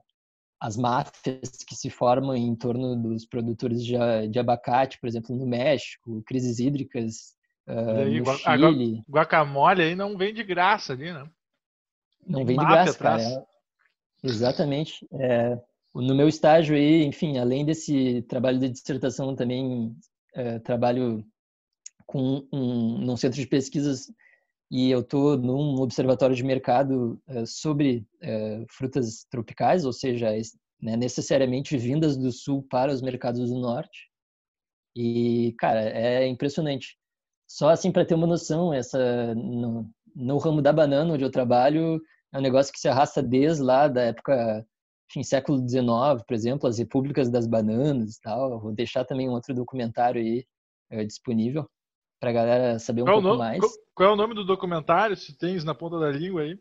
as 0.60 0.76
máfias 0.76 1.50
que 1.66 1.76
se 1.76 1.90
formam 1.90 2.36
em 2.36 2.56
torno 2.56 2.96
dos 2.96 3.26
produtores 3.26 3.84
de, 3.84 3.96
de 4.30 4.40
abacate, 4.40 5.00
por 5.00 5.08
exemplo, 5.08 5.36
no 5.36 5.46
México, 5.46 6.22
crises 6.26 6.60
hídricas 6.60 7.36
uh, 7.68 8.02
aí, 8.02 8.20
no 8.20 8.36
Chile. 8.36 9.04
Guacamole 9.10 9.82
aí 9.82 9.96
não 9.96 10.18
vem 10.18 10.34
de 10.34 10.44
graça 10.44 10.94
ali, 10.94 11.14
né? 11.14 11.30
Não 12.28 12.46
vem 12.46 12.58
de 12.58 12.66
graça, 12.66 12.98
cara. 12.98 13.22
É, 13.22 13.46
exatamente. 14.24 15.08
É, 15.14 15.58
no 16.02 16.16
meu 16.16 16.28
estágio 16.28 16.76
aí, 16.76 17.04
enfim, 17.04 17.38
além 17.38 17.66
desse 17.66 18.22
trabalho 18.24 18.60
de 18.60 18.70
dissertação, 18.70 19.36
também 19.36 19.96
é, 20.34 20.60
trabalho 20.60 21.26
com 22.06 22.46
um, 22.52 23.00
num 23.00 23.18
centro 23.18 23.40
de 23.40 23.48
pesquisas 23.48 24.12
e 24.70 24.90
eu 24.90 25.02
estou 25.02 25.38
num 25.38 25.80
observatório 25.82 26.36
de 26.36 26.44
mercado 26.44 27.22
uh, 27.28 27.46
sobre 27.46 28.06
uh, 28.24 28.66
frutas 28.70 29.26
tropicais, 29.30 29.86
ou 29.86 29.94
seja, 29.94 30.32
né, 30.82 30.98
necessariamente 30.98 31.78
vindas 31.78 32.18
do 32.18 32.32
sul 32.32 32.64
para 32.70 32.92
os 32.92 33.02
mercados 33.02 33.50
do 33.50 33.60
norte. 33.60 34.10
E, 34.96 35.54
cara, 35.60 35.82
é 35.82 36.28
impressionante. 36.28 36.98
Só 37.48 37.70
assim 37.70 37.92
para 37.92 38.06
ter 38.06 38.16
uma 38.16 38.28
noção, 38.28 38.74
essa 38.74 39.36
no, 39.36 39.90
no, 40.16 40.38
ramo 40.38 40.62
da 40.62 40.74
banana 40.74 41.14
onde 41.14 41.24
eu 41.24 41.32
trabalho, 41.32 42.02
é 42.34 42.40
um 42.40 42.42
negócio 42.42 42.74
que 42.74 42.80
se 42.80 42.88
arrasta 42.88 43.22
desde 43.22 43.62
lá 43.62 43.88
da 43.88 44.02
época, 44.04 44.66
enfim, 45.16 45.24
século 45.24 45.58
XIX, 45.58 46.24
por 46.28 46.34
exemplo, 46.34 46.68
as 46.68 46.78
repúblicas 46.78 47.30
das 47.30 47.48
bananas 47.48 48.16
e 48.16 48.22
tal. 48.22 48.60
Vou 48.60 48.74
deixar 48.74 49.06
também 49.06 49.30
um 49.30 49.34
outro 49.34 49.54
documentário 49.54 50.22
aí 50.22 50.46
uh, 50.92 51.06
disponível 51.06 51.70
para 52.20 52.30
a 52.32 52.34
galera 52.34 52.80
saber 52.80 53.02
um 53.02 53.06
qual 53.06 53.22
pouco 53.22 53.28
nome, 53.30 53.40
mais. 53.40 53.60
Qual, 53.60 53.72
qual, 53.94 54.10
é 54.10 54.14
o 54.14 54.16
nome 54.16 54.34
do 54.34 54.46
documentário, 54.46 55.16
se 55.16 55.38
tens 55.38 55.64
na 55.64 55.74
ponta 55.74 56.00
da 56.00 56.12
língua 56.12 56.42
aí? 56.42 56.60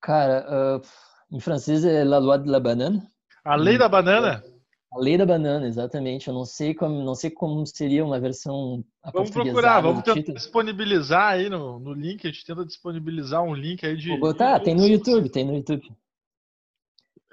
Cara, 0.00 0.78
uh, 0.78 1.36
em 1.36 1.40
francês 1.40 1.84
é 1.84 2.04
La 2.04 2.18
Loi 2.18 2.38
de 2.38 2.48
la 2.48 2.60
Banane. 2.60 3.02
A 3.44 3.56
Lei 3.56 3.76
da 3.76 3.88
Banana? 3.88 4.42
A 4.90 4.98
Lei 4.98 5.18
da 5.18 5.26
Banana, 5.26 5.66
exatamente. 5.66 6.28
Eu 6.28 6.34
não 6.34 6.46
sei 6.46 6.74
como, 6.74 7.02
não 7.02 7.14
sei 7.14 7.30
como 7.30 7.66
seria 7.66 8.04
uma 8.04 8.18
versão 8.18 8.82
Vamos 9.12 9.30
procurar, 9.30 9.80
vamos 9.80 10.02
tentar 10.02 10.32
disponibilizar 10.32 11.32
aí 11.32 11.50
no, 11.50 11.78
no 11.78 11.92
link, 11.92 12.26
a 12.26 12.30
gente 12.30 12.44
tenta 12.44 12.64
disponibilizar 12.64 13.42
um 13.42 13.54
link 13.54 13.84
aí 13.84 13.96
de... 13.96 14.08
Vou 14.08 14.20
botar, 14.20 14.60
tem 14.60 14.74
no 14.74 14.86
YouTube, 14.86 15.28
tem 15.28 15.44
no 15.44 15.56
YouTube. 15.56 15.90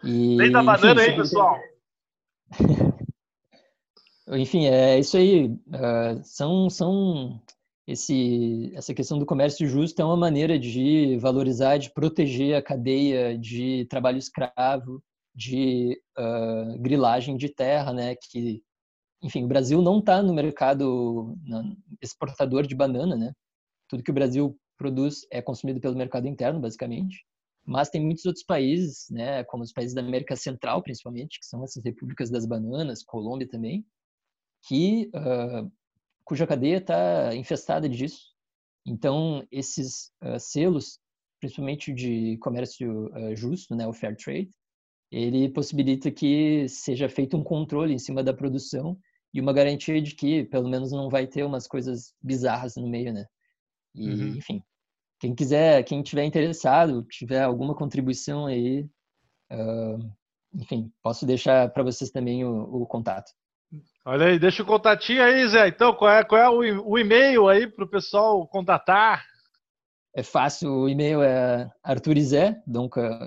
E, 0.04 0.36
Lei 0.36 0.52
da 0.52 0.62
Banana 0.62 1.02
enfim, 1.02 1.12
aí, 1.12 1.18
pessoal. 1.18 1.60
Enfim, 4.30 4.66
é 4.66 5.00
isso 5.00 5.18
aí. 5.18 5.48
Uh, 5.48 6.24
são, 6.24 6.70
são 6.70 7.42
esse, 7.88 8.72
essa 8.74 8.94
questão 8.94 9.20
do 9.20 9.26
comércio 9.26 9.68
justo 9.68 10.02
é 10.02 10.06
uma 10.06 10.18
maneira 10.18 10.58
de 10.58 11.18
valorizar, 11.18 11.78
de 11.78 11.92
proteger 11.92 12.56
a 12.56 12.62
cadeia 12.62 13.38
de 13.38 13.86
trabalho 13.86 14.18
escravo, 14.18 15.04
de 15.36 16.02
uh, 16.18 16.80
grilagem 16.80 17.38
de 17.38 17.50
terra, 17.50 17.94
né? 17.94 18.16
Que, 18.16 18.64
enfim, 19.22 19.44
o 19.44 19.48
Brasil 19.48 19.82
não 19.82 20.00
está 20.00 20.24
no 20.24 20.34
mercado 20.34 21.38
exportador 22.02 22.66
de 22.66 22.74
banana, 22.74 23.16
né? 23.16 23.34
Tudo 23.88 24.02
que 24.02 24.12
o 24.12 24.14
Brasil 24.16 24.58
produz 24.78 25.28
é 25.32 25.42
consumido 25.42 25.80
pelo 25.80 25.96
mercado 25.96 26.28
interno, 26.28 26.60
basicamente. 26.60 27.24
Mas 27.66 27.90
tem 27.90 28.02
muitos 28.02 28.26
outros 28.26 28.46
países, 28.46 29.08
né? 29.10 29.44
Como 29.46 29.64
os 29.64 29.74
países 29.74 29.96
da 29.96 30.02
América 30.02 30.36
Central, 30.36 30.84
principalmente, 30.84 31.40
que 31.40 31.46
são 31.46 31.64
essas 31.64 31.84
repúblicas 31.84 32.30
das 32.30 32.46
bananas, 32.46 33.04
Colômbia 33.04 33.48
também, 33.48 33.84
que 34.68 35.10
uh, 35.16 35.72
cuja 36.24 36.46
cadeia 36.46 36.78
está 36.78 37.36
infestada 37.36 37.90
disso. 37.90 38.34
Então, 38.86 39.46
esses 39.52 40.12
uh, 40.24 40.40
selos, 40.40 41.00
principalmente 41.40 41.92
de 41.92 42.38
comércio 42.38 43.08
uh, 43.08 43.36
justo, 43.36 43.76
né, 43.76 43.88
o 43.88 43.94
fair 43.94 44.16
trade, 44.16 44.52
ele 45.12 45.50
possibilita 45.50 46.12
que 46.12 46.68
seja 46.68 47.10
feito 47.10 47.36
um 47.36 47.44
controle 47.44 47.94
em 47.94 48.00
cima 48.00 48.24
da 48.24 48.34
produção 48.34 48.98
e 49.34 49.42
uma 49.42 49.54
garantia 49.54 50.02
de 50.02 50.16
que, 50.16 50.44
pelo 50.46 50.70
menos, 50.70 50.92
não 50.92 51.10
vai 51.10 51.26
ter 51.26 51.44
umas 51.44 51.68
coisas 51.68 52.14
bizarras 52.22 52.76
no 52.76 52.88
meio, 52.88 53.12
né? 53.12 53.26
E, 53.94 54.10
uhum. 54.10 54.36
enfim, 54.36 54.64
quem 55.20 55.34
quiser, 55.34 55.84
quem 55.84 56.02
tiver 56.02 56.24
interessado, 56.24 57.04
tiver 57.04 57.42
alguma 57.42 57.76
contribuição 57.76 58.46
aí, 58.46 58.82
uh, 59.52 60.12
enfim, 60.54 60.92
posso 61.02 61.26
deixar 61.26 61.70
para 61.70 61.84
vocês 61.84 62.12
também 62.12 62.44
o, 62.46 62.82
o 62.82 62.86
contato. 62.86 63.32
Olha 64.06 64.28
aí, 64.28 64.40
deixa 64.40 64.64
o 64.64 64.66
contatinho 64.66 65.24
aí, 65.24 65.48
Zé. 65.48 65.68
Então, 65.68 65.94
qual 65.94 66.12
é, 66.12 66.24
qual 66.24 66.42
é 66.42 66.50
o, 66.50 66.92
o 66.92 67.00
e-mail 67.00 67.48
aí 67.48 67.68
para 67.68 67.84
o 67.84 67.90
pessoal 67.90 68.48
contatar? 68.48 69.26
É 70.16 70.24
fácil, 70.24 70.72
o 70.72 70.90
e-mail 70.90 71.22
é 71.22 71.70
arturizé, 71.84 72.56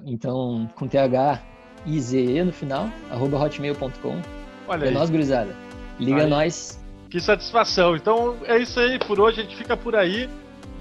então 0.06 0.66
com 0.74 0.88
TH 0.88 1.42
IZE 1.84 2.42
no 2.44 2.52
final, 2.52 2.88
arroba 3.10 3.38
hotmail.com. 3.38 4.22
Olha 4.66 4.84
é 4.84 4.88
aí. 4.88 4.94
nós, 4.94 5.10
gurizada. 5.10 5.54
Liga 5.98 6.22
aí. 6.22 6.30
nós. 6.30 6.82
Que 7.10 7.20
satisfação. 7.20 7.96
Então 7.96 8.38
é 8.44 8.58
isso 8.58 8.78
aí, 8.80 8.98
por 8.98 9.20
hoje 9.20 9.40
a 9.40 9.42
gente 9.42 9.56
fica 9.56 9.76
por 9.76 9.96
aí. 9.96 10.28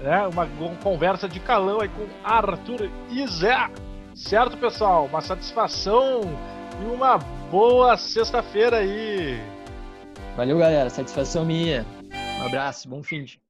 Né? 0.00 0.26
Uma, 0.26 0.44
uma 0.44 0.76
conversa 0.76 1.28
de 1.28 1.40
calão 1.40 1.80
aí 1.80 1.88
com 1.88 2.06
Arthur 2.24 2.90
Izé. 3.10 3.70
Certo, 4.14 4.56
pessoal? 4.56 5.06
Uma 5.06 5.20
satisfação 5.20 6.20
e 6.82 6.94
uma 6.94 7.18
boa 7.50 7.96
sexta-feira 7.96 8.78
aí. 8.78 9.40
Valeu, 10.36 10.58
galera. 10.58 10.90
Satisfação 10.90 11.44
minha. 11.44 11.84
Um 12.40 12.46
abraço, 12.46 12.88
bom 12.88 13.02
fim 13.02 13.24
de. 13.24 13.40